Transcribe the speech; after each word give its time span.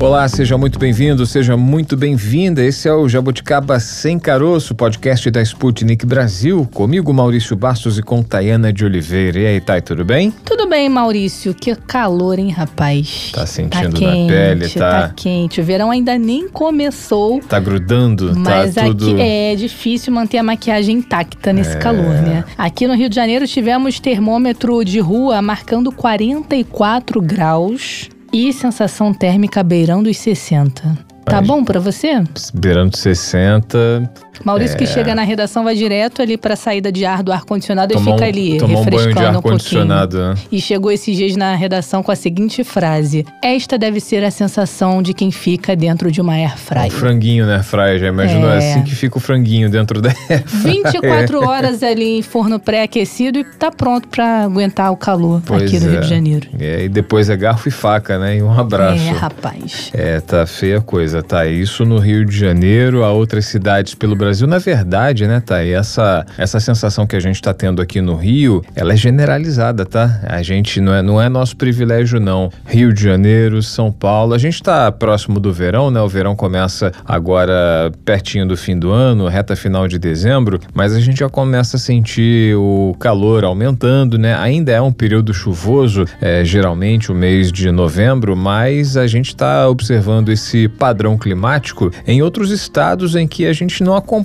Olá, 0.00 0.28
seja 0.28 0.56
muito 0.56 0.78
bem-vindo, 0.78 1.26
seja 1.26 1.56
muito 1.56 1.96
bem-vinda. 1.96 2.64
Esse 2.64 2.88
é 2.88 2.92
o 2.94 3.08
Jabuticaba 3.08 3.80
Sem 3.80 4.16
Caroço, 4.16 4.72
podcast 4.72 5.28
da 5.28 5.42
Sputnik 5.42 6.06
Brasil. 6.06 6.68
Comigo, 6.72 7.12
Maurício 7.12 7.56
Bastos 7.56 7.98
e 7.98 8.02
com 8.02 8.22
Tayana 8.22 8.72
de 8.72 8.84
Oliveira. 8.84 9.40
E 9.40 9.46
aí, 9.46 9.60
Thay, 9.60 9.82
tudo 9.82 10.04
bem? 10.04 10.32
Tudo 10.44 10.68
bem, 10.68 10.88
Maurício. 10.88 11.52
Que 11.52 11.74
calor, 11.74 12.38
hein, 12.38 12.50
rapaz? 12.50 13.32
Tá 13.34 13.44
sentindo 13.44 13.90
tá 13.90 13.98
quente, 13.98 14.04
na 14.04 14.32
pele, 14.32 14.68
tá? 14.68 15.02
Tá 15.08 15.14
quente. 15.16 15.60
O 15.60 15.64
verão 15.64 15.90
ainda 15.90 16.16
nem 16.16 16.48
começou. 16.48 17.40
Tá 17.40 17.58
grudando, 17.58 18.38
mas 18.38 18.76
tá 18.76 18.84
tudo... 18.84 19.10
aqui 19.10 19.20
é 19.20 19.56
difícil 19.56 20.12
manter 20.12 20.38
a 20.38 20.44
maquiagem 20.44 20.98
intacta 20.98 21.52
nesse 21.52 21.76
É. 21.76 21.78
calor, 21.80 22.14
né? 22.22 22.44
Aqui 22.56 22.86
no 22.86 22.94
Rio 22.94 23.08
de 23.08 23.16
Janeiro 23.16 23.48
tivemos 23.48 23.98
termômetro 23.98 24.84
de 24.84 25.00
rua 25.00 25.42
marcando 25.42 25.90
44 25.90 27.20
graus 27.20 28.08
e 28.32 28.52
sensação 28.52 29.12
térmica 29.12 29.62
beirando 29.62 30.08
os 30.08 30.16
60. 30.16 30.98
Tá 31.24 31.42
bom 31.42 31.62
pra 31.62 31.78
você? 31.78 32.22
Beirando 32.54 32.96
60, 32.96 34.10
Maurício 34.44 34.74
É. 34.74 34.78
que 34.78 34.86
chega 34.86 35.14
na 35.14 35.22
redação 35.22 35.64
vai 35.64 35.74
direto 35.74 36.22
ali 36.22 36.36
pra 36.36 36.56
saída 36.56 36.90
de 36.92 37.04
ar 37.04 37.22
do 37.22 37.32
ar-condicionado 37.32 37.94
e 37.94 37.98
fica 37.98 38.10
um, 38.10 38.24
ali 38.24 38.58
tomar 38.58 38.80
um 38.80 38.84
banho 38.84 38.90
de 38.90 38.96
refrescando 39.08 39.38
um 39.38 39.42
pouquinho. 39.42 39.84
né? 39.84 40.34
E 40.50 40.60
chegou 40.60 40.90
esses 40.90 41.16
dias 41.16 41.36
na 41.36 41.54
redação 41.54 42.02
com 42.02 42.10
a 42.12 42.16
seguinte 42.16 42.62
frase: 42.64 43.24
Esta 43.42 43.78
deve 43.78 44.00
ser 44.00 44.24
a 44.24 44.30
sensação 44.30 45.02
de 45.02 45.12
quem 45.14 45.30
fica 45.30 45.74
dentro 45.76 46.10
de 46.10 46.20
uma 46.20 46.34
air 46.34 46.54
Um 46.54 46.56
fryer. 46.56 46.90
franguinho, 46.90 47.46
né, 47.46 47.62
Fraia? 47.62 47.98
Já 47.98 48.08
imaginou? 48.08 48.50
É 48.50 48.54
É. 48.54 48.70
assim 48.72 48.82
que 48.82 48.94
fica 48.94 49.16
o 49.18 49.20
franguinho 49.20 49.70
dentro 49.70 50.00
da... 50.00 50.10
24 50.52 51.40
horas 51.46 51.82
ali 51.82 52.18
em 52.18 52.22
forno 52.22 52.58
pré-aquecido 52.58 53.38
e 53.38 53.44
tá 53.44 53.70
pronto 53.70 54.08
pra 54.08 54.44
aguentar 54.44 54.90
o 54.92 54.96
calor 54.96 55.42
Pois 55.44 55.62
aqui 55.62 55.78
no 55.80 55.88
é. 55.88 55.90
Rio 55.92 56.00
de 56.00 56.08
Janeiro. 56.08 56.48
É, 56.58 56.84
e 56.84 56.88
depois 56.88 57.28
é 57.30 57.36
garfo 57.36 57.68
e 57.68 57.70
faca, 57.70 58.18
né? 58.18 58.36
E 58.36 58.42
um 58.42 58.52
abraço. 58.58 59.02
É, 59.02 59.10
rapaz. 59.10 59.90
É, 59.94 60.20
tá 60.20 60.46
feia 60.46 60.78
a 60.78 60.80
coisa, 60.80 61.22
tá? 61.22 61.46
Isso 61.46 61.84
no 61.84 61.98
Rio 61.98 62.24
de 62.24 62.36
Janeiro, 62.36 63.04
a 63.04 63.10
outras 63.12 63.46
cidades 63.46 63.94
pelo 63.94 64.14
Brasil. 64.14 64.27
Na 64.46 64.58
verdade, 64.58 65.26
né? 65.26 65.42
E 65.64 65.72
essa, 65.72 66.24
essa 66.36 66.60
sensação 66.60 67.06
que 67.06 67.16
a 67.16 67.20
gente 67.20 67.40
tá 67.40 67.54
tendo 67.54 67.80
aqui 67.80 68.00
no 68.00 68.14
Rio, 68.14 68.62
ela 68.74 68.92
é 68.92 68.96
generalizada, 68.96 69.84
tá? 69.84 70.20
A 70.24 70.42
gente 70.42 70.80
não 70.80 70.94
é, 70.94 71.02
não 71.02 71.20
é 71.20 71.28
nosso 71.28 71.56
privilégio, 71.56 72.20
não. 72.20 72.50
Rio 72.66 72.92
de 72.92 73.02
Janeiro, 73.02 73.62
São 73.62 73.90
Paulo. 73.90 74.34
A 74.34 74.38
gente 74.38 74.62
tá 74.62 74.90
próximo 74.92 75.40
do 75.40 75.52
verão, 75.52 75.90
né? 75.90 76.00
O 76.00 76.08
verão 76.08 76.36
começa 76.36 76.92
agora 77.06 77.90
pertinho 78.04 78.46
do 78.46 78.56
fim 78.56 78.78
do 78.78 78.90
ano, 78.90 79.28
reta 79.28 79.56
final 79.56 79.88
de 79.88 79.98
dezembro, 79.98 80.60
mas 80.74 80.94
a 80.94 81.00
gente 81.00 81.20
já 81.20 81.28
começa 81.28 81.76
a 81.76 81.80
sentir 81.80 82.56
o 82.56 82.94
calor 82.98 83.44
aumentando, 83.44 84.18
né? 84.18 84.34
Ainda 84.34 84.72
é 84.72 84.80
um 84.80 84.92
período 84.92 85.32
chuvoso, 85.32 86.04
é, 86.20 86.44
geralmente 86.44 87.10
o 87.10 87.14
mês 87.14 87.50
de 87.50 87.70
novembro, 87.70 88.36
mas 88.36 88.96
a 88.96 89.06
gente 89.06 89.28
está 89.28 89.68
observando 89.68 90.28
esse 90.28 90.68
padrão 90.68 91.16
climático 91.16 91.90
em 92.06 92.22
outros 92.22 92.50
estados 92.50 93.14
em 93.14 93.26
que 93.26 93.46
a 93.46 93.52
gente 93.52 93.82
não 93.82 93.96
acompanha 93.96 94.17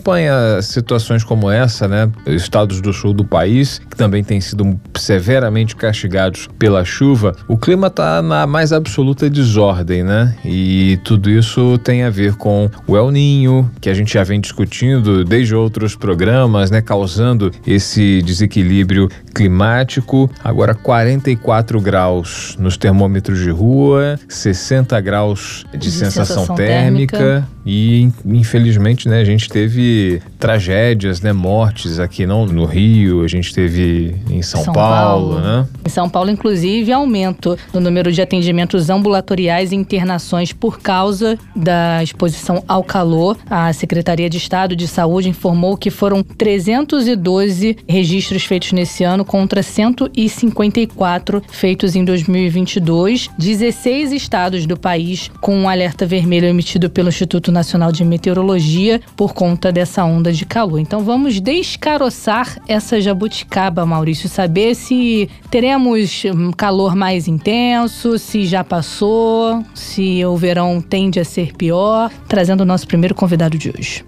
situações 0.61 1.23
como 1.23 1.49
essa, 1.49 1.88
né? 1.88 2.09
Estados 2.27 2.81
do 2.81 2.94
sul 2.94 3.13
do 3.13 3.25
país, 3.25 3.80
que 3.80 3.95
também 3.95 4.23
têm 4.23 4.39
sido 4.41 4.80
severamente 4.95 5.75
castigados 5.75 6.47
pela 6.58 6.83
chuva, 6.86 7.36
o 7.47 7.58
clima 7.58 7.88
está 7.88 8.21
na 8.21 8.45
mais 8.47 8.71
absoluta 8.71 9.30
desordem, 9.30 10.03
né? 10.03 10.36
E 10.45 10.99
tudo 11.03 11.30
isso 11.30 11.77
tem 11.80 12.03
a 12.03 12.09
ver 12.09 12.36
com 12.36 12.69
o 12.88 12.95
El 12.97 13.11
Ninho, 13.11 13.69
que 13.81 13.89
a 13.89 13.94
gente 13.94 14.14
já 14.14 14.23
vem 14.23 14.39
discutindo 14.39 15.23
desde 15.23 15.55
outros 15.55 15.95
programas, 15.95 16.71
né? 16.71 16.81
Causando 16.81 17.52
esse 17.66 18.21
desequilíbrio 18.21 19.09
climático. 19.33 20.30
Agora 20.44 20.73
44 20.73 21.82
graus 21.82 22.55
nos 22.59 22.77
termômetros 22.77 23.39
de 23.39 23.49
rua, 23.49 24.20
60 24.27 24.99
graus 25.02 25.65
de, 25.71 25.77
De 25.77 25.92
sensação, 25.92 26.26
sensação 26.26 26.55
térmica. 26.55 27.17
térmica. 27.17 27.48
E 27.66 28.10
infelizmente, 28.26 29.08
né, 29.08 29.22
a 29.22 29.26
gente 29.26 29.48
teve 29.48 30.22
tragédias, 30.38 31.22
né, 31.22 31.32
mortes 31.32 32.00
aqui 32.00 32.26
não 32.26 32.46
no 32.46 32.66
Rio, 32.66 33.24
a 33.24 33.28
gente 33.28 33.54
teve 33.54 34.16
em 34.30 34.42
São, 34.42 34.64
São 34.64 34.74
Paulo, 34.74 35.36
Paulo. 35.36 35.40
né? 35.40 35.68
Em 35.86 35.90
São 35.90 36.10
Paulo, 36.10 36.30
inclusive, 36.30 36.92
aumento 36.92 37.58
no 37.74 37.80
número 37.80 38.12
de 38.12 38.22
atendimentos 38.22 38.90
ambulatoriais 38.90 39.72
e 39.72 39.76
internações 39.76 40.52
por 40.52 40.80
causa 40.80 41.38
da 41.56 42.04
exposição 42.04 42.64
ao 42.68 42.84
calor. 42.84 43.38
A 43.50 43.72
Secretaria 43.72 44.30
de 44.30 44.38
Estado 44.38 44.76
de 44.76 44.88
Saúde 44.88 45.30
informou 45.30 45.78
que 45.78 45.90
foram 45.90 46.24
312 46.24 47.78
registros 47.88 48.44
feitos 48.44 48.74
nesse 48.74 49.04
ano 49.04 49.24
contra 49.24 49.64
154 49.64 51.42
feitos 51.50 51.95
em 51.95 52.04
2022. 52.04 53.30
16 53.38 54.12
estados 54.12 54.66
do 54.66 54.78
país 54.78 55.32
com 55.40 55.56
um 55.56 55.70
alerta 55.70 56.06
vermelho 56.06 56.48
emitido 56.48 56.90
pelo 56.90 57.10
Instituto 57.10 57.52
Nacional 57.53 57.91
de 57.91 58.03
Meteorologia 58.03 58.99
por 59.15 59.33
conta 59.33 59.71
dessa 59.71 60.03
onda 60.03 60.33
de 60.33 60.45
calor. 60.45 60.80
Então 60.80 61.02
vamos 61.02 61.39
descaroçar 61.39 62.58
essa 62.67 62.99
jabuticaba, 62.99 63.86
Maurício, 63.86 64.27
saber 64.27 64.75
se 64.75 65.30
teremos 65.49 66.23
hum, 66.25 66.52
calor 66.52 66.95
mais 66.95 67.27
intenso, 67.27 68.17
se 68.17 68.45
já 68.45 68.64
passou, 68.64 69.64
se 69.73 70.25
o 70.25 70.36
verão 70.36 70.81
tende 70.81 71.19
a 71.19 71.25
ser 71.25 71.53
pior, 71.53 72.11
trazendo 72.27 72.61
o 72.61 72.65
nosso 72.65 72.87
primeiro 72.87 73.15
convidado 73.15 73.58
de 73.58 73.70
hoje. 73.70 74.03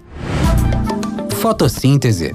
Fotossíntese. 1.30 2.34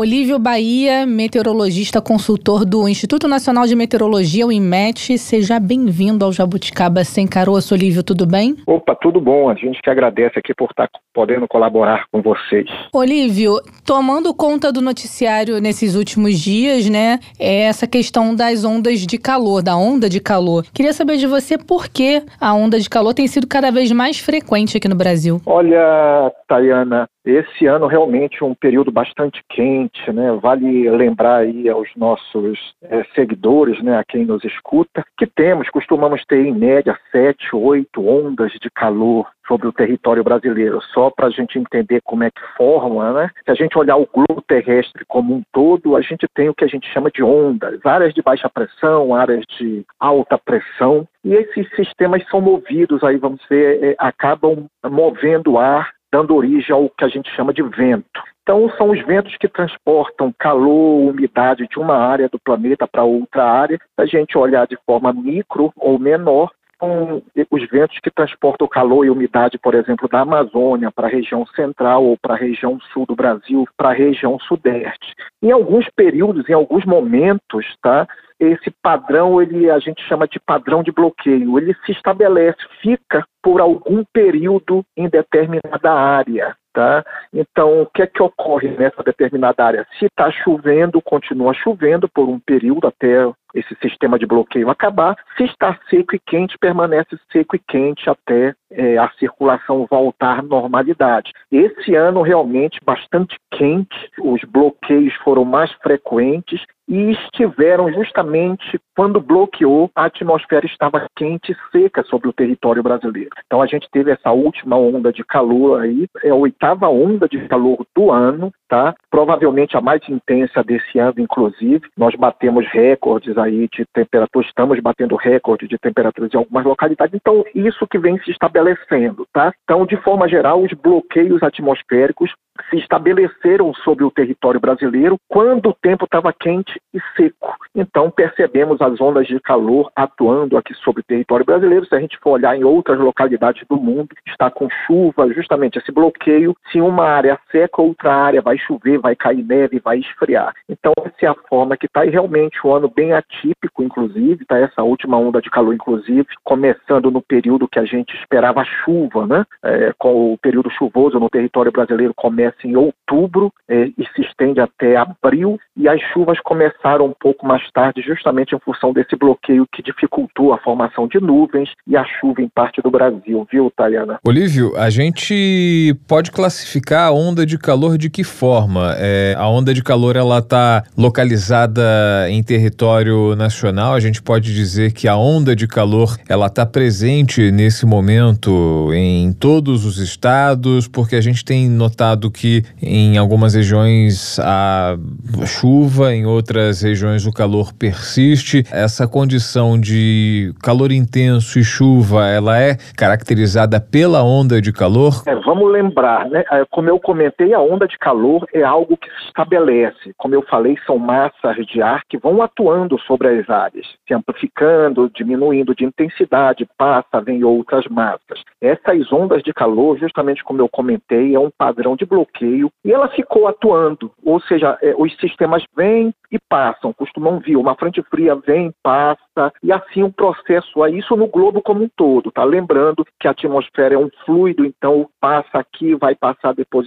Olívio 0.00 0.38
Bahia, 0.38 1.04
meteorologista 1.04 2.00
consultor 2.00 2.64
do 2.64 2.88
Instituto 2.88 3.26
Nacional 3.26 3.66
de 3.66 3.74
Meteorologia, 3.74 4.46
o 4.46 4.52
INMET. 4.52 5.18
Seja 5.18 5.58
bem-vindo 5.58 6.24
ao 6.24 6.32
Jabuticaba 6.32 7.02
Sem 7.02 7.26
Caroço. 7.26 7.74
Olívio, 7.74 8.04
tudo 8.04 8.24
bem? 8.24 8.54
Opa, 8.64 8.94
tudo 8.94 9.20
bom. 9.20 9.50
A 9.50 9.56
gente 9.56 9.82
que 9.82 9.90
agradece 9.90 10.38
aqui 10.38 10.54
por 10.54 10.70
estar 10.70 10.88
podendo 11.18 11.48
colaborar 11.48 12.04
com 12.12 12.22
vocês. 12.22 12.70
Olívio, 12.94 13.56
tomando 13.84 14.32
conta 14.32 14.70
do 14.70 14.80
noticiário 14.80 15.60
nesses 15.60 15.96
últimos 15.96 16.38
dias, 16.38 16.88
né, 16.88 17.18
é 17.40 17.62
essa 17.62 17.88
questão 17.88 18.36
das 18.36 18.64
ondas 18.64 19.00
de 19.00 19.18
calor, 19.18 19.60
da 19.60 19.76
onda 19.76 20.08
de 20.08 20.20
calor. 20.20 20.64
Queria 20.72 20.92
saber 20.92 21.16
de 21.16 21.26
você 21.26 21.58
por 21.58 21.88
que 21.88 22.22
a 22.40 22.54
onda 22.54 22.78
de 22.78 22.88
calor 22.88 23.14
tem 23.14 23.26
sido 23.26 23.48
cada 23.48 23.72
vez 23.72 23.90
mais 23.90 24.20
frequente 24.20 24.76
aqui 24.76 24.86
no 24.86 24.94
Brasil. 24.94 25.40
Olha, 25.44 26.32
Tayana, 26.46 27.08
esse 27.24 27.66
ano 27.66 27.86
realmente 27.86 28.42
é 28.42 28.46
um 28.46 28.54
período 28.54 28.90
bastante 28.90 29.42
quente, 29.50 30.10
né? 30.12 30.32
Vale 30.40 30.88
lembrar 30.88 31.38
aí 31.38 31.68
aos 31.68 31.88
nossos 31.94 32.58
eh, 32.82 33.04
seguidores, 33.14 33.82
né, 33.82 33.98
a 33.98 34.04
quem 34.04 34.24
nos 34.24 34.42
escuta, 34.44 35.04
que 35.18 35.26
temos, 35.26 35.68
costumamos 35.68 36.24
ter 36.26 36.46
em 36.46 36.54
média 36.54 36.96
sete, 37.12 37.54
oito 37.54 38.06
ondas 38.08 38.52
de 38.52 38.70
calor 38.70 39.26
sobre 39.48 39.66
o 39.66 39.72
território 39.72 40.22
brasileiro, 40.22 40.80
só 40.92 41.10
para 41.10 41.26
a 41.26 41.30
gente 41.30 41.58
entender 41.58 42.00
como 42.04 42.22
é 42.22 42.30
que 42.30 42.40
forma, 42.56 43.12
né? 43.12 43.30
Se 43.44 43.50
a 43.50 43.54
gente 43.54 43.76
olhar 43.76 43.96
o 43.96 44.06
globo 44.06 44.42
terrestre 44.46 45.04
como 45.08 45.34
um 45.34 45.42
todo, 45.52 45.96
a 45.96 46.02
gente 46.02 46.28
tem 46.34 46.48
o 46.48 46.54
que 46.54 46.64
a 46.64 46.68
gente 46.68 46.86
chama 46.92 47.10
de 47.10 47.22
ondas, 47.22 47.84
áreas 47.84 48.12
de 48.12 48.22
baixa 48.22 48.48
pressão, 48.48 49.14
áreas 49.14 49.44
de 49.58 49.84
alta 49.98 50.38
pressão, 50.38 51.08
e 51.24 51.34
esses 51.34 51.68
sistemas 51.74 52.22
são 52.28 52.40
movidos 52.40 53.02
aí, 53.02 53.16
vamos 53.16 53.40
ver, 53.48 53.82
eh, 53.82 53.96
acabam 53.98 54.66
movendo 54.84 55.52
o 55.52 55.58
ar 55.58 55.90
dando 56.12 56.34
origem 56.34 56.74
ao 56.74 56.88
que 56.90 57.04
a 57.04 57.08
gente 57.08 57.30
chama 57.34 57.52
de 57.52 57.62
vento. 57.62 58.22
Então, 58.42 58.70
são 58.78 58.90
os 58.90 59.04
ventos 59.04 59.36
que 59.36 59.46
transportam 59.46 60.32
calor, 60.38 61.10
umidade 61.10 61.68
de 61.68 61.78
uma 61.78 61.96
área 61.96 62.30
do 62.30 62.38
planeta 62.38 62.88
para 62.88 63.04
outra 63.04 63.44
área. 63.44 63.76
Se 63.76 64.02
a 64.02 64.06
gente 64.06 64.38
olhar 64.38 64.66
de 64.66 64.78
forma 64.86 65.12
micro 65.12 65.70
ou 65.76 65.98
menor, 65.98 66.50
são 66.78 67.22
os 67.50 67.68
ventos 67.68 67.98
que 68.00 68.10
transportam 68.10 68.68
calor 68.68 69.04
e 69.04 69.10
umidade, 69.10 69.58
por 69.58 69.74
exemplo, 69.74 70.08
da 70.08 70.20
Amazônia 70.20 70.90
para 70.90 71.06
a 71.06 71.10
região 71.10 71.44
central 71.46 72.04
ou 72.04 72.16
para 72.16 72.34
a 72.34 72.38
região 72.38 72.78
sul 72.92 73.04
do 73.06 73.16
Brasil, 73.16 73.64
para 73.76 73.90
a 73.90 73.94
região 73.94 74.38
sudeste. 74.40 75.14
Em 75.42 75.50
alguns 75.50 75.88
períodos, 75.96 76.48
em 76.48 76.52
alguns 76.52 76.84
momentos, 76.84 77.66
tá? 77.82 78.06
Esse 78.40 78.70
padrão, 78.82 79.42
ele 79.42 79.68
a 79.68 79.80
gente 79.80 80.00
chama 80.02 80.28
de 80.28 80.38
padrão 80.38 80.82
de 80.82 80.92
bloqueio. 80.92 81.58
Ele 81.58 81.74
se 81.84 81.92
estabelece, 81.92 82.58
fica 82.80 83.24
por 83.42 83.60
algum 83.60 84.04
período 84.12 84.84
em 84.96 85.08
determinada 85.08 85.92
área. 85.92 86.56
Tá? 86.72 87.02
Então, 87.32 87.82
o 87.82 87.86
que 87.86 88.02
é 88.02 88.06
que 88.06 88.22
ocorre 88.22 88.68
nessa 88.68 89.02
determinada 89.02 89.64
área? 89.64 89.86
Se 89.98 90.04
está 90.04 90.30
chovendo, 90.30 91.02
continua 91.02 91.52
chovendo 91.52 92.08
por 92.08 92.28
um 92.28 92.38
período 92.38 92.86
até 92.86 93.26
esse 93.54 93.74
sistema 93.82 94.18
de 94.18 94.26
bloqueio 94.26 94.70
acabar. 94.70 95.16
Se 95.36 95.44
está 95.44 95.78
seco 95.88 96.14
e 96.14 96.18
quente, 96.18 96.58
permanece 96.58 97.18
seco 97.32 97.56
e 97.56 97.58
quente 97.58 98.08
até 98.08 98.54
é, 98.70 98.98
a 98.98 99.10
circulação 99.18 99.86
voltar 99.90 100.38
à 100.38 100.42
normalidade. 100.42 101.32
Esse 101.50 101.94
ano 101.94 102.22
realmente 102.22 102.80
bastante 102.84 103.36
quente, 103.50 103.96
os 104.20 104.42
bloqueios 104.44 105.14
foram 105.24 105.44
mais 105.44 105.72
frequentes 105.82 106.60
e 106.86 107.12
estiveram 107.12 107.92
justamente 107.92 108.80
quando 108.96 109.20
bloqueou, 109.20 109.90
a 109.94 110.06
atmosfera 110.06 110.64
estava 110.66 111.06
quente 111.14 111.52
e 111.52 111.56
seca 111.70 112.02
sobre 112.04 112.28
o 112.28 112.32
território 112.32 112.82
brasileiro. 112.82 113.30
Então 113.46 113.60
a 113.60 113.66
gente 113.66 113.88
teve 113.92 114.10
essa 114.10 114.32
última 114.32 114.76
onda 114.76 115.12
de 115.12 115.22
calor 115.22 115.82
aí, 115.82 116.06
é 116.24 116.30
a 116.30 116.34
oitava 116.34 116.88
onda 116.88 117.28
de 117.28 117.46
calor 117.46 117.86
do 117.94 118.10
ano, 118.10 118.50
tá? 118.68 118.94
Provavelmente 119.10 119.76
a 119.76 119.80
mais 119.80 120.00
intensa 120.08 120.62
desse 120.62 120.98
ano, 120.98 121.14
inclusive. 121.18 121.82
Nós 121.96 122.14
batemos 122.14 122.66
recordes 122.68 123.36
aí 123.38 123.68
de 123.72 123.84
temperatura, 123.92 124.46
estamos 124.46 124.78
batendo 124.80 125.16
recorde 125.16 125.66
de 125.66 125.78
temperaturas 125.78 126.32
em 126.32 126.36
algumas 126.36 126.64
localidades. 126.64 127.14
Então 127.14 127.44
isso 127.54 127.86
que 127.86 127.98
vem 127.98 128.18
se 128.20 128.30
estabelecendo, 128.30 129.26
tá? 129.32 129.52
Então 129.64 129.86
de 129.86 129.96
forma 129.96 130.28
geral, 130.28 130.62
os 130.62 130.72
bloqueios 130.72 131.42
atmosféricos 131.42 132.32
se 132.70 132.76
estabeleceram 132.76 133.72
sobre 133.74 134.04
o 134.04 134.10
território 134.10 134.60
brasileiro 134.60 135.18
quando 135.28 135.70
o 135.70 135.74
tempo 135.74 136.04
estava 136.04 136.32
quente 136.32 136.80
e 136.92 137.00
seco. 137.16 137.56
Então 137.74 138.10
percebemos 138.10 138.80
as 138.80 139.00
ondas 139.00 139.26
de 139.26 139.38
calor 139.40 139.90
atuando 139.94 140.56
aqui 140.56 140.74
sobre 140.74 141.00
o 141.00 141.04
território 141.04 141.44
brasileiro. 141.44 141.86
Se 141.86 141.94
a 141.94 142.00
gente 142.00 142.18
for 142.18 142.32
olhar 142.32 142.56
em 142.56 142.64
outras 142.64 142.98
localidades 142.98 143.66
do 143.68 143.76
mundo, 143.76 144.08
está 144.26 144.50
com 144.50 144.68
chuva, 144.86 145.32
justamente 145.32 145.78
esse 145.78 145.92
bloqueio. 145.92 146.56
Se 146.72 146.80
uma 146.80 147.04
área 147.04 147.38
seca, 147.50 147.80
outra 147.80 148.12
área 148.14 148.42
vai 148.42 148.58
chover, 148.58 148.98
vai 148.98 149.14
cair 149.14 149.44
neve, 149.44 149.80
vai 149.80 149.98
esfriar. 149.98 150.54
Então 150.68 150.92
essa 151.04 151.26
é 151.26 151.28
a 151.28 151.34
forma 151.48 151.76
que 151.76 151.86
está 151.86 152.04
e 152.04 152.10
realmente 152.10 152.58
um 152.64 152.72
ano 152.72 152.88
bem 152.88 153.12
atípico, 153.12 153.82
inclusive, 153.82 154.44
tá 154.44 154.58
essa 154.58 154.82
última 154.82 155.16
onda 155.16 155.40
de 155.40 155.50
calor, 155.50 155.74
inclusive, 155.74 156.26
começando 156.44 157.10
no 157.10 157.22
período 157.22 157.68
que 157.68 157.78
a 157.78 157.84
gente 157.84 158.14
esperava 158.16 158.64
chuva, 158.64 159.26
né? 159.26 159.44
É, 159.62 159.92
com 159.98 160.32
o 160.32 160.38
período 160.38 160.70
chuvoso 160.70 161.18
no 161.18 161.30
território 161.30 161.72
brasileiro 161.72 162.12
começa 162.14 162.47
começa 162.48 162.66
em 162.66 162.76
outubro 162.76 163.52
é, 163.68 163.88
e 163.98 164.04
se 164.14 164.22
estende 164.22 164.60
até 164.60 164.96
abril, 164.96 165.58
e 165.76 165.88
as 165.88 166.00
chuvas 166.12 166.38
começaram 166.40 167.06
um 167.06 167.14
pouco 167.18 167.46
mais 167.46 167.62
tarde, 167.72 168.02
justamente 168.02 168.54
em 168.54 168.58
função 168.58 168.92
desse 168.92 169.14
bloqueio 169.16 169.66
que 169.72 169.82
dificultou 169.82 170.52
a 170.52 170.58
formação 170.58 171.06
de 171.06 171.20
nuvens 171.20 171.70
e 171.86 171.96
a 171.96 172.04
chuva 172.04 172.42
em 172.42 172.48
parte 172.48 172.80
do 172.80 172.90
Brasil, 172.90 173.46
viu, 173.50 173.70
Tayana? 173.76 174.18
Olívio, 174.24 174.76
a 174.76 174.90
gente 174.90 175.94
pode 176.06 176.30
classificar 176.30 177.08
a 177.08 177.12
onda 177.12 177.44
de 177.44 177.58
calor 177.58 177.98
de 177.98 178.08
que 178.08 178.24
forma? 178.24 178.94
É, 178.98 179.34
a 179.36 179.48
onda 179.48 179.74
de 179.74 179.82
calor 179.82 180.16
ela 180.16 180.38
está 180.38 180.84
localizada 180.96 181.82
em 182.28 182.42
território 182.42 183.36
nacional. 183.36 183.94
A 183.94 184.00
gente 184.00 184.22
pode 184.22 184.54
dizer 184.54 184.92
que 184.92 185.06
a 185.06 185.16
onda 185.16 185.54
de 185.54 185.66
calor 185.66 186.16
ela 186.28 186.46
está 186.46 186.64
presente 186.64 187.50
nesse 187.50 187.84
momento 187.84 188.90
em 188.92 189.32
todos 189.32 189.84
os 189.84 189.98
estados, 189.98 190.88
porque 190.88 191.16
a 191.16 191.20
gente 191.20 191.44
tem 191.44 191.68
notado 191.68 192.30
que 192.38 192.62
em 192.80 193.18
algumas 193.18 193.54
regiões 193.54 194.38
há 194.38 194.96
chuva, 195.44 196.14
em 196.14 196.24
outras 196.24 196.82
regiões 196.82 197.26
o 197.26 197.32
calor 197.32 197.72
persiste. 197.72 198.64
Essa 198.70 199.08
condição 199.08 199.78
de 199.78 200.54
calor 200.62 200.92
intenso 200.92 201.58
e 201.58 201.64
chuva, 201.64 202.26
ela 202.26 202.60
é 202.60 202.76
caracterizada 202.96 203.80
pela 203.80 204.22
onda 204.22 204.62
de 204.62 204.72
calor? 204.72 205.22
É, 205.26 205.34
vamos 205.34 205.72
lembrar, 205.72 206.28
né? 206.30 206.44
É, 206.52 206.64
como 206.70 206.88
eu 206.88 207.00
comentei, 207.00 207.52
a 207.52 207.60
onda 207.60 207.88
de 207.88 207.98
calor 207.98 208.46
é 208.54 208.62
algo 208.62 208.96
que 208.96 209.08
se 209.08 209.26
estabelece. 209.26 210.12
Como 210.16 210.34
eu 210.34 210.42
falei, 210.42 210.76
são 210.86 210.96
massas 210.96 211.56
de 211.66 211.82
ar 211.82 212.02
que 212.08 212.18
vão 212.18 212.40
atuando 212.40 212.98
sobre 213.00 213.28
as 213.28 213.50
áreas, 213.50 213.86
se 214.06 214.14
amplificando, 214.14 215.10
diminuindo 215.12 215.74
de 215.74 215.84
intensidade, 215.84 216.68
passa, 216.78 217.20
vem 217.20 217.42
outras 217.42 217.84
massas. 217.88 218.42
Essas 218.60 219.12
ondas 219.12 219.42
de 219.42 219.52
calor, 219.52 219.98
justamente 219.98 220.44
como 220.44 220.60
eu 220.60 220.68
comentei, 220.68 221.34
é 221.34 221.40
um 221.40 221.50
padrão 221.50 221.96
de 221.96 222.06
bloqueio 222.06 222.27
bloqueio 222.28 222.70
e 222.84 222.92
ela 222.92 223.08
ficou 223.08 223.46
atuando, 223.46 224.12
ou 224.24 224.40
seja, 224.40 224.78
é, 224.82 224.94
os 224.96 225.14
sistemas 225.16 225.64
vêm 225.76 226.14
e 226.30 226.38
passam, 226.48 226.92
costumam 226.92 227.40
vir, 227.40 227.56
uma 227.56 227.74
frente 227.74 228.02
fria 228.04 228.34
vem, 228.34 228.72
passa, 228.82 229.20
e 229.62 229.72
assim 229.72 230.02
o 230.02 230.12
processo, 230.12 230.84
é 230.84 230.90
isso 230.90 231.16
no 231.16 231.26
globo 231.26 231.62
como 231.62 231.84
um 231.84 231.90
todo, 231.96 232.30
tá? 232.30 232.44
Lembrando 232.44 233.06
que 233.18 233.28
a 233.28 233.30
atmosfera 233.30 233.94
é 233.94 233.98
um 233.98 234.10
fluido, 234.24 234.64
então 234.64 235.08
passa 235.20 235.58
aqui, 235.58 235.94
vai 235.94 236.14
passar 236.14 236.54
depois 236.54 236.86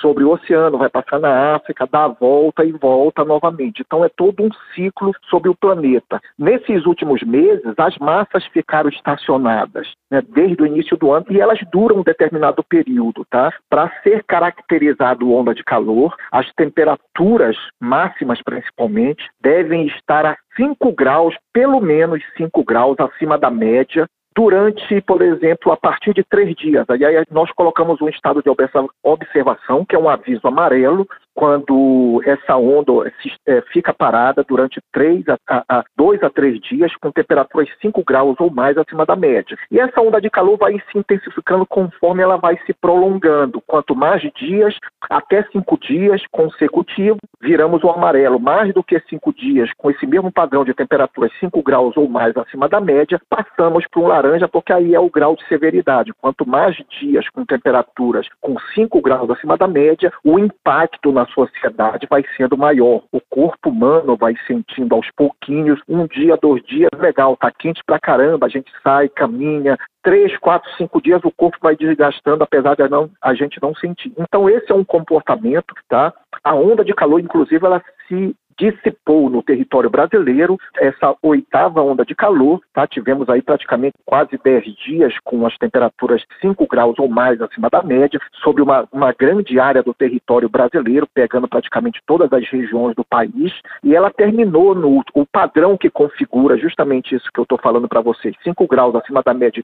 sobre 0.00 0.24
o 0.24 0.30
oceano, 0.30 0.78
vai 0.78 0.88
passar 0.88 1.18
na 1.18 1.54
África, 1.54 1.88
dá 1.90 2.04
a 2.04 2.08
volta 2.08 2.64
e 2.64 2.72
volta 2.72 3.24
novamente. 3.24 3.82
Então 3.84 4.04
é 4.04 4.08
todo 4.08 4.42
um 4.42 4.50
ciclo 4.74 5.12
sobre 5.28 5.48
o 5.48 5.54
planeta. 5.54 6.20
Nesses 6.38 6.86
últimos 6.86 7.22
meses, 7.22 7.74
as 7.78 7.96
massas 7.98 8.44
ficaram 8.46 8.88
estacionadas, 8.90 9.88
né, 10.10 10.22
desde 10.28 10.62
o 10.62 10.66
início 10.66 10.96
do 10.96 11.12
ano, 11.12 11.26
e 11.30 11.40
elas 11.40 11.58
duram 11.72 11.98
um 11.98 12.02
determinado 12.02 12.62
período, 12.62 13.24
tá? 13.30 13.52
Para 13.68 13.90
ser 14.02 14.24
caracterizado 14.24 15.32
onda 15.32 15.54
de 15.54 15.64
calor, 15.64 16.14
as 16.30 16.50
temperaturas 16.54 17.56
máximas 17.80 18.42
principalmente 18.42 19.28
devem 19.40 19.86
estar 19.86 20.36
5 20.60 20.92
graus, 20.92 21.34
pelo 21.54 21.80
menos 21.80 22.22
5 22.36 22.62
graus 22.62 23.00
acima 23.00 23.38
da 23.38 23.50
média 23.50 24.06
durante, 24.40 25.02
por 25.02 25.20
exemplo, 25.20 25.70
a 25.70 25.76
partir 25.76 26.14
de 26.14 26.24
três 26.24 26.56
dias. 26.56 26.88
Aí 26.88 27.02
nós 27.30 27.52
colocamos 27.52 28.00
um 28.00 28.08
estado 28.08 28.42
de 28.42 28.48
observação, 29.04 29.84
que 29.84 29.94
é 29.94 29.98
um 29.98 30.08
aviso 30.08 30.48
amarelo, 30.48 31.06
quando 31.34 32.20
essa 32.26 32.56
onda 32.56 32.92
é, 33.46 33.62
fica 33.72 33.94
parada 33.94 34.44
durante 34.46 34.80
três 34.92 35.24
a, 35.28 35.64
a, 35.68 35.84
dois 35.96 36.22
a 36.22 36.28
três 36.28 36.60
dias 36.60 36.94
com 36.96 37.10
temperaturas 37.10 37.68
5 37.80 38.04
graus 38.04 38.36
ou 38.38 38.50
mais 38.50 38.76
acima 38.76 39.06
da 39.06 39.16
média. 39.16 39.56
E 39.70 39.78
essa 39.78 40.00
onda 40.00 40.20
de 40.20 40.28
calor 40.28 40.58
vai 40.58 40.74
se 40.74 40.98
intensificando 40.98 41.64
conforme 41.64 42.22
ela 42.22 42.36
vai 42.36 42.58
se 42.66 42.74
prolongando. 42.74 43.62
Quanto 43.66 43.94
mais 43.94 44.20
dias, 44.34 44.76
até 45.08 45.42
cinco 45.52 45.78
dias 45.78 46.22
consecutivos, 46.30 47.20
viramos 47.40 47.82
o 47.82 47.90
amarelo. 47.90 48.38
Mais 48.38 48.74
do 48.74 48.82
que 48.82 49.00
cinco 49.08 49.32
dias, 49.32 49.70
com 49.78 49.90
esse 49.90 50.06
mesmo 50.06 50.30
padrão 50.30 50.64
de 50.64 50.74
temperaturas 50.74 51.32
5 51.40 51.62
graus 51.62 51.96
ou 51.96 52.08
mais 52.08 52.36
acima 52.36 52.68
da 52.68 52.80
média, 52.80 53.20
passamos 53.30 53.86
para 53.90 54.00
um 54.02 54.06
laranja, 54.06 54.29
porque 54.48 54.72
aí 54.72 54.94
é 54.94 55.00
o 55.00 55.10
grau 55.10 55.36
de 55.36 55.46
severidade. 55.46 56.12
Quanto 56.20 56.46
mais 56.46 56.76
dias 57.00 57.28
com 57.30 57.44
temperaturas 57.44 58.26
com 58.40 58.58
5 58.74 59.00
graus 59.00 59.30
acima 59.30 59.56
da 59.56 59.66
média, 59.66 60.12
o 60.24 60.38
impacto 60.38 61.12
na 61.12 61.26
sociedade 61.26 62.06
vai 62.08 62.24
sendo 62.36 62.56
maior. 62.56 63.02
O 63.12 63.20
corpo 63.28 63.70
humano 63.70 64.16
vai 64.16 64.34
sentindo 64.46 64.94
aos 64.94 65.10
pouquinhos, 65.16 65.80
um 65.88 66.06
dia, 66.06 66.36
dois 66.40 66.62
dias, 66.64 66.90
legal, 66.98 67.36
tá 67.36 67.50
quente 67.50 67.82
pra 67.84 67.98
caramba, 67.98 68.46
a 68.46 68.48
gente 68.48 68.70
sai, 68.82 69.08
caminha, 69.08 69.78
três, 70.02 70.36
quatro, 70.38 70.70
cinco 70.76 71.00
dias 71.00 71.20
o 71.24 71.30
corpo 71.30 71.58
vai 71.60 71.76
desgastando, 71.76 72.42
apesar 72.44 72.74
de 72.74 72.88
não, 72.88 73.10
a 73.22 73.34
gente 73.34 73.60
não 73.62 73.74
sentir. 73.74 74.12
Então 74.18 74.48
esse 74.48 74.70
é 74.70 74.74
um 74.74 74.84
comportamento, 74.84 75.74
tá? 75.88 76.12
A 76.42 76.54
onda 76.54 76.84
de 76.84 76.94
calor, 76.94 77.20
inclusive, 77.20 77.64
ela 77.64 77.82
se 78.08 78.34
dissipou 78.60 79.30
no 79.30 79.42
território 79.42 79.88
brasileiro 79.88 80.58
essa 80.76 81.16
oitava 81.22 81.80
onda 81.82 82.04
de 82.04 82.14
calor, 82.14 82.60
tá? 82.74 82.86
Tivemos 82.86 83.28
aí 83.30 83.40
praticamente 83.40 83.94
quase 84.04 84.38
10 84.44 84.64
dias 84.84 85.14
com 85.24 85.46
as 85.46 85.56
temperaturas 85.56 86.22
5 86.42 86.66
graus 86.66 86.98
ou 86.98 87.08
mais 87.08 87.40
acima 87.40 87.70
da 87.70 87.82
média, 87.82 88.20
sobre 88.42 88.62
uma, 88.62 88.86
uma 88.92 89.12
grande 89.12 89.58
área 89.58 89.82
do 89.82 89.94
território 89.94 90.48
brasileiro, 90.48 91.08
pegando 91.12 91.48
praticamente 91.48 92.00
todas 92.06 92.30
as 92.32 92.46
regiões 92.48 92.94
do 92.94 93.04
país, 93.04 93.52
e 93.82 93.96
ela 93.96 94.10
terminou 94.10 94.74
no 94.74 95.00
o 95.14 95.24
padrão 95.24 95.78
que 95.78 95.88
configura 95.88 96.58
justamente 96.58 97.14
isso 97.14 97.30
que 97.32 97.40
eu 97.40 97.44
estou 97.44 97.58
falando 97.58 97.88
para 97.88 98.02
vocês, 98.02 98.34
5 98.42 98.66
graus 98.66 98.94
acima 98.94 99.22
da 99.22 99.32
média 99.32 99.62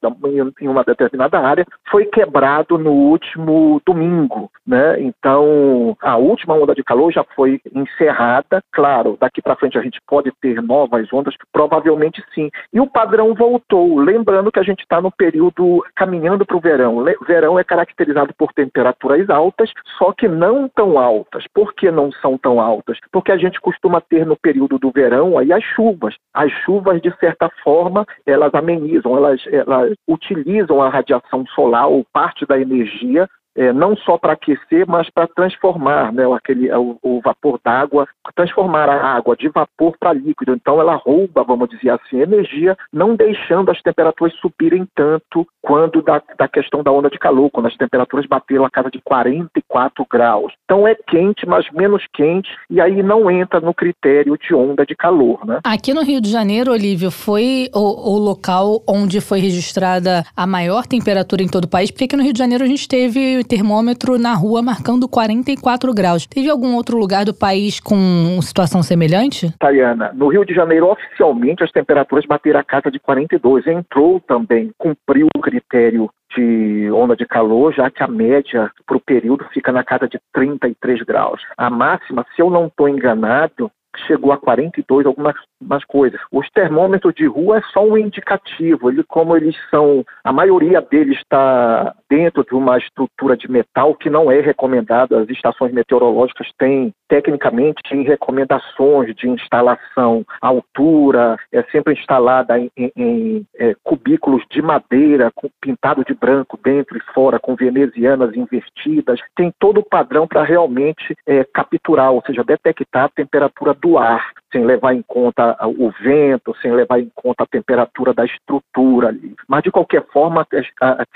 em 0.60 0.68
uma 0.68 0.82
determinada 0.84 1.38
área, 1.38 1.66
foi 1.90 2.06
quebrado 2.06 2.78
no 2.78 2.92
último 2.92 3.80
domingo, 3.84 4.50
né? 4.66 5.00
Então, 5.00 5.96
a 6.00 6.16
última 6.16 6.54
onda 6.54 6.74
de 6.74 6.82
calor 6.82 7.12
já 7.12 7.24
foi 7.34 7.60
encerrada, 7.74 8.62
claro, 8.72 8.85
claro, 8.86 9.16
daqui 9.20 9.42
para 9.42 9.56
frente 9.56 9.76
a 9.76 9.82
gente 9.82 10.00
pode 10.06 10.30
ter 10.40 10.62
novas 10.62 11.12
ondas? 11.12 11.34
Provavelmente 11.52 12.22
sim. 12.32 12.48
E 12.72 12.80
o 12.80 12.86
padrão 12.86 13.34
voltou. 13.34 13.98
Lembrando 13.98 14.52
que 14.52 14.60
a 14.60 14.62
gente 14.62 14.80
está 14.80 15.00
no 15.00 15.10
período 15.10 15.84
caminhando 15.96 16.46
para 16.46 16.56
o 16.56 16.60
verão. 16.60 17.04
Verão 17.26 17.58
é 17.58 17.64
caracterizado 17.64 18.32
por 18.38 18.52
temperaturas 18.52 19.28
altas, 19.28 19.72
só 19.98 20.12
que 20.12 20.28
não 20.28 20.68
tão 20.68 20.98
altas. 20.98 21.44
Por 21.52 21.74
que 21.74 21.90
não 21.90 22.12
são 22.12 22.38
tão 22.38 22.60
altas? 22.60 22.98
Porque 23.10 23.32
a 23.32 23.36
gente 23.36 23.60
costuma 23.60 24.00
ter 24.00 24.24
no 24.24 24.36
período 24.36 24.78
do 24.78 24.92
verão 24.92 25.36
aí 25.36 25.52
as 25.52 25.64
chuvas. 25.64 26.14
As 26.32 26.52
chuvas, 26.64 27.02
de 27.02 27.12
certa 27.18 27.50
forma, 27.64 28.06
elas 28.24 28.54
amenizam, 28.54 29.16
elas, 29.16 29.42
elas 29.50 29.94
utilizam 30.06 30.80
a 30.80 30.88
radiação 30.88 31.44
solar 31.46 31.88
ou 31.88 32.06
parte 32.12 32.46
da 32.46 32.60
energia 32.60 33.28
é, 33.56 33.72
não 33.72 33.96
só 33.96 34.18
para 34.18 34.34
aquecer, 34.34 34.86
mas 34.86 35.08
para 35.10 35.26
transformar 35.26 36.12
né, 36.12 36.24
aquele, 36.34 36.70
o, 36.72 36.98
o 37.02 37.20
vapor 37.24 37.58
d'água, 37.64 38.06
transformar 38.34 38.88
a 38.88 39.16
água 39.16 39.34
de 39.36 39.48
vapor 39.48 39.96
para 39.98 40.12
líquido. 40.12 40.52
Então 40.52 40.80
ela 40.80 40.94
rouba, 40.94 41.42
vamos 41.42 41.68
dizer 41.70 41.90
assim, 41.90 42.20
energia, 42.20 42.76
não 42.92 43.16
deixando 43.16 43.70
as 43.70 43.80
temperaturas 43.80 44.34
subirem 44.34 44.86
tanto 44.94 45.46
quando 45.62 46.02
da, 46.02 46.22
da 46.38 46.46
questão 46.46 46.82
da 46.82 46.92
onda 46.92 47.08
de 47.08 47.18
calor, 47.18 47.50
quando 47.50 47.66
as 47.66 47.76
temperaturas 47.76 48.26
bateram 48.26 48.64
a 48.64 48.70
casa 48.70 48.90
de 48.90 49.00
44 49.02 50.06
graus. 50.10 50.52
Então 50.64 50.86
é 50.86 50.94
quente, 50.94 51.46
mas 51.46 51.66
menos 51.72 52.04
quente, 52.12 52.48
e 52.68 52.80
aí 52.80 53.02
não 53.02 53.30
entra 53.30 53.60
no 53.60 53.72
critério 53.72 54.36
de 54.36 54.54
onda 54.54 54.84
de 54.84 54.94
calor. 54.94 55.44
Né? 55.46 55.60
Aqui 55.64 55.94
no 55.94 56.02
Rio 56.02 56.20
de 56.20 56.30
Janeiro, 56.30 56.72
Olívio, 56.72 57.10
foi 57.10 57.68
o, 57.74 58.14
o 58.14 58.18
local 58.18 58.82
onde 58.86 59.20
foi 59.20 59.40
registrada 59.40 60.24
a 60.36 60.46
maior 60.46 60.86
temperatura 60.86 61.42
em 61.42 61.48
todo 61.48 61.64
o 61.64 61.70
país, 61.70 61.90
porque 61.90 62.04
aqui 62.04 62.16
no 62.16 62.22
Rio 62.22 62.32
de 62.32 62.38
Janeiro 62.38 62.64
a 62.64 62.66
gente 62.66 62.86
teve 62.86 63.42
termômetro 63.46 64.18
na 64.18 64.34
rua 64.34 64.60
marcando 64.60 65.08
44 65.08 65.94
graus. 65.94 66.26
Teve 66.26 66.50
algum 66.50 66.74
outro 66.74 66.98
lugar 66.98 67.24
do 67.24 67.34
país 67.34 67.80
com 67.80 68.40
situação 68.42 68.82
semelhante? 68.82 69.54
Tayana, 69.58 70.12
no 70.14 70.28
Rio 70.28 70.44
de 70.44 70.54
Janeiro, 70.54 70.90
oficialmente, 70.90 71.62
as 71.62 71.72
temperaturas 71.72 72.26
bateram 72.26 72.60
a 72.60 72.64
casa 72.64 72.90
de 72.90 72.98
42. 72.98 73.66
Entrou 73.66 74.20
também, 74.20 74.70
cumpriu 74.76 75.28
o 75.36 75.40
critério 75.40 76.10
de 76.36 76.90
onda 76.92 77.16
de 77.16 77.24
calor, 77.24 77.72
já 77.72 77.90
que 77.90 78.02
a 78.02 78.08
média 78.08 78.70
para 78.86 78.96
o 78.96 79.00
período 79.00 79.46
fica 79.52 79.72
na 79.72 79.84
casa 79.84 80.08
de 80.08 80.18
33 80.34 81.02
graus. 81.02 81.40
A 81.56 81.70
máxima, 81.70 82.26
se 82.34 82.42
eu 82.42 82.50
não 82.50 82.66
estou 82.66 82.88
enganado, 82.88 83.70
chegou 84.06 84.32
a 84.32 84.36
42, 84.36 85.06
algumas 85.06 85.34
umas 85.60 85.84
coisas. 85.84 86.20
Os 86.30 86.48
termômetros 86.50 87.14
de 87.14 87.26
rua 87.26 87.58
é 87.58 87.62
só 87.72 87.84
um 87.84 87.96
indicativo. 87.96 88.90
Ele, 88.90 89.02
como 89.04 89.36
eles 89.36 89.56
são, 89.70 90.04
a 90.22 90.32
maioria 90.32 90.80
deles 90.80 91.18
está 91.18 91.94
dentro 92.08 92.44
de 92.44 92.54
uma 92.54 92.76
estrutura 92.78 93.36
de 93.36 93.50
metal 93.50 93.94
que 93.94 94.10
não 94.10 94.30
é 94.30 94.40
recomendada. 94.40 95.18
As 95.18 95.28
estações 95.28 95.72
meteorológicas 95.72 96.48
têm, 96.58 96.92
tecnicamente, 97.08 97.82
têm 97.88 98.02
recomendações 98.02 99.14
de 99.16 99.28
instalação. 99.28 100.24
Altura 100.40 101.38
é 101.52 101.62
sempre 101.64 101.94
instalada 101.94 102.58
em, 102.58 102.70
em, 102.76 102.92
em 102.96 103.46
é, 103.58 103.74
cubículos 103.82 104.42
de 104.50 104.60
madeira, 104.60 105.30
com, 105.34 105.48
pintado 105.60 106.04
de 106.04 106.14
branco 106.14 106.58
dentro 106.62 106.98
e 106.98 107.12
fora, 107.14 107.38
com 107.38 107.56
venezianas 107.56 108.34
invertidas. 108.36 109.20
Tem 109.34 109.52
todo 109.58 109.80
o 109.80 109.88
padrão 109.88 110.26
para 110.26 110.42
realmente 110.42 111.16
é, 111.26 111.44
capturar, 111.44 112.12
ou 112.12 112.22
seja, 112.26 112.44
detectar 112.44 113.04
a 113.04 113.08
temperatura 113.08 113.74
do 113.74 113.85
ar 113.98 114.32
sem 114.52 114.64
levar 114.64 114.94
em 114.94 115.02
conta 115.02 115.56
o 115.64 115.90
vento, 116.00 116.54
sem 116.62 116.72
levar 116.72 116.98
em 116.98 117.10
conta 117.14 117.44
a 117.44 117.46
temperatura 117.46 118.14
da 118.14 118.24
estrutura 118.24 119.08
ali. 119.08 119.34
Mas, 119.46 119.62
de 119.62 119.70
qualquer 119.70 120.04
forma, 120.12 120.46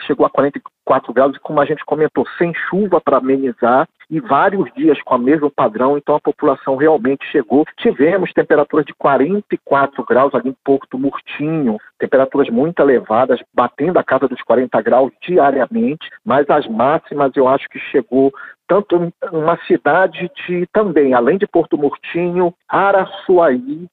chegou 0.07 0.27
a 0.27 0.31
44 0.91 1.13
graus 1.13 1.37
e, 1.37 1.41
como 1.41 1.61
a 1.61 1.65
gente 1.65 1.85
comentou, 1.85 2.27
sem 2.37 2.53
chuva 2.69 3.01
para 3.01 3.19
amenizar 3.19 3.89
e 4.11 4.19
vários 4.19 4.69
dias 4.75 5.01
com 5.03 5.15
o 5.15 5.19
mesmo 5.19 5.49
padrão, 5.49 5.97
então 5.97 6.17
a 6.17 6.21
população 6.21 6.75
realmente 6.75 7.25
chegou. 7.31 7.65
Tivemos 7.77 8.33
temperaturas 8.33 8.85
de 8.85 8.93
44 8.95 10.05
graus 10.05 10.35
ali 10.35 10.49
em 10.49 10.57
Porto 10.65 10.99
Murtinho, 10.99 11.79
temperaturas 11.97 12.49
muito 12.49 12.81
elevadas, 12.81 13.39
batendo 13.55 13.99
a 13.99 14.05
casa 14.05 14.27
dos 14.27 14.43
40 14.43 14.83
graus 14.83 15.13
diariamente, 15.23 16.11
mas 16.25 16.51
as 16.51 16.67
máximas 16.67 17.31
eu 17.37 17.47
acho 17.47 17.69
que 17.69 17.79
chegou 17.79 18.33
tanto 18.67 19.13
uma 19.33 19.57
cidade 19.67 20.31
de 20.47 20.67
também, 20.73 21.15
além 21.15 21.39
de 21.39 21.47
Porto 21.47 21.77
Murtinho, 21.77 22.53
Araçuaí, 22.69 23.87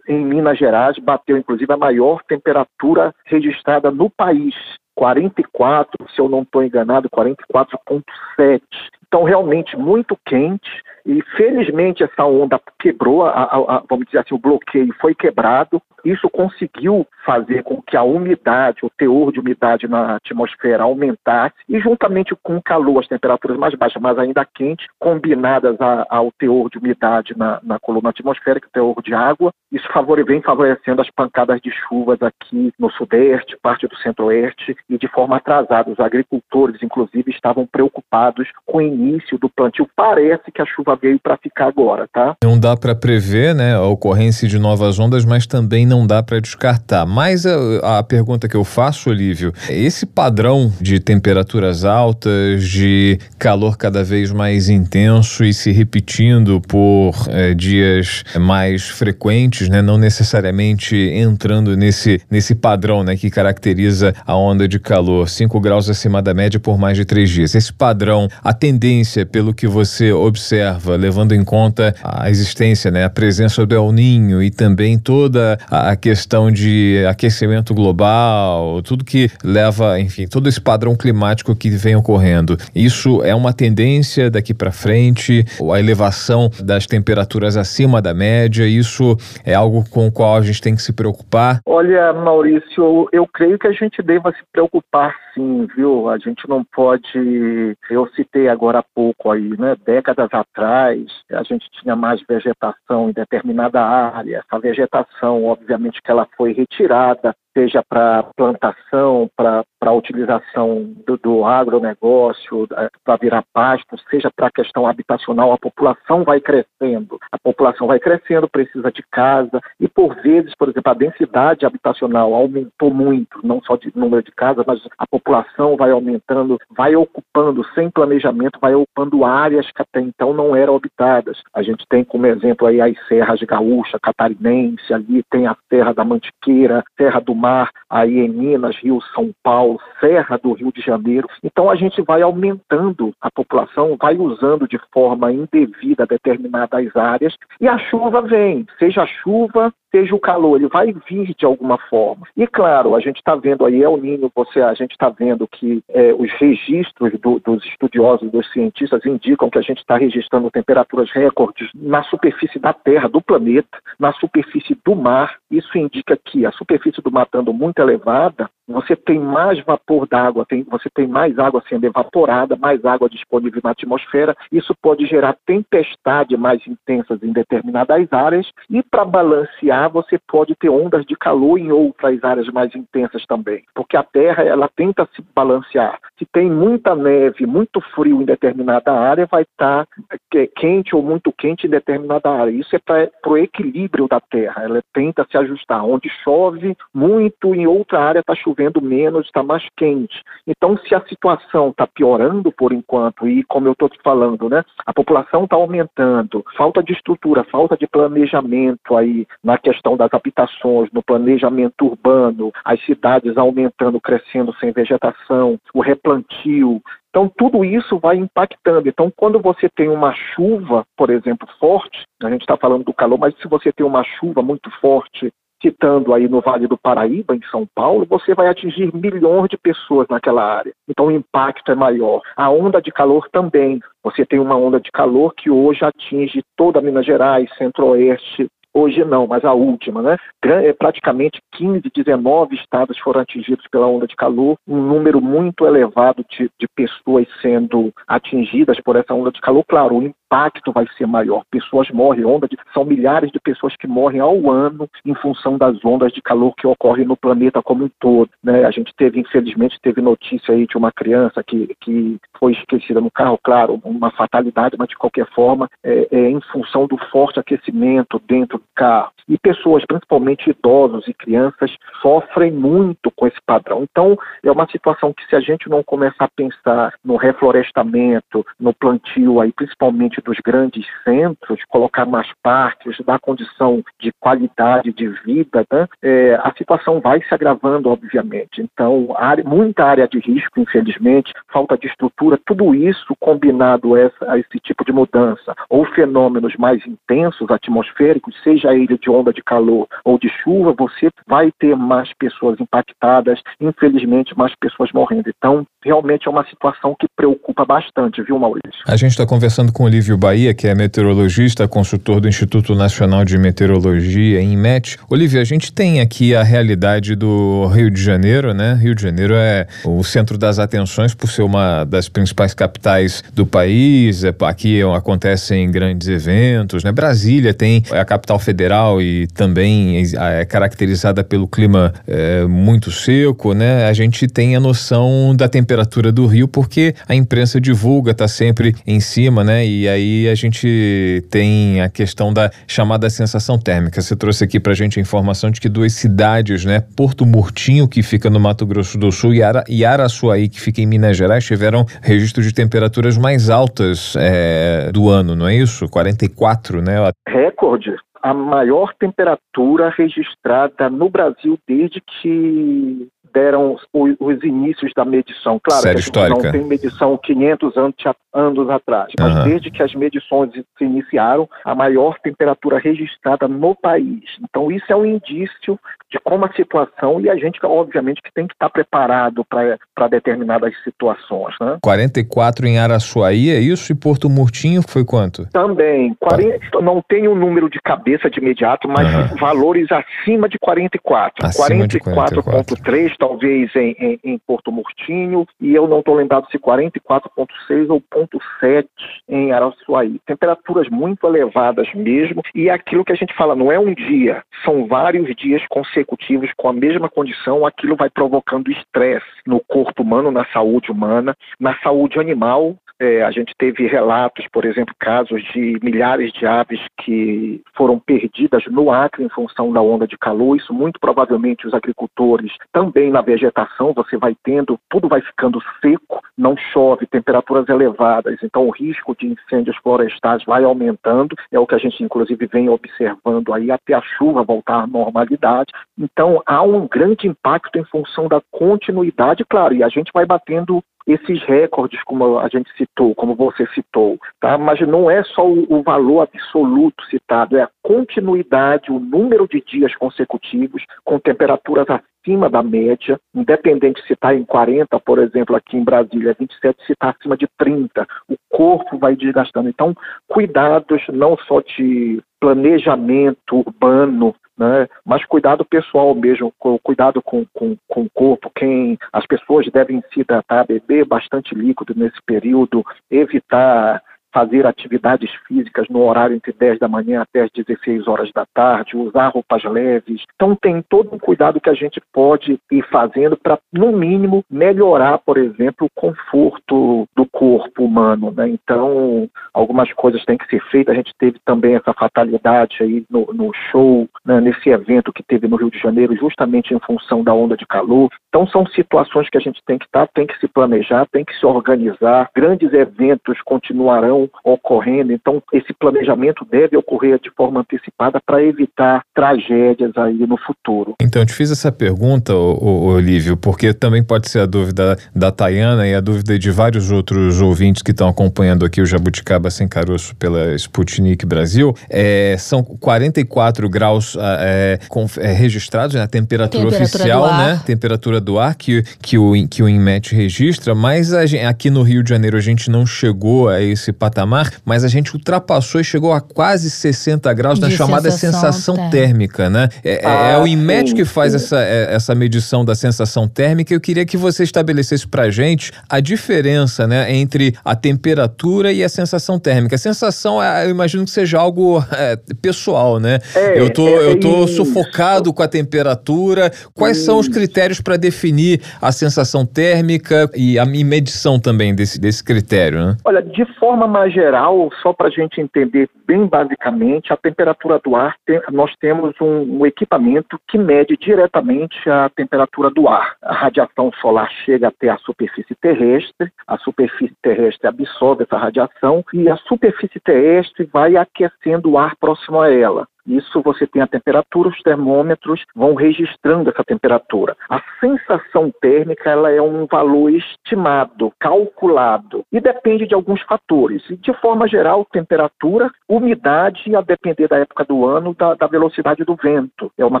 em 0.08 0.24
Minas 0.24 0.58
Gerais, 0.58 0.98
bateu 0.98 1.36
inclusive 1.36 1.72
a 1.72 1.76
maior 1.76 2.22
temperatura 2.22 3.14
registrada 3.24 3.90
no 3.90 4.08
país. 4.08 4.54
44, 4.94 6.06
se 6.14 6.20
eu 6.20 6.28
não 6.28 6.42
estou 6.42 6.62
enganado, 6.62 7.08
44,7. 7.08 8.60
Então, 9.06 9.24
realmente 9.24 9.76
muito 9.76 10.16
quente 10.24 10.70
e 11.04 11.22
felizmente 11.36 12.02
essa 12.02 12.24
onda 12.24 12.60
quebrou, 12.78 13.24
a, 13.24 13.30
a, 13.30 13.76
a, 13.76 13.82
vamos 13.88 14.06
dizer 14.06 14.18
assim, 14.18 14.34
o 14.34 14.38
bloqueio 14.38 14.94
foi 15.00 15.14
quebrado. 15.14 15.80
Isso 16.04 16.28
conseguiu 16.30 17.06
fazer 17.24 17.62
com 17.62 17.80
que 17.80 17.96
a 17.96 18.02
umidade, 18.02 18.78
o 18.82 18.90
teor 18.90 19.32
de 19.32 19.38
umidade 19.38 19.86
na 19.86 20.16
atmosfera 20.16 20.82
aumentasse 20.82 21.54
e 21.68 21.78
juntamente 21.78 22.34
com 22.42 22.56
o 22.56 22.62
calor, 22.62 23.00
as 23.00 23.08
temperaturas 23.08 23.56
mais 23.56 23.74
baixas, 23.74 24.02
mas 24.02 24.18
ainda 24.18 24.44
quentes, 24.44 24.86
combinadas 24.98 25.76
ao 26.08 26.32
teor 26.32 26.68
de 26.70 26.78
umidade 26.78 27.36
na, 27.36 27.60
na 27.62 27.78
coluna 27.78 28.10
atmosférica, 28.10 28.68
teor 28.72 29.00
de 29.02 29.14
água, 29.14 29.52
isso 29.70 29.88
favore, 29.90 30.22
vem 30.22 30.42
favorecendo 30.42 31.00
as 31.00 31.10
pancadas 31.10 31.60
de 31.60 31.70
chuvas 31.70 32.22
aqui 32.22 32.72
no 32.78 32.90
sudeste, 32.90 33.56
parte 33.62 33.86
do 33.86 33.96
centro-oeste 33.96 34.76
e 34.88 34.98
de 34.98 35.08
forma 35.08 35.36
atrasada. 35.36 35.90
Os 35.90 35.98
agricultores, 35.98 36.82
inclusive, 36.82 37.30
estavam 37.30 37.66
preocupados 37.66 38.46
com 38.66 38.78
o 38.78 38.82
início 38.82 39.38
do 39.38 39.48
plantio. 39.48 39.88
Parece 39.96 40.52
que 40.52 40.60
a 40.60 40.66
chuva 40.66 40.91
veio 40.94 41.18
para 41.18 41.36
ficar 41.36 41.66
agora, 41.66 42.08
tá? 42.12 42.36
Não 42.42 42.58
dá 42.58 42.76
para 42.76 42.94
prever, 42.94 43.54
né, 43.54 43.74
a 43.74 43.82
ocorrência 43.82 44.48
de 44.48 44.58
novas 44.58 44.98
ondas, 44.98 45.24
mas 45.24 45.46
também 45.46 45.86
não 45.86 46.06
dá 46.06 46.22
para 46.22 46.40
descartar. 46.40 47.06
Mas 47.06 47.46
a, 47.46 47.98
a, 47.98 48.02
pergunta 48.02 48.48
que 48.48 48.56
eu 48.56 48.64
faço, 48.64 49.10
Olívio, 49.10 49.52
esse 49.68 50.04
padrão 50.04 50.72
de 50.80 51.00
temperaturas 51.00 51.84
altas, 51.84 52.64
de 52.64 53.18
calor 53.38 53.76
cada 53.76 54.04
vez 54.04 54.30
mais 54.30 54.68
intenso 54.68 55.44
e 55.44 55.52
se 55.52 55.72
repetindo 55.72 56.60
por 56.60 57.14
é, 57.28 57.54
dias 57.54 58.24
mais 58.38 58.88
frequentes, 58.88 59.68
né, 59.68 59.80
não 59.80 59.96
necessariamente 59.96 60.96
entrando 60.96 61.76
nesse, 61.76 62.20
nesse 62.30 62.54
padrão, 62.54 63.02
né, 63.02 63.16
que 63.16 63.30
caracteriza 63.30 64.14
a 64.26 64.36
onda 64.36 64.68
de 64.68 64.78
calor, 64.78 65.28
5 65.28 65.60
graus 65.60 65.88
acima 65.88 66.20
da 66.20 66.34
média 66.34 66.60
por 66.60 66.78
mais 66.78 66.96
de 66.96 67.04
três 67.04 67.30
dias. 67.30 67.54
Esse 67.54 67.72
padrão, 67.72 68.28
a 68.42 68.52
tendência, 68.52 69.24
pelo 69.24 69.54
que 69.54 69.66
você 69.66 70.12
observa 70.12 70.81
levando 70.86 71.32
em 71.32 71.44
conta 71.44 71.94
a 72.02 72.28
existência, 72.30 72.90
né, 72.90 73.04
a 73.04 73.10
presença 73.10 73.64
do 73.64 73.74
El 73.74 73.92
Ninho 73.92 74.42
e 74.42 74.50
também 74.50 74.98
toda 74.98 75.58
a 75.70 75.94
questão 75.96 76.50
de 76.50 77.04
aquecimento 77.08 77.74
global, 77.74 78.82
tudo 78.82 79.04
que 79.04 79.30
leva, 79.44 79.98
enfim, 80.00 80.26
todo 80.26 80.48
esse 80.48 80.60
padrão 80.60 80.96
climático 80.96 81.54
que 81.54 81.70
vem 81.70 81.96
ocorrendo. 81.96 82.56
Isso 82.74 83.22
é 83.22 83.34
uma 83.34 83.52
tendência 83.52 84.30
daqui 84.30 84.54
para 84.54 84.72
frente, 84.72 85.44
a 85.72 85.78
elevação 85.78 86.50
das 86.60 86.86
temperaturas 86.86 87.56
acima 87.56 88.00
da 88.00 88.14
média, 88.14 88.66
isso 88.66 89.16
é 89.44 89.54
algo 89.54 89.84
com 89.90 90.06
o 90.06 90.12
qual 90.12 90.36
a 90.36 90.42
gente 90.42 90.60
tem 90.60 90.74
que 90.74 90.82
se 90.82 90.92
preocupar? 90.92 91.60
Olha, 91.66 92.12
Maurício, 92.12 93.08
eu 93.12 93.26
creio 93.26 93.58
que 93.58 93.66
a 93.66 93.72
gente 93.72 94.02
deva 94.02 94.30
se 94.30 94.42
preocupar 94.52 95.14
sim, 95.34 95.66
viu? 95.74 96.08
A 96.08 96.18
gente 96.18 96.48
não 96.48 96.64
pode. 96.64 97.76
Eu 97.90 98.06
citei 98.08 98.48
agora 98.48 98.80
há 98.80 98.84
pouco 98.94 99.30
aí, 99.30 99.56
né? 99.58 99.76
Décadas 99.84 100.28
atrás, 100.32 101.06
a 101.30 101.42
gente 101.42 101.68
tinha 101.70 101.96
mais 101.96 102.22
vegetação 102.28 103.10
em 103.10 103.12
determinada 103.12 103.80
área. 103.82 104.38
Essa 104.46 104.60
vegetação, 104.60 105.44
obviamente, 105.44 106.00
que 106.02 106.10
ela 106.10 106.28
foi 106.36 106.52
retirada 106.52 107.34
seja 107.54 107.82
para 107.86 108.22
plantação, 108.34 109.30
para 109.36 109.64
a 109.90 109.94
utilização 109.94 110.94
do, 111.06 111.16
do 111.16 111.44
agronegócio, 111.44 112.68
para 113.04 113.16
virar 113.16 113.44
pasto, 113.52 113.96
seja 114.10 114.30
para 114.34 114.48
a 114.48 114.52
questão 114.52 114.86
habitacional, 114.86 115.52
a 115.52 115.58
população 115.58 116.24
vai 116.24 116.40
crescendo. 116.40 117.18
A 117.30 117.38
população 117.38 117.86
vai 117.86 117.98
crescendo, 117.98 118.48
precisa 118.48 118.90
de 118.90 119.02
casa, 119.10 119.60
e 119.80 119.88
por 119.88 120.14
vezes, 120.22 120.54
por 120.54 120.68
exemplo, 120.68 120.90
a 120.90 120.94
densidade 120.94 121.66
habitacional 121.66 122.34
aumentou 122.34 122.92
muito, 122.92 123.40
não 123.44 123.62
só 123.62 123.76
de 123.76 123.92
número 123.94 124.22
de 124.22 124.32
casas, 124.32 124.64
mas 124.66 124.80
a 124.98 125.06
população 125.06 125.76
vai 125.76 125.90
aumentando, 125.90 126.58
vai 126.70 126.94
ocupando, 126.96 127.64
sem 127.74 127.90
planejamento, 127.90 128.58
vai 128.60 128.74
ocupando 128.74 129.24
áreas 129.24 129.70
que 129.70 129.82
até 129.82 130.00
então 130.00 130.32
não 130.32 130.54
eram 130.54 130.76
habitadas. 130.76 131.40
A 131.54 131.62
gente 131.62 131.84
tem 131.88 132.04
como 132.04 132.26
exemplo 132.26 132.66
aí 132.66 132.80
as 132.80 132.96
serras 133.08 133.38
de 133.38 133.46
Gaúcha, 133.46 133.98
Catarinense, 134.00 134.92
ali 134.92 135.22
tem 135.30 135.46
a 135.46 135.56
Serra 135.68 135.92
da 135.92 136.04
Mantiqueira, 136.04 136.84
Serra 136.96 137.20
do 137.20 137.34
Mar, 137.34 137.70
aí 137.92 138.20
em 138.20 138.28
Minas, 138.30 138.74
Rio, 138.76 138.98
São 139.14 139.30
Paulo, 139.42 139.78
Serra 140.00 140.38
do 140.38 140.54
Rio 140.54 140.72
de 140.72 140.80
Janeiro. 140.80 141.28
Então 141.44 141.70
a 141.70 141.76
gente 141.76 142.00
vai 142.00 142.22
aumentando 142.22 143.12
a 143.20 143.30
população, 143.30 143.98
vai 144.00 144.16
usando 144.16 144.66
de 144.66 144.80
forma 144.92 145.30
indevida 145.30 146.06
determinadas 146.06 146.96
áreas 146.96 147.36
e 147.60 147.68
a 147.68 147.78
chuva 147.78 148.22
vem, 148.22 148.66
seja 148.78 149.06
chuva, 149.06 149.72
seja 149.94 150.14
o 150.14 150.20
calor, 150.20 150.56
ele 150.56 150.68
vai 150.68 150.92
vir 151.08 151.34
de 151.34 151.44
alguma 151.44 151.78
forma. 151.88 152.26
E 152.36 152.46
claro, 152.46 152.94
a 152.94 153.00
gente 153.00 153.16
está 153.16 153.34
vendo 153.34 153.64
aí, 153.64 153.82
El 153.82 153.98
Ninho, 153.98 154.30
você, 154.34 154.60
a 154.60 154.74
gente 154.74 154.92
está 154.92 155.10
vendo 155.10 155.46
que 155.46 155.82
é, 155.90 156.14
os 156.14 156.30
registros 156.32 157.12
do, 157.20 157.38
dos 157.40 157.64
estudiosos, 157.66 158.30
dos 158.30 158.50
cientistas, 158.52 159.04
indicam 159.04 159.50
que 159.50 159.58
a 159.58 159.62
gente 159.62 159.78
está 159.78 159.96
registrando 159.96 160.50
temperaturas 160.50 161.10
recordes 161.12 161.68
na 161.74 162.02
superfície 162.04 162.58
da 162.58 162.72
Terra, 162.72 163.08
do 163.08 163.20
planeta, 163.20 163.78
na 163.98 164.12
superfície 164.14 164.76
do 164.84 164.96
mar. 164.96 165.36
Isso 165.50 165.76
indica 165.76 166.16
que 166.16 166.46
a 166.46 166.52
superfície 166.52 167.02
do 167.02 167.10
mar 167.10 167.24
estando 167.24 167.52
muito 167.52 167.78
elevada, 167.78 168.48
você 168.68 168.94
tem 168.94 169.18
mais 169.18 169.62
vapor 169.64 170.06
d'água, 170.06 170.46
você 170.68 170.88
tem 170.94 171.06
mais 171.06 171.38
água 171.38 171.62
sendo 171.68 171.84
evaporada, 171.84 172.56
mais 172.56 172.84
água 172.84 173.08
disponível 173.08 173.60
na 173.62 173.70
atmosfera. 173.70 174.36
Isso 174.50 174.74
pode 174.80 175.06
gerar 175.06 175.36
tempestades 175.44 176.38
mais 176.38 176.64
intensas 176.66 177.22
em 177.22 177.32
determinadas 177.32 178.12
áreas 178.12 178.48
e 178.70 178.82
para 178.82 179.04
balancear 179.04 179.90
você 179.90 180.18
pode 180.28 180.54
ter 180.54 180.68
ondas 180.68 181.04
de 181.04 181.16
calor 181.16 181.58
em 181.58 181.72
outras 181.72 182.22
áreas 182.22 182.48
mais 182.48 182.74
intensas 182.74 183.24
também, 183.26 183.64
porque 183.74 183.96
a 183.96 184.02
Terra 184.02 184.44
ela 184.44 184.68
tenta 184.74 185.08
se 185.14 185.22
balancear. 185.34 185.98
Se 186.18 186.26
tem 186.26 186.50
muita 186.50 186.94
neve, 186.94 187.46
muito 187.46 187.80
frio 187.94 188.22
em 188.22 188.24
determinada 188.24 188.92
área, 188.92 189.26
vai 189.26 189.42
estar 189.42 189.86
tá 189.86 190.46
quente 190.56 190.94
ou 190.94 191.02
muito 191.02 191.32
quente 191.32 191.66
em 191.66 191.70
determinada 191.70 192.30
área. 192.30 192.50
Isso 192.50 192.74
é 192.76 192.78
para 192.78 193.10
o 193.26 193.36
equilíbrio 193.36 194.06
da 194.06 194.20
Terra. 194.20 194.62
Ela 194.62 194.82
tenta 194.92 195.26
se 195.30 195.36
ajustar. 195.36 195.84
Onde 195.84 196.08
chove 196.22 196.76
muito, 196.94 197.54
em 197.54 197.66
outra 197.66 198.00
área 198.00 198.20
está 198.20 198.34
chovendo 198.34 198.51
menos, 198.80 199.26
está 199.26 199.42
mais 199.42 199.66
quente. 199.76 200.22
Então, 200.46 200.76
se 200.78 200.94
a 200.94 201.00
situação 201.06 201.70
está 201.70 201.86
piorando 201.86 202.52
por 202.52 202.72
enquanto, 202.72 203.28
e 203.28 203.42
como 203.44 203.68
eu 203.68 203.72
estou 203.72 203.88
te 203.88 203.98
falando, 204.02 204.48
né, 204.48 204.64
a 204.86 204.92
população 204.92 205.44
está 205.44 205.56
aumentando, 205.56 206.44
falta 206.56 206.82
de 206.82 206.92
estrutura, 206.92 207.44
falta 207.44 207.76
de 207.76 207.86
planejamento 207.86 208.96
aí 208.96 209.26
na 209.42 209.58
questão 209.58 209.96
das 209.96 210.12
habitações, 210.12 210.90
no 210.92 211.02
planejamento 211.02 211.86
urbano, 211.86 212.52
as 212.64 212.84
cidades 212.84 213.36
aumentando, 213.36 214.00
crescendo 214.00 214.54
sem 214.56 214.72
vegetação, 214.72 215.58
o 215.74 215.80
replantio, 215.80 216.80
então, 217.12 217.28
tudo 217.28 217.62
isso 217.62 217.98
vai 217.98 218.16
impactando. 218.16 218.88
Então, 218.88 219.12
quando 219.14 219.38
você 219.38 219.68
tem 219.68 219.86
uma 219.86 220.14
chuva, 220.14 220.86
por 220.96 221.10
exemplo, 221.10 221.46
forte, 221.60 222.06
a 222.22 222.30
gente 222.30 222.40
está 222.40 222.56
falando 222.56 222.84
do 222.84 222.94
calor, 222.94 223.18
mas 223.18 223.36
se 223.36 223.46
você 223.46 223.70
tem 223.70 223.84
uma 223.84 224.02
chuva 224.02 224.42
muito 224.42 224.70
forte, 224.80 225.30
citando 225.62 226.12
aí 226.12 226.28
no 226.28 226.40
Vale 226.40 226.66
do 226.66 226.76
Paraíba, 226.76 227.34
em 227.34 227.42
São 227.50 227.66
Paulo, 227.74 228.04
você 228.04 228.34
vai 228.34 228.48
atingir 228.48 228.94
milhões 228.94 229.48
de 229.48 229.56
pessoas 229.56 230.06
naquela 230.10 230.44
área. 230.44 230.72
Então, 230.88 231.06
o 231.06 231.10
impacto 231.10 231.72
é 231.72 231.74
maior. 231.74 232.20
A 232.36 232.50
onda 232.50 232.82
de 232.82 232.90
calor 232.90 233.28
também. 233.30 233.80
Você 234.02 234.26
tem 234.26 234.40
uma 234.40 234.56
onda 234.56 234.80
de 234.80 234.90
calor 234.90 235.32
que 235.34 235.48
hoje 235.48 235.84
atinge 235.84 236.42
toda 236.56 236.80
Minas 236.80 237.06
Gerais, 237.06 237.48
Centro-Oeste, 237.56 238.48
Hoje 238.74 239.04
não, 239.04 239.26
mas 239.26 239.44
a 239.44 239.52
última, 239.52 240.00
né? 240.00 240.16
É, 240.44 240.72
praticamente 240.72 241.40
15, 241.52 241.82
19 241.94 242.56
estados 242.56 242.98
foram 242.98 243.20
atingidos 243.20 243.66
pela 243.70 243.86
onda 243.86 244.06
de 244.06 244.16
calor, 244.16 244.56
um 244.66 244.80
número 244.80 245.20
muito 245.20 245.66
elevado 245.66 246.24
de, 246.30 246.50
de 246.58 246.66
pessoas 246.74 247.26
sendo 247.42 247.92
atingidas 248.08 248.80
por 248.80 248.96
essa 248.96 249.12
onda 249.12 249.30
de 249.30 249.40
calor. 249.40 249.62
Claro, 249.68 249.96
o 249.96 250.02
impacto 250.02 250.72
vai 250.72 250.86
ser 250.96 251.06
maior. 251.06 251.42
Pessoas 251.50 251.90
morrem, 251.90 252.24
onda 252.24 252.48
de, 252.48 252.56
são 252.72 252.84
milhares 252.84 253.30
de 253.30 253.38
pessoas 253.38 253.76
que 253.76 253.86
morrem 253.86 254.20
ao 254.20 254.50
ano 254.50 254.88
em 255.04 255.14
função 255.16 255.58
das 255.58 255.84
ondas 255.84 256.10
de 256.12 256.22
calor 256.22 256.54
que 256.56 256.66
ocorrem 256.66 257.04
no 257.04 257.16
planeta 257.16 257.62
como 257.62 257.84
um 257.84 257.90
todo. 258.00 258.30
Né? 258.42 258.64
A 258.64 258.70
gente 258.70 258.94
teve, 258.96 259.20
infelizmente, 259.20 259.78
teve 259.82 260.00
notícia 260.00 260.54
aí 260.54 260.66
de 260.66 260.78
uma 260.78 260.90
criança 260.90 261.42
que, 261.42 261.76
que 261.80 262.16
foi 262.38 262.52
esquecida 262.52 263.00
no 263.00 263.10
carro, 263.10 263.38
claro, 263.42 263.80
uma 263.84 264.10
fatalidade, 264.10 264.76
mas 264.78 264.88
de 264.88 264.96
qualquer 264.96 265.26
forma, 265.34 265.68
é, 265.84 266.08
é 266.10 266.30
em 266.30 266.40
função 266.52 266.86
do 266.86 266.96
forte 267.10 267.38
aquecimento 267.38 268.20
dentro 268.26 268.61
do 268.62 268.68
carro. 268.74 269.10
E 269.28 269.38
pessoas, 269.38 269.84
principalmente 269.86 270.50
idosos 270.50 271.06
e 271.06 271.14
crianças, 271.14 271.74
sofrem 272.00 272.50
muito 272.50 273.10
com 273.10 273.26
esse 273.26 273.38
padrão. 273.46 273.82
Então, 273.82 274.16
é 274.42 274.50
uma 274.50 274.68
situação 274.68 275.12
que 275.12 275.26
se 275.26 275.36
a 275.36 275.40
gente 275.40 275.68
não 275.68 275.82
começar 275.82 276.24
a 276.24 276.30
pensar 276.34 276.94
no 277.04 277.16
reflorestamento, 277.16 278.44
no 278.58 278.74
plantio 278.74 279.40
aí, 279.40 279.52
principalmente 279.52 280.20
dos 280.20 280.38
grandes 280.44 280.86
centros, 281.04 281.60
colocar 281.68 282.04
mais 282.04 282.28
parques, 282.42 282.96
dar 283.04 283.18
condição 283.20 283.82
de 284.00 284.12
qualidade 284.20 284.92
de 284.92 285.08
vida, 285.08 285.64
né, 285.72 285.86
é, 286.02 286.34
a 286.42 286.52
situação 286.56 287.00
vai 287.00 287.22
se 287.22 287.32
agravando, 287.32 287.90
obviamente. 287.90 288.60
Então, 288.60 289.14
área, 289.16 289.44
muita 289.44 289.84
área 289.84 290.08
de 290.08 290.18
risco, 290.18 290.60
infelizmente, 290.60 291.32
falta 291.52 291.76
de 291.76 291.86
estrutura, 291.86 292.38
tudo 292.44 292.74
isso 292.74 293.14
combinado 293.20 293.94
a 293.94 294.38
esse 294.38 294.58
tipo 294.60 294.84
de 294.84 294.92
mudança, 294.92 295.54
ou 295.68 295.84
fenômenos 295.86 296.56
mais 296.56 296.84
intensos 296.86 297.50
atmosféricos, 297.50 298.34
seja 298.52 298.74
ele 298.74 298.98
de 298.98 299.10
onda 299.10 299.32
de 299.32 299.42
calor 299.42 299.86
ou 300.04 300.18
de 300.18 300.28
chuva, 300.42 300.74
você 300.76 301.08
vai 301.26 301.50
ter 301.58 301.74
mais 301.76 302.10
pessoas 302.18 302.58
impactadas, 302.60 303.40
infelizmente, 303.60 304.36
mais 304.36 304.52
pessoas 304.60 304.90
morrendo. 304.92 305.30
Então, 305.36 305.66
realmente 305.84 306.28
é 306.28 306.30
uma 306.30 306.46
situação 306.46 306.94
que 306.98 307.06
preocupa 307.16 307.64
bastante, 307.64 308.22
viu, 308.22 308.38
Maurício? 308.38 308.82
A 308.86 308.96
gente 308.96 309.12
está 309.12 309.26
conversando 309.26 309.72
com 309.72 309.84
o 309.84 309.86
Olívio 309.86 310.16
Bahia, 310.16 310.54
que 310.54 310.66
é 310.66 310.74
meteorologista, 310.74 311.66
consultor 311.66 312.20
do 312.20 312.28
Instituto 312.28 312.74
Nacional 312.74 313.24
de 313.24 313.38
Meteorologia, 313.38 314.40
INMET. 314.40 314.98
Olívio, 315.10 315.40
a 315.40 315.44
gente 315.44 315.72
tem 315.72 316.00
aqui 316.00 316.34
a 316.34 316.42
realidade 316.42 317.14
do 317.14 317.66
Rio 317.66 317.90
de 317.90 318.02
Janeiro, 318.02 318.52
né? 318.52 318.74
Rio 318.74 318.94
de 318.94 319.02
Janeiro 319.02 319.34
é 319.34 319.66
o 319.84 320.02
centro 320.04 320.36
das 320.36 320.58
atenções 320.58 321.14
por 321.14 321.28
ser 321.28 321.42
uma 321.42 321.84
das 321.84 322.08
principais 322.08 322.54
capitais 322.54 323.22
do 323.32 323.46
país. 323.46 324.24
É, 324.24 324.34
aqui 324.42 324.82
acontecem 324.82 325.70
grandes 325.70 326.08
eventos, 326.08 326.84
né? 326.84 326.92
Brasília 326.92 327.54
tem 327.54 327.82
a 327.90 328.04
capital 328.04 328.38
federal 328.42 329.00
e 329.00 329.26
também 329.28 330.02
é 330.18 330.44
caracterizada 330.44 331.24
pelo 331.24 331.48
clima 331.48 331.92
é, 332.06 332.44
muito 332.44 332.90
seco, 332.90 333.54
né? 333.54 333.86
A 333.86 333.92
gente 333.92 334.26
tem 334.26 334.56
a 334.56 334.60
noção 334.60 335.34
da 335.34 335.48
temperatura 335.48 336.12
do 336.12 336.26
Rio 336.26 336.46
porque 336.48 336.94
a 337.08 337.14
imprensa 337.14 337.60
divulga, 337.60 338.12
está 338.12 338.28
sempre 338.28 338.74
em 338.86 339.00
cima, 339.00 339.44
né? 339.44 339.64
E 339.66 339.88
aí 339.88 340.28
a 340.28 340.34
gente 340.34 341.24
tem 341.30 341.80
a 341.80 341.88
questão 341.88 342.32
da 342.32 342.50
chamada 342.66 343.08
sensação 343.08 343.58
térmica. 343.58 344.00
Você 344.00 344.16
trouxe 344.16 344.44
aqui 344.44 344.58
para 344.58 344.72
a 344.72 344.76
gente 344.76 344.98
a 344.98 345.02
informação 345.02 345.50
de 345.50 345.60
que 345.60 345.68
duas 345.68 345.92
cidades, 345.92 346.64
né? 346.64 346.82
Porto 346.96 347.24
Murtinho, 347.24 347.88
que 347.88 348.02
fica 348.02 348.28
no 348.28 348.40
Mato 348.40 348.66
Grosso 348.66 348.98
do 348.98 349.10
Sul, 349.12 349.34
e, 349.34 349.42
Ara, 349.42 349.64
e 349.68 349.84
Araçuaí, 349.84 350.48
que 350.48 350.60
fica 350.60 350.80
em 350.80 350.86
Minas 350.86 351.16
Gerais, 351.16 351.44
tiveram 351.44 351.86
registro 352.02 352.42
de 352.42 352.52
temperaturas 352.52 353.16
mais 353.16 353.50
altas 353.50 354.14
é, 354.18 354.90
do 354.92 355.08
ano, 355.08 355.34
não 355.34 355.46
é 355.46 355.54
isso? 355.54 355.88
44, 355.88 356.82
né? 356.82 356.96
Recorde 357.28 357.94
a 358.22 358.32
maior 358.32 358.94
temperatura 358.94 359.90
registrada 359.90 360.88
no 360.88 361.10
Brasil 361.10 361.58
desde 361.66 362.00
que 362.00 363.08
deram 363.32 363.74
os, 363.74 364.14
os 364.20 364.44
inícios 364.44 364.92
da 364.94 365.04
medição. 365.04 365.58
Claro, 365.62 365.82
Série 365.82 366.02
que 366.02 366.18
a 366.18 366.28
gente 366.28 366.44
não 366.44 366.52
tem 366.52 366.64
medição 366.64 367.16
500 367.16 367.76
anos, 367.76 367.94
anos 368.32 368.70
atrás, 368.70 369.12
mas 369.18 369.36
uhum. 369.36 369.44
desde 369.44 369.70
que 369.70 369.82
as 369.82 369.94
medições 369.94 370.52
se 370.52 370.84
iniciaram, 370.84 371.48
a 371.64 371.74
maior 371.74 372.18
temperatura 372.20 372.78
registrada 372.78 373.48
no 373.48 373.74
país. 373.74 374.22
Então 374.42 374.70
isso 374.70 374.84
é 374.88 374.96
um 374.96 375.06
indício 375.06 375.78
de 376.12 376.20
como 376.20 376.44
a 376.44 376.52
situação 376.52 377.20
e 377.20 377.30
a 377.30 377.36
gente, 377.36 377.58
obviamente, 377.64 378.20
que 378.22 378.32
tem 378.32 378.46
que 378.46 378.52
estar 378.52 378.68
preparado 378.68 379.44
para 379.46 380.08
determinadas 380.08 380.74
situações. 380.84 381.54
Né? 381.58 381.78
44 381.82 382.66
em 382.66 382.78
Araçuaí, 382.78 383.48
é 383.50 383.58
isso? 383.58 383.90
E 383.90 383.94
Porto 383.94 384.28
Murtinho 384.28 384.82
foi 384.86 385.04
quanto? 385.04 385.46
Também. 385.50 386.14
40, 386.20 386.80
não 386.82 387.02
tenho 387.08 387.30
o 387.30 387.34
um 387.34 387.38
número 387.38 387.70
de 387.70 387.80
cabeça 387.80 388.28
de 388.28 388.38
imediato, 388.38 388.86
mas 388.86 389.32
uhum. 389.32 389.36
valores 389.38 389.88
acima 389.90 390.48
de 390.48 390.58
44. 390.58 391.48
44,3 391.48 393.14
talvez 393.18 393.74
em, 393.74 393.96
em, 393.98 394.20
em, 394.22 394.38
Porto 394.46 394.70
Murtinho 394.70 395.46
e 395.60 395.74
eu 395.74 395.88
não 395.88 396.00
estou 396.00 396.14
lembrado 396.14 396.46
se 396.50 396.58
44,6 396.58 397.88
ou 397.88 398.02
0,7 398.14 398.86
em 399.28 399.52
Araçuaí. 399.52 400.20
Temperaturas 400.26 400.88
muito 400.90 401.26
elevadas 401.26 401.88
mesmo 401.94 402.42
e 402.54 402.68
é 402.68 402.72
aquilo 402.72 403.04
que 403.04 403.12
a 403.12 403.16
gente 403.16 403.34
fala, 403.34 403.54
não 403.54 403.72
é 403.72 403.78
um 403.78 403.94
dia, 403.94 404.42
são 404.64 404.86
vários 404.86 405.34
dias 405.36 405.62
consecutivos 405.68 406.01
consecutivos 406.04 406.50
com 406.56 406.68
a 406.68 406.72
mesma 406.72 407.08
condição, 407.08 407.66
aquilo 407.66 407.96
vai 407.96 408.10
provocando 408.10 408.70
estresse 408.70 409.26
no 409.46 409.60
corpo 409.60 410.02
humano, 410.02 410.30
na 410.30 410.44
saúde 410.46 410.90
humana, 410.90 411.36
na 411.58 411.76
saúde 411.78 412.18
animal. 412.18 412.76
É, 413.02 413.20
a 413.24 413.32
gente 413.32 413.52
teve 413.58 413.88
relatos, 413.88 414.46
por 414.52 414.64
exemplo, 414.64 414.94
casos 414.96 415.42
de 415.52 415.76
milhares 415.82 416.32
de 416.34 416.46
aves 416.46 416.78
que 417.00 417.60
foram 417.74 417.98
perdidas 417.98 418.62
no 418.66 418.92
Acre 418.92 419.24
em 419.24 419.28
função 419.28 419.72
da 419.72 419.82
onda 419.82 420.06
de 420.06 420.16
calor. 420.16 420.56
Isso 420.56 420.72
muito 420.72 421.00
provavelmente 421.00 421.66
os 421.66 421.74
agricultores 421.74 422.52
também 422.72 423.10
na 423.10 423.20
vegetação, 423.20 423.92
você 423.92 424.16
vai 424.16 424.36
tendo, 424.44 424.78
tudo 424.88 425.08
vai 425.08 425.20
ficando 425.20 425.60
seco, 425.80 426.22
não 426.38 426.56
chove, 426.56 427.04
temperaturas 427.08 427.68
elevadas, 427.68 428.38
então 428.40 428.68
o 428.68 428.70
risco 428.70 429.16
de 429.18 429.26
incêndios 429.26 429.76
florestais 429.78 430.44
vai 430.44 430.62
aumentando. 430.62 431.34
É 431.50 431.58
o 431.58 431.66
que 431.66 431.74
a 431.74 431.78
gente 431.78 432.04
inclusive 432.04 432.46
vem 432.46 432.68
observando 432.68 433.52
aí 433.52 433.72
até 433.72 433.94
a 433.94 434.00
chuva 434.16 434.44
voltar 434.44 434.84
à 434.84 434.86
normalidade. 434.86 435.72
Então, 435.98 436.40
há 436.46 436.62
um 436.62 436.86
grande 436.86 437.26
impacto 437.26 437.80
em 437.80 437.84
função 437.84 438.28
da 438.28 438.40
continuidade, 438.52 439.44
claro, 439.44 439.74
e 439.74 439.82
a 439.82 439.88
gente 439.88 440.12
vai 440.14 440.24
batendo 440.24 440.80
esses 441.06 441.42
recordes, 441.44 442.02
como 442.04 442.38
a 442.38 442.48
gente 442.48 442.70
citou, 442.76 443.14
como 443.14 443.34
você 443.34 443.66
citou, 443.74 444.18
tá? 444.40 444.56
mas 444.56 444.80
não 444.80 445.10
é 445.10 445.22
só 445.24 445.46
o, 445.46 445.66
o, 445.68 445.82
valor 445.82 446.22
absoluto 446.22 447.04
citado, 447.06 447.56
é 447.56 447.62
a 447.62 447.70
continuidade, 447.82 448.90
o 448.90 449.00
número 449.00 449.48
de 449.48 449.60
dias 449.60 449.94
consecutivos 449.96 450.84
com 451.04 451.18
temperaturas 451.18 451.86
acima 451.88 452.48
da 452.48 452.62
média, 452.62 453.18
independente 453.34 454.00
se 454.06 454.12
está 454.12 454.34
em 454.34 454.44
40, 454.44 454.98
por 455.00 455.18
exemplo, 455.18 455.56
aqui 455.56 455.76
em 455.76 455.84
Brasília, 455.84 456.36
27, 456.38 456.86
se 456.86 456.92
está 456.92 457.10
acima 457.10 457.36
de 457.36 457.48
30, 457.58 458.06
o 458.28 458.36
corpo 458.48 458.96
vai 458.98 459.16
desgastando. 459.16 459.68
Então, 459.68 459.94
cuidados 460.28 461.02
não 461.12 461.36
só 461.36 461.60
de 461.60 462.22
planejamento 462.42 463.58
urbano, 463.58 464.34
né? 464.58 464.88
Mas 465.06 465.24
cuidado 465.24 465.64
pessoal 465.64 466.12
mesmo, 466.12 466.52
cuidado 466.82 467.22
com, 467.22 467.46
com, 467.54 467.76
com 467.86 468.02
o 468.02 468.10
corpo. 468.12 468.50
Quem 468.52 468.98
as 469.12 469.24
pessoas 469.24 469.70
devem 469.70 470.02
se 470.12 470.20
hidratar, 470.20 470.66
beber 470.66 471.04
bastante 471.04 471.54
líquido 471.54 471.94
nesse 471.96 472.20
período, 472.26 472.84
evitar 473.08 474.02
fazer 474.32 474.66
atividades 474.66 475.30
físicas 475.46 475.86
no 475.88 476.02
horário 476.02 476.34
entre 476.34 476.52
10 476.52 476.78
da 476.78 476.88
manhã 476.88 477.22
até 477.22 477.42
as 477.42 477.50
16 477.50 478.08
horas 478.08 478.30
da 478.34 478.46
tarde, 478.46 478.96
usar 478.96 479.28
roupas 479.28 479.62
leves. 479.64 480.22
Então 480.34 480.56
tem 480.56 480.82
todo 480.82 481.14
um 481.14 481.18
cuidado 481.18 481.60
que 481.60 481.70
a 481.70 481.74
gente 481.74 482.00
pode 482.12 482.58
ir 482.70 482.82
fazendo 482.88 483.36
para, 483.36 483.58
no 483.72 483.92
mínimo, 483.92 484.44
melhorar, 484.50 485.18
por 485.18 485.38
exemplo, 485.38 485.86
o 485.86 486.00
conforto 486.00 487.06
do 487.14 487.26
corpo 487.26 487.84
humano. 487.84 488.32
Né? 488.36 488.48
Então, 488.48 489.28
algumas 489.52 489.92
coisas 489.92 490.24
têm 490.24 490.38
que 490.38 490.46
ser 490.46 490.62
feitas. 490.70 490.94
A 490.94 490.96
gente 490.96 491.12
teve 491.18 491.38
também 491.44 491.74
essa 491.74 491.92
fatalidade 491.92 492.76
aí 492.80 493.04
no, 493.10 493.26
no 493.32 493.52
show, 493.70 494.08
né? 494.24 494.40
nesse 494.40 494.70
evento 494.70 495.12
que 495.12 495.22
teve 495.22 495.46
no 495.46 495.56
Rio 495.56 495.70
de 495.70 495.78
Janeiro, 495.78 496.16
justamente 496.16 496.74
em 496.74 496.80
função 496.80 497.22
da 497.22 497.34
onda 497.34 497.56
de 497.56 497.66
calor. 497.66 498.10
Então 498.28 498.46
são 498.46 498.66
situações 498.66 499.28
que 499.28 499.36
a 499.36 499.40
gente 499.40 499.60
tem 499.66 499.78
que 499.78 499.84
estar, 499.84 500.06
tem 500.08 500.26
que 500.26 500.38
se 500.38 500.48
planejar, 500.48 501.06
tem 501.12 501.24
que 501.24 501.34
se 501.38 501.44
organizar. 501.44 502.30
Grandes 502.34 502.72
eventos 502.72 503.40
continuarão 503.42 504.21
ocorrendo. 504.44 505.12
Então, 505.12 505.42
esse 505.52 505.72
planejamento 505.72 506.46
deve 506.50 506.76
ocorrer 506.76 507.18
de 507.20 507.30
forma 507.30 507.60
antecipada 507.60 508.20
para 508.24 508.42
evitar 508.42 509.02
tragédias 509.14 509.96
aí 509.96 510.26
no 510.26 510.36
futuro. 510.36 510.94
Então, 511.00 511.22
eu 511.22 511.26
te 511.26 511.32
fiz 511.32 511.50
essa 511.50 511.70
pergunta, 511.70 512.34
Olívio, 512.34 513.36
porque 513.36 513.72
também 513.72 514.02
pode 514.02 514.28
ser 514.28 514.40
a 514.40 514.46
dúvida 514.46 514.96
da 515.14 515.30
Tayana 515.30 515.86
e 515.86 515.94
a 515.94 516.00
dúvida 516.00 516.38
de 516.38 516.50
vários 516.50 516.90
outros 516.90 517.40
ouvintes 517.40 517.82
que 517.82 517.90
estão 517.90 518.08
acompanhando 518.08 518.64
aqui 518.64 518.80
o 518.80 518.86
Jabuticaba 518.86 519.50
Sem 519.50 519.68
Caroço 519.68 520.14
pela 520.16 520.54
Sputnik 520.54 521.24
Brasil. 521.26 521.74
É, 521.88 522.36
são 522.38 522.62
44 522.62 523.68
graus 523.68 524.16
ah, 524.18 524.36
é, 524.40 524.78
com, 524.88 525.06
é, 525.18 525.32
registrados, 525.32 525.94
né? 525.94 526.02
a 526.02 526.06
temperatura, 526.06 526.70
temperatura 526.70 526.84
oficial, 526.84 527.36
né? 527.36 527.62
Temperatura 527.64 528.20
do 528.20 528.38
ar 528.38 528.54
que, 528.54 528.82
que, 529.00 529.18
o, 529.18 529.32
que 529.48 529.62
o 529.62 529.68
INMET 529.68 530.14
registra, 530.14 530.74
mas 530.74 531.12
a, 531.12 531.22
aqui 531.48 531.70
no 531.70 531.82
Rio 531.82 532.02
de 532.02 532.10
Janeiro 532.10 532.36
a 532.36 532.40
gente 532.40 532.70
não 532.70 532.86
chegou 532.86 533.48
a 533.48 533.60
esse 533.60 533.92
patamar 533.92 534.11
patamar, 534.12 534.52
mas 534.64 534.84
a 534.84 534.88
gente 534.88 535.14
ultrapassou 535.14 535.80
e 535.80 535.84
chegou 535.84 536.12
a 536.12 536.20
quase 536.20 536.70
60 536.70 537.32
graus 537.32 537.58
na 537.58 537.70
chamada 537.70 538.10
sensação, 538.10 538.52
sensação 538.52 538.90
térmica, 538.90 539.48
né? 539.48 539.68
É, 539.82 540.00
ah, 540.04 540.28
é 540.32 540.38
o 540.38 540.46
INMET 540.46 540.94
que 540.94 541.04
faz 541.04 541.34
essa, 541.34 541.58
é, 541.60 541.94
essa 541.94 542.14
medição 542.14 542.64
da 542.64 542.74
sensação 542.74 543.26
térmica. 543.26 543.72
Eu 543.72 543.80
queria 543.80 544.04
que 544.04 544.16
você 544.16 544.44
estabelecesse 544.44 545.08
pra 545.08 545.30
gente 545.30 545.72
a 545.88 545.98
diferença, 545.98 546.86
né, 546.86 547.12
entre 547.14 547.54
a 547.64 547.74
temperatura 547.74 548.72
e 548.72 548.84
a 548.84 548.88
sensação 548.88 549.38
térmica. 549.38 549.74
A 549.74 549.78
sensação, 549.78 550.42
é, 550.42 550.66
eu 550.66 550.70
imagino 550.70 551.04
que 551.04 551.10
seja 551.10 551.38
algo 551.38 551.82
é, 551.92 552.18
pessoal, 552.40 553.00
né? 553.00 553.18
É, 553.34 553.58
eu 553.58 553.70
tô, 553.70 553.88
eu 553.88 554.20
tô 554.20 554.46
sufocado 554.46 555.32
com 555.32 555.42
a 555.42 555.48
temperatura. 555.48 556.52
Quais 556.74 556.98
isso. 556.98 557.06
são 557.06 557.18
os 557.18 557.28
critérios 557.28 557.80
para 557.80 557.96
definir 557.96 558.60
a 558.80 558.92
sensação 558.92 559.46
térmica 559.46 560.28
e 560.36 560.58
a 560.58 560.66
medição 560.66 561.38
também 561.38 561.74
desse, 561.74 561.98
desse 561.98 562.22
critério, 562.22 562.86
né? 562.86 562.96
Olha, 563.04 563.22
de 563.22 563.44
forma 563.58 563.86
geral, 564.08 564.70
só 564.82 564.92
para 564.92 565.08
a 565.08 565.10
gente 565.10 565.40
entender 565.40 565.88
bem 566.06 566.26
basicamente, 566.26 567.12
a 567.12 567.16
temperatura 567.16 567.78
do 567.78 567.96
ar, 567.96 568.16
nós 568.50 568.74
temos 568.76 569.14
um, 569.20 569.60
um, 569.60 569.66
equipamento 569.66 570.38
que 570.48 570.58
mede 570.58 570.96
diretamente 570.96 571.88
a 571.88 572.08
temperatura 572.08 572.70
do 572.70 572.88
ar. 572.88 573.16
A 573.22 573.32
radiação 573.32 573.90
solar 574.00 574.30
chega 574.44 574.68
até 574.68 574.88
a 574.88 574.98
superfície 574.98 575.54
terrestre, 575.54 576.30
a 576.46 576.58
superfície 576.58 577.14
terrestre 577.22 577.66
absorve 577.66 578.24
essa 578.24 578.36
radiação 578.36 579.04
e 579.12 579.28
a 579.28 579.36
superfície 579.36 580.00
terrestre 580.00 580.68
vai 580.72 580.96
aquecendo 580.96 581.70
o 581.70 581.78
ar 581.78 581.96
próximo 581.96 582.40
a 582.40 582.50
ela. 582.50 582.86
Isso 583.06 583.42
você 583.42 583.66
tem 583.66 583.82
a 583.82 583.86
temperatura, 583.86 584.48
os 584.48 584.62
termômetros 584.62 585.44
vão 585.54 585.74
registrando 585.74 586.50
essa 586.50 586.64
temperatura. 586.64 587.36
A 587.48 587.60
sensação 587.80 588.52
térmica 588.60 589.10
ela 589.10 589.30
é 589.30 589.40
um 589.40 589.66
valor 589.66 590.10
estimado, 590.10 591.12
calculado 591.18 592.24
e 592.32 592.40
depende 592.40 592.86
de 592.86 592.94
alguns 592.94 593.20
fatores. 593.22 593.82
De 594.00 594.12
forma 594.14 594.46
geral, 594.46 594.86
temperatura, 594.90 595.70
umidade, 595.88 596.74
a 596.74 596.80
depender 596.80 597.28
da 597.28 597.38
época 597.38 597.64
do 597.64 597.86
ano, 597.86 598.14
da, 598.14 598.34
da 598.34 598.46
velocidade 598.46 599.04
do 599.04 599.16
vento. 599.16 599.70
É 599.76 599.84
uma 599.84 600.00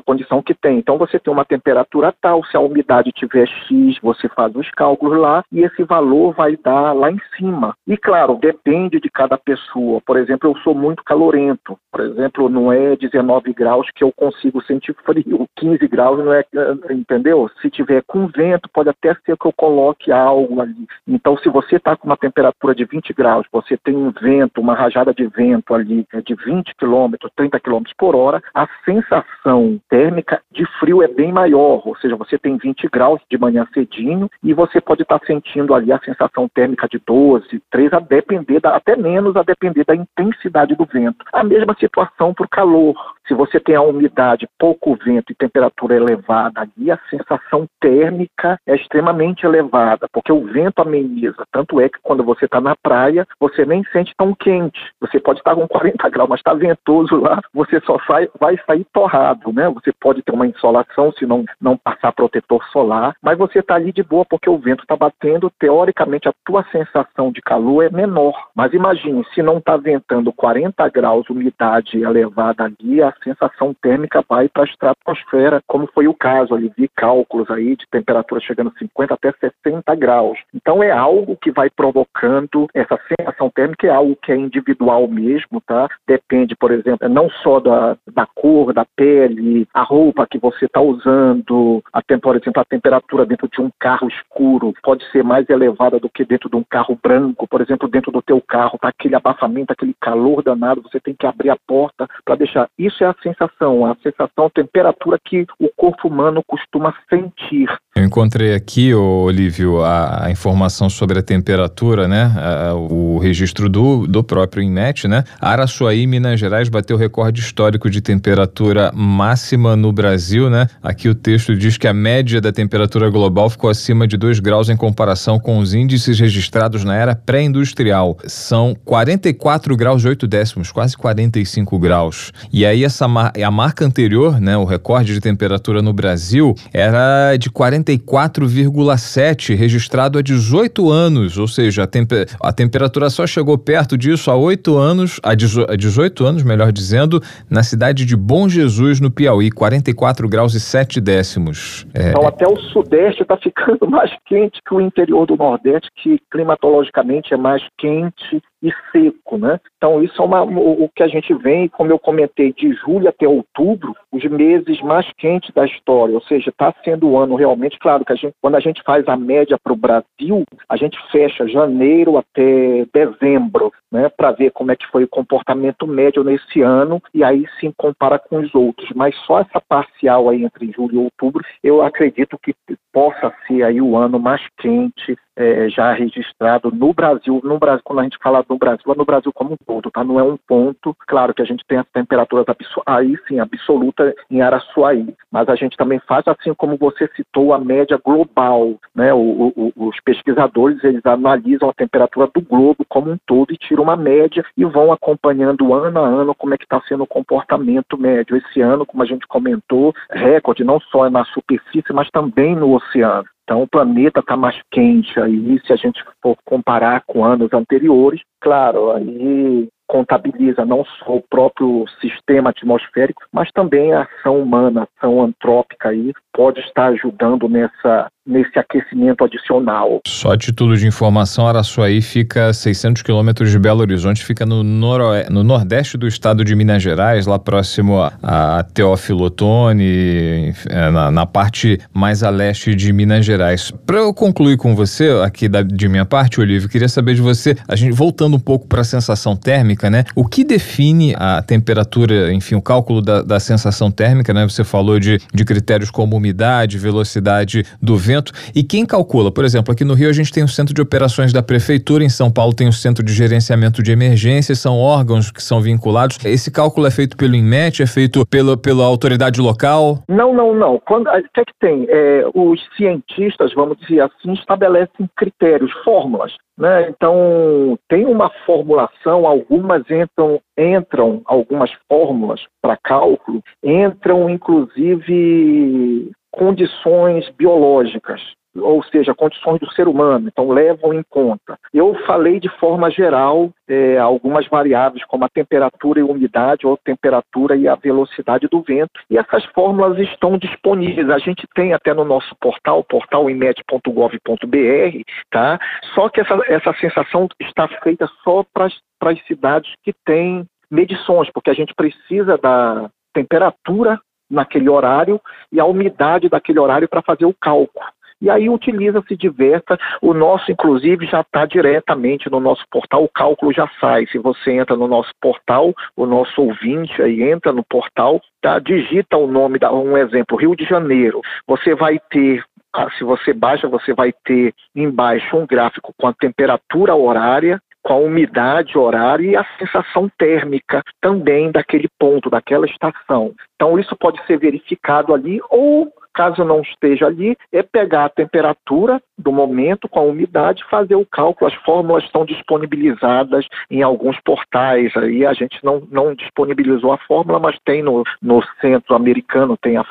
condição 0.00 0.42
que 0.42 0.54
tem. 0.54 0.78
Então 0.78 0.98
você 0.98 1.18
tem 1.18 1.32
uma 1.32 1.44
temperatura 1.44 2.14
tal, 2.20 2.44
se 2.44 2.56
a 2.56 2.60
umidade 2.60 3.12
tiver 3.12 3.46
X, 3.46 3.98
você 4.02 4.28
faz 4.28 4.54
os 4.54 4.70
cálculos 4.70 5.18
lá 5.18 5.44
e 5.50 5.62
esse 5.62 5.82
valor 5.84 6.32
vai 6.34 6.56
dar 6.56 6.92
lá 6.92 7.10
em 7.10 7.20
cima. 7.36 7.74
E 7.86 7.96
claro, 7.96 8.36
depende 8.36 9.00
de 9.00 9.10
cada 9.10 9.36
pessoa. 9.36 10.00
Por 10.06 10.16
exemplo, 10.16 10.50
eu 10.50 10.56
sou 10.62 10.74
muito 10.74 11.02
calorento. 11.04 11.76
Por 11.90 12.00
exemplo, 12.00 12.48
não 12.48 12.72
é 12.72 12.91
19 12.96 13.52
graus 13.52 13.86
que 13.94 14.04
eu 14.04 14.12
consigo 14.12 14.62
sentir 14.62 14.94
frio. 15.04 15.46
15 15.56 15.86
graus 15.88 16.18
não 16.18 16.32
é, 16.32 16.44
entendeu? 16.90 17.48
Se 17.60 17.70
tiver 17.70 18.02
com 18.06 18.26
vento, 18.26 18.68
pode 18.72 18.88
até 18.88 19.14
ser 19.14 19.36
que 19.36 19.46
eu 19.46 19.52
coloque 19.52 20.10
algo 20.10 20.60
ali. 20.60 20.86
Então, 21.06 21.36
se 21.38 21.48
você 21.48 21.76
está 21.76 21.96
com 21.96 22.06
uma 22.06 22.16
temperatura 22.16 22.74
de 22.74 22.84
20 22.84 23.12
graus, 23.12 23.46
você 23.52 23.76
tem 23.76 23.94
um 23.94 24.10
vento, 24.10 24.60
uma 24.60 24.74
rajada 24.74 25.14
de 25.14 25.26
vento 25.26 25.74
ali 25.74 26.04
é 26.12 26.20
de 26.20 26.34
20 26.34 26.74
km, 26.76 27.14
30 27.36 27.60
km 27.60 27.82
por 27.96 28.16
hora, 28.16 28.42
a 28.54 28.68
sensação 28.84 29.80
térmica 29.88 30.42
de 30.50 30.66
frio 30.80 31.02
é 31.02 31.08
bem 31.08 31.32
maior. 31.32 31.82
Ou 31.86 31.96
seja, 31.96 32.16
você 32.16 32.38
tem 32.38 32.56
20 32.56 32.88
graus 32.88 33.20
de 33.30 33.38
manhã 33.38 33.66
cedinho 33.72 34.28
e 34.42 34.52
você 34.52 34.80
pode 34.80 35.02
estar 35.02 35.18
tá 35.18 35.26
sentindo 35.26 35.74
ali 35.74 35.92
a 35.92 36.00
sensação 36.00 36.48
térmica 36.48 36.88
de 36.88 37.00
12, 37.06 37.62
13, 37.70 37.94
a 37.94 38.00
depender, 38.00 38.60
da, 38.60 38.76
até 38.76 38.96
menos 38.96 39.36
a 39.36 39.42
depender 39.42 39.84
da 39.84 39.94
intensidade 39.94 40.74
do 40.74 40.84
vento. 40.84 41.24
A 41.32 41.44
mesma 41.44 41.74
situação 41.78 42.34
para 42.34 42.46
o 42.46 42.48
calor 42.48 42.81
calor. 42.82 42.94
Se 43.28 43.34
você 43.34 43.60
tem 43.60 43.76
a 43.76 43.82
umidade, 43.82 44.48
pouco 44.58 44.96
vento 44.96 45.30
e 45.30 45.34
temperatura 45.34 45.94
elevada 45.94 46.60
ali, 46.60 46.90
a 46.90 46.98
sensação 47.08 47.66
térmica 47.80 48.58
é 48.66 48.74
extremamente 48.74 49.46
elevada, 49.46 50.08
porque 50.12 50.32
o 50.32 50.44
vento 50.44 50.82
ameniza. 50.82 51.44
Tanto 51.52 51.80
é 51.80 51.88
que 51.88 51.98
quando 52.02 52.24
você 52.24 52.46
está 52.46 52.60
na 52.60 52.74
praia, 52.74 53.26
você 53.38 53.64
nem 53.64 53.84
sente 53.92 54.12
tão 54.18 54.34
quente. 54.34 54.80
Você 55.00 55.20
pode 55.20 55.38
estar 55.38 55.54
com 55.54 55.66
40 55.68 56.08
graus, 56.10 56.28
mas 56.28 56.40
está 56.40 56.52
ventoso 56.52 57.16
lá, 57.16 57.40
você 57.54 57.80
só 57.86 57.98
sai, 58.06 58.28
vai 58.40 58.58
sair 58.66 58.84
torrado, 58.92 59.52
né? 59.52 59.68
Você 59.70 59.92
pode 59.92 60.22
ter 60.22 60.32
uma 60.32 60.46
insolação 60.46 61.12
se 61.12 61.24
não, 61.24 61.44
não 61.60 61.76
passar 61.76 62.12
protetor 62.12 62.62
solar, 62.70 63.14
mas 63.22 63.38
você 63.38 63.60
está 63.60 63.76
ali 63.76 63.92
de 63.92 64.02
boa 64.02 64.24
porque 64.28 64.50
o 64.50 64.58
vento 64.58 64.82
está 64.82 64.96
batendo. 64.96 65.50
Teoricamente, 65.58 66.28
a 66.28 66.34
tua 66.44 66.64
sensação 66.72 67.30
de 67.30 67.40
calor 67.40 67.84
é 67.84 67.90
menor. 67.90 68.34
Mas 68.54 68.74
imagine, 68.74 69.24
se 69.32 69.42
não 69.42 69.58
está 69.58 69.76
ventando 69.76 70.32
40 70.32 70.88
graus, 70.88 71.30
umidade 71.30 72.02
elevada 72.02 72.71
a 73.02 73.12
sensação 73.22 73.74
térmica 73.74 74.24
vai 74.28 74.48
para 74.48 74.62
a 74.62 74.66
estratosfera, 74.66 75.60
como 75.66 75.88
foi 75.94 76.06
o 76.06 76.14
caso 76.14 76.54
ali, 76.54 76.72
vi 76.76 76.88
cálculos 76.88 77.50
aí 77.50 77.76
de 77.76 77.86
temperatura 77.90 78.40
chegando 78.40 78.72
a 78.74 78.78
50 78.78 79.14
até 79.14 79.32
60 79.32 79.94
graus. 79.94 80.38
Então 80.54 80.82
é 80.82 80.90
algo 80.90 81.36
que 81.36 81.50
vai 81.50 81.70
provocando 81.70 82.68
essa 82.74 82.98
sensação 83.08 83.50
térmica, 83.50 83.86
é 83.86 83.90
algo 83.90 84.16
que 84.22 84.32
é 84.32 84.36
individual 84.36 85.08
mesmo, 85.08 85.60
tá? 85.60 85.88
Depende, 86.06 86.54
por 86.56 86.70
exemplo, 86.70 87.08
não 87.08 87.28
só 87.30 87.60
da, 87.60 87.96
da 88.12 88.26
cor, 88.26 88.72
da 88.72 88.84
pele, 88.96 89.66
a 89.72 89.82
roupa 89.82 90.26
que 90.30 90.38
você 90.38 90.66
está 90.66 90.80
usando, 90.80 91.82
a, 91.92 92.02
por 92.18 92.36
exemplo, 92.36 92.60
a 92.60 92.64
temperatura 92.64 93.26
dentro 93.26 93.48
de 93.48 93.60
um 93.60 93.70
carro 93.78 94.08
escuro 94.08 94.72
pode 94.82 95.04
ser 95.10 95.22
mais 95.22 95.48
elevada 95.48 95.98
do 95.98 96.08
que 96.08 96.24
dentro 96.24 96.48
de 96.48 96.56
um 96.56 96.64
carro 96.64 96.98
branco. 97.02 97.46
Por 97.48 97.60
exemplo, 97.60 97.88
dentro 97.88 98.10
do 98.12 98.22
teu 98.22 98.40
carro 98.40 98.78
tá 98.80 98.88
aquele 98.88 99.14
abafamento, 99.14 99.72
aquele 99.72 99.94
calor 100.00 100.42
danado, 100.42 100.82
você 100.82 101.00
tem 101.00 101.14
que 101.14 101.26
abrir 101.26 101.50
a 101.50 101.56
porta 101.66 102.08
para 102.24 102.36
deixar. 102.36 102.61
Isso 102.78 103.02
é 103.04 103.06
a 103.06 103.16
sensação, 103.22 103.84
a 103.86 103.94
sensação, 103.96 104.46
a 104.46 104.50
temperatura 104.50 105.18
que 105.22 105.46
o 105.58 105.68
corpo 105.76 106.08
humano 106.08 106.42
costuma 106.46 106.94
sentir. 107.08 107.68
Eu 107.94 108.02
encontrei 108.02 108.54
aqui, 108.54 108.94
Olívio, 108.94 109.82
a, 109.82 110.24
a 110.24 110.30
informação 110.30 110.88
sobre 110.88 111.18
a 111.18 111.22
temperatura, 111.22 112.08
né? 112.08 112.32
A, 112.36 112.74
o 112.74 113.18
registro 113.18 113.68
do, 113.68 114.06
do 114.06 114.24
próprio 114.24 114.62
INMET, 114.62 115.06
né? 115.06 115.24
Araçuaí, 115.38 116.06
Minas 116.06 116.40
Gerais, 116.40 116.70
bateu 116.70 116.96
recorde 116.96 117.42
histórico 117.42 117.90
de 117.90 118.00
temperatura 118.00 118.90
máxima 118.94 119.76
no 119.76 119.92
Brasil, 119.92 120.48
né? 120.48 120.68
Aqui 120.82 121.06
o 121.06 121.14
texto 121.14 121.54
diz 121.54 121.76
que 121.76 121.86
a 121.86 121.92
média 121.92 122.40
da 122.40 122.50
temperatura 122.50 123.10
global 123.10 123.50
ficou 123.50 123.68
acima 123.68 124.08
de 124.08 124.16
2 124.16 124.40
graus 124.40 124.70
em 124.70 124.76
comparação 124.76 125.38
com 125.38 125.58
os 125.58 125.74
índices 125.74 126.18
registrados 126.18 126.84
na 126.84 126.96
era 126.96 127.14
pré-industrial. 127.14 128.16
São 128.26 128.74
44 128.86 129.76
graus 129.76 130.02
e 130.02 130.08
8 130.08 130.26
décimos, 130.26 130.72
quase 130.72 130.96
45 130.96 131.78
graus. 131.78 132.32
E 132.50 132.64
aí 132.64 132.84
essa 132.84 133.04
a 133.04 133.50
marca 133.50 133.84
anterior, 133.84 134.40
né, 134.40 134.56
o 134.56 134.64
recorde 134.64 135.12
de 135.12 135.20
temperatura 135.20 135.82
no 135.82 135.92
Brasil, 135.92 136.54
era 136.72 137.36
de 137.36 137.50
44,7, 137.82 139.54
registrado 139.54 140.18
há 140.18 140.22
18 140.22 140.90
anos, 140.90 141.38
ou 141.38 141.48
seja, 141.48 141.84
a, 141.84 141.86
tempe 141.86 142.26
a 142.40 142.52
temperatura 142.52 143.10
só 143.10 143.26
chegou 143.26 143.56
perto 143.58 143.96
disso 143.96 144.30
há 144.30 144.36
8 144.36 144.76
anos, 144.76 145.20
há 145.22 145.34
18 145.34 146.24
anos, 146.24 146.42
melhor 146.42 146.72
dizendo, 146.72 147.20
na 147.50 147.62
cidade 147.62 148.04
de 148.04 148.16
Bom 148.16 148.48
Jesus, 148.48 149.00
no 149.00 149.10
Piauí, 149.10 149.50
44 149.50 150.28
graus 150.28 150.54
e 150.54 150.60
7 150.60 151.00
décimos. 151.00 151.86
É... 151.94 152.10
Então 152.10 152.26
até 152.26 152.46
o 152.46 152.56
sudeste 152.56 153.22
está 153.22 153.36
ficando 153.36 153.86
mais 153.90 154.10
quente 154.26 154.60
que 154.66 154.74
o 154.74 154.80
interior 154.80 155.26
do 155.26 155.36
nordeste, 155.36 155.90
que 156.02 156.18
climatologicamente 156.30 157.34
é 157.34 157.36
mais 157.36 157.62
quente 157.78 158.42
e 158.62 158.72
seco, 158.90 159.36
né? 159.36 159.60
Então 159.76 160.02
isso 160.02 160.22
é 160.22 160.24
uma, 160.24 160.42
o, 160.42 160.88
que 160.94 161.02
a 161.02 161.08
gente 161.08 161.34
vem, 161.34 161.68
como 161.68 161.90
eu 161.90 161.98
comentei, 161.98 162.52
de 162.52 162.72
julho 162.74 163.08
até 163.08 163.26
outubro, 163.26 163.94
os 164.12 164.24
meses 164.24 164.80
mais 164.82 165.06
quentes 165.18 165.52
da 165.52 165.64
história, 165.64 166.14
ou 166.14 166.22
seja, 166.22 166.50
está 166.50 166.72
sendo 166.84 167.08
o 167.08 167.18
ano 167.18 167.34
realmente, 167.34 167.78
claro 167.78 168.04
que 168.04 168.12
a 168.12 168.16
gente, 168.16 168.34
quando 168.40 168.54
a 168.54 168.60
gente 168.60 168.82
faz 168.84 169.06
a 169.08 169.16
média 169.16 169.58
para 169.62 169.72
o 169.72 169.76
Brasil, 169.76 170.44
a 170.68 170.76
gente 170.76 170.96
fecha 171.10 171.48
janeiro 171.48 172.16
até 172.16 172.86
dezembro, 172.92 173.72
né, 173.90 174.08
para 174.08 174.32
ver 174.32 174.50
como 174.52 174.70
é 174.70 174.76
que 174.76 174.86
foi 174.86 175.04
o 175.04 175.08
comportamento 175.08 175.86
médio 175.86 176.24
nesse 176.24 176.62
ano 176.62 177.02
e 177.12 177.22
aí 177.24 177.44
sim 177.60 177.72
compara 177.76 178.18
com 178.18 178.38
os 178.38 178.54
outros. 178.54 178.88
Mas 178.94 179.14
só 179.26 179.40
essa 179.40 179.60
parcial 179.60 180.28
aí 180.28 180.44
entre 180.44 180.70
julho 180.72 180.94
e 180.94 180.98
outubro, 180.98 181.44
eu 181.62 181.82
acredito 181.82 182.38
que 182.38 182.54
possa 182.92 183.32
ser 183.46 183.62
aí 183.64 183.80
o 183.80 183.96
ano 183.96 184.18
mais 184.18 184.42
quente 184.58 185.16
é, 185.36 185.68
já 185.68 185.92
registrado 185.92 186.70
no 186.70 186.92
Brasil. 186.92 187.40
No 187.42 187.58
Brasil, 187.58 187.82
quando 187.84 188.00
a 188.00 188.02
gente 188.04 188.18
fala 188.22 188.44
no 188.48 188.58
Brasil, 188.58 188.92
é 188.92 188.94
no 188.94 189.04
Brasil 189.04 189.32
como 189.32 189.54
um 189.54 189.56
todo, 189.66 189.90
tá? 189.90 190.04
Não 190.04 190.18
é 190.18 190.22
um 190.22 190.36
ponto. 190.36 190.96
Claro 191.06 191.34
que 191.34 191.42
a 191.42 191.44
gente 191.44 191.64
tem 191.66 191.78
as 191.78 191.86
temperaturas 191.92 192.46
aí 192.86 193.16
sim 193.26 193.38
absoluta 193.38 194.14
em 194.30 194.40
Araçuaí, 194.40 195.14
mas 195.30 195.48
a 195.48 195.54
gente 195.54 195.76
também 195.76 196.00
faz 196.00 196.26
assim 196.26 196.52
como 196.54 196.76
você 196.76 197.08
citou 197.16 197.52
a 197.52 197.58
média 197.58 197.98
global, 198.02 198.74
né? 198.94 199.12
O, 199.12 199.52
o, 199.56 199.72
os 199.76 200.00
pesquisadores 200.00 200.82
eles 200.84 201.04
analisam 201.04 201.68
a 201.68 201.74
temperatura 201.74 202.28
do 202.34 202.40
globo 202.40 202.84
como 202.88 203.10
um 203.10 203.18
todo 203.26 203.52
e 203.52 203.56
tiram 203.56 203.84
uma 203.84 203.96
média 203.96 204.44
e 204.56 204.64
vão 204.64 204.92
acompanhando 204.92 205.72
ano 205.72 206.00
a 206.00 206.06
ano 206.06 206.34
como 206.34 206.54
é 206.54 206.58
que 206.58 206.64
está 206.64 206.80
sendo 206.88 207.04
o 207.04 207.06
comportamento 207.06 207.98
médio. 207.98 208.36
Esse 208.36 208.60
ano, 208.60 208.86
como 208.86 209.02
a 209.02 209.06
gente 209.06 209.26
comentou, 209.26 209.94
recorde 210.10 210.64
não 210.64 210.80
só 210.80 211.08
na 211.08 211.24
superfície, 211.26 211.92
mas 211.92 212.10
também 212.10 212.54
no 212.54 212.74
oceano. 212.74 213.24
Então 213.44 213.62
o 213.62 213.68
planeta 213.68 214.20
está 214.20 214.36
mais 214.36 214.58
quente 214.70 215.18
aí, 215.20 215.60
se 215.66 215.72
a 215.72 215.76
gente 215.76 216.02
for 216.22 216.36
comparar 216.44 217.02
com 217.06 217.24
anos 217.24 217.52
anteriores, 217.52 218.20
claro, 218.40 218.92
aí 218.92 219.68
contabiliza 219.88 220.64
não 220.64 220.84
só 220.84 221.16
o 221.16 221.24
próprio 221.28 221.84
sistema 222.00 222.50
atmosférico, 222.50 223.22
mas 223.30 223.50
também 223.52 223.92
a 223.92 224.02
ação 224.02 224.40
humana, 224.40 224.82
a 224.82 224.88
ação 224.96 225.22
antrópica 225.22 225.90
aí, 225.90 226.12
pode 226.32 226.60
estar 226.60 226.86
ajudando 226.86 227.48
nessa 227.48 228.08
nesse 228.26 228.56
aquecimento 228.58 229.24
adicional. 229.24 230.00
Só 230.06 230.32
a 230.32 230.38
título 230.38 230.76
de 230.76 230.86
informação, 230.86 231.46
Araçuaí 231.46 232.00
fica 232.00 232.46
a 232.46 232.52
600 232.52 233.02
quilômetros 233.02 233.50
de 233.50 233.58
Belo 233.58 233.80
Horizonte, 233.80 234.24
fica 234.24 234.46
no, 234.46 234.62
no 234.62 235.44
nordeste 235.44 235.98
do 235.98 236.06
estado 236.06 236.44
de 236.44 236.54
Minas 236.54 236.82
Gerais, 236.82 237.26
lá 237.26 237.38
próximo 237.38 238.00
a, 238.00 238.12
a 238.58 238.62
Teófilo 238.62 239.24
Otoni, 239.24 240.54
é, 240.70 240.90
na, 240.90 241.10
na, 241.10 241.26
parte 241.26 241.80
mais 241.92 242.22
a 242.22 242.30
leste 242.30 242.74
de 242.74 242.92
Minas 242.92 243.24
Gerais. 243.24 243.72
Para 243.84 243.98
eu 243.98 244.14
concluir 244.14 244.56
com 244.56 244.74
você, 244.74 245.10
aqui 245.24 245.48
da, 245.48 245.62
de 245.62 245.88
minha 245.88 246.04
parte, 246.04 246.40
Olívio, 246.40 246.68
queria 246.68 246.88
saber 246.88 247.14
de 247.14 247.20
você, 247.20 247.56
a 247.66 247.74
gente 247.74 247.92
voltando 247.92 248.36
um 248.36 248.40
pouco 248.40 248.68
para 248.68 248.82
a 248.82 248.84
sensação 248.84 249.34
térmica, 249.36 249.90
né? 249.90 250.04
O 250.14 250.24
que 250.24 250.44
define 250.44 251.14
a 251.16 251.42
temperatura, 251.42 252.32
enfim, 252.32 252.54
o 252.54 252.62
cálculo 252.62 253.02
da, 253.02 253.22
da 253.22 253.40
sensação 253.40 253.90
térmica, 253.90 254.32
né? 254.32 254.44
Você 254.44 254.62
falou 254.62 255.00
de, 255.00 255.18
de 255.34 255.44
critérios 255.44 255.90
como 255.90 256.16
umidade, 256.16 256.78
velocidade 256.78 257.64
do 257.80 257.96
vento. 257.96 258.11
E 258.54 258.62
quem 258.62 258.84
calcula? 258.84 259.30
Por 259.30 259.44
exemplo, 259.44 259.72
aqui 259.72 259.84
no 259.84 259.94
Rio 259.94 260.10
a 260.10 260.12
gente 260.12 260.32
tem 260.32 260.42
o 260.42 260.48
centro 260.48 260.74
de 260.74 260.80
operações 260.80 261.32
da 261.32 261.42
prefeitura, 261.42 262.04
em 262.04 262.08
São 262.08 262.30
Paulo 262.30 262.52
tem 262.52 262.68
o 262.68 262.72
centro 262.72 263.04
de 263.04 263.12
gerenciamento 263.12 263.82
de 263.82 263.92
emergências, 263.92 264.58
são 264.58 264.78
órgãos 264.78 265.30
que 265.30 265.42
são 265.42 265.60
vinculados. 265.60 266.18
Esse 266.24 266.50
cálculo 266.50 266.86
é 266.86 266.90
feito 266.90 267.16
pelo 267.16 267.34
INMET, 267.34 267.82
é 267.82 267.86
feito 267.86 268.26
pela, 268.26 268.56
pela 268.56 268.84
autoridade 268.84 269.40
local? 269.40 270.02
Não, 270.08 270.34
não, 270.34 270.54
não. 270.54 270.80
Quando, 270.86 271.08
o 271.08 271.22
que 271.32 271.40
é 271.40 271.44
que 271.44 271.54
tem? 271.60 271.86
É, 271.88 272.24
os 272.34 272.60
cientistas, 272.76 273.52
vamos 273.54 273.78
dizer 273.78 274.00
assim, 274.00 274.32
estabelecem 274.32 275.08
critérios, 275.16 275.72
fórmulas. 275.84 276.32
Né? 276.58 276.90
Então, 276.90 277.78
tem 277.88 278.04
uma 278.06 278.30
formulação, 278.44 279.26
algumas 279.26 279.82
entram, 279.90 280.40
entram 280.56 281.22
algumas 281.24 281.70
fórmulas 281.88 282.40
para 282.60 282.76
cálculo, 282.76 283.42
entram 283.64 284.28
inclusive 284.28 286.12
condições 286.32 287.28
biológicas, 287.30 288.20
ou 288.56 288.82
seja, 288.84 289.14
condições 289.14 289.60
do 289.60 289.72
ser 289.72 289.88
humano, 289.88 290.28
então 290.28 290.50
levam 290.50 290.92
em 290.92 291.02
conta. 291.08 291.58
Eu 291.72 291.94
falei 292.06 292.38
de 292.38 292.48
forma 292.58 292.90
geral 292.90 293.50
é, 293.68 293.98
algumas 293.98 294.46
variáveis, 294.48 295.04
como 295.06 295.24
a 295.24 295.28
temperatura 295.28 296.00
e 296.00 296.02
umidade, 296.02 296.66
ou 296.66 296.74
a 296.74 296.84
temperatura 296.84 297.56
e 297.56 297.66
a 297.66 297.74
velocidade 297.74 298.46
do 298.48 298.60
vento, 298.60 299.00
e 299.08 299.16
essas 299.16 299.44
fórmulas 299.54 299.98
estão 299.98 300.36
disponíveis. 300.36 301.08
A 301.08 301.18
gente 301.18 301.46
tem 301.54 301.72
até 301.72 301.94
no 301.94 302.04
nosso 302.04 302.34
portal, 302.40 302.84
portalimet.gov.br, 302.84 305.02
tá? 305.30 305.58
Só 305.94 306.08
que 306.08 306.20
essa, 306.20 306.38
essa 306.46 306.74
sensação 306.74 307.28
está 307.40 307.68
feita 307.82 308.08
só 308.22 308.44
para 308.52 308.68
as 309.00 309.26
cidades 309.26 309.72
que 309.82 309.92
têm 310.04 310.44
medições, 310.70 311.30
porque 311.32 311.50
a 311.50 311.54
gente 311.54 311.74
precisa 311.74 312.36
da 312.38 312.90
temperatura 313.14 313.98
naquele 314.32 314.68
horário 314.68 315.20
e 315.52 315.60
a 315.60 315.64
umidade 315.64 316.28
daquele 316.28 316.58
horário 316.58 316.88
para 316.88 317.02
fazer 317.02 317.26
o 317.26 317.34
cálculo. 317.34 317.84
E 318.22 318.30
aí 318.30 318.48
utiliza-se 318.48 319.16
diversa, 319.16 319.76
o 320.00 320.14
nosso 320.14 320.52
inclusive 320.52 321.06
já 321.06 321.22
está 321.22 321.44
diretamente 321.44 322.30
no 322.30 322.38
nosso 322.38 322.64
portal, 322.70 323.02
o 323.02 323.08
cálculo 323.08 323.52
já 323.52 323.68
sai. 323.80 324.06
Se 324.06 324.18
você 324.18 324.52
entra 324.52 324.76
no 324.76 324.86
nosso 324.86 325.10
portal, 325.20 325.74
o 325.96 326.06
nosso 326.06 326.40
ouvinte 326.40 327.02
aí 327.02 327.20
entra 327.20 327.52
no 327.52 327.64
portal, 327.64 328.20
tá, 328.40 328.60
digita 328.60 329.16
o 329.16 329.26
nome, 329.26 329.58
da, 329.58 329.72
um 329.72 329.98
exemplo, 329.98 330.38
Rio 330.38 330.54
de 330.54 330.64
Janeiro, 330.64 331.20
você 331.48 331.74
vai 331.74 331.98
ter 332.10 332.44
ah, 332.74 332.88
se 332.96 333.04
você 333.04 333.34
baixa, 333.34 333.68
você 333.68 333.92
vai 333.92 334.14
ter 334.24 334.54
embaixo 334.74 335.36
um 335.36 335.46
gráfico 335.46 335.92
com 335.98 336.06
a 336.06 336.14
temperatura 336.14 336.94
horária, 336.94 337.60
com 337.82 337.92
a 337.92 337.96
umidade 337.96 338.78
horária 338.78 339.30
e 339.30 339.36
a 339.36 339.46
sensação 339.58 340.10
térmica 340.16 340.82
também 341.00 341.50
daquele 341.50 341.88
ponto, 341.98 342.30
daquela 342.30 342.66
estação. 342.66 343.34
Então, 343.54 343.78
isso 343.78 343.96
pode 343.96 344.24
ser 344.26 344.38
verificado 344.38 345.12
ali 345.14 345.40
ou 345.50 345.92
caso 346.12 346.44
não 346.44 346.60
esteja 346.60 347.06
ali, 347.06 347.36
é 347.50 347.62
pegar 347.62 348.04
a 348.04 348.08
temperatura 348.08 349.00
do 349.16 349.32
momento 349.32 349.88
com 349.88 350.00
a 350.00 350.02
umidade, 350.02 350.64
fazer 350.70 350.94
o 350.94 351.06
cálculo. 351.06 351.50
As 351.50 351.56
fórmulas 351.62 352.04
estão 352.04 352.24
disponibilizadas 352.24 353.46
em 353.70 353.82
alguns 353.82 354.20
portais. 354.20 354.94
Aí 354.96 355.24
a 355.24 355.32
gente 355.32 355.58
não, 355.64 355.82
não 355.90 356.14
disponibilizou 356.14 356.92
a 356.92 356.98
fórmula, 356.98 357.38
mas 357.38 357.58
tem 357.64 357.82
no, 357.82 358.04
no 358.20 358.42
centro 358.60 358.94
americano 358.94 359.56
tem 359.56 359.76
a, 359.76 359.84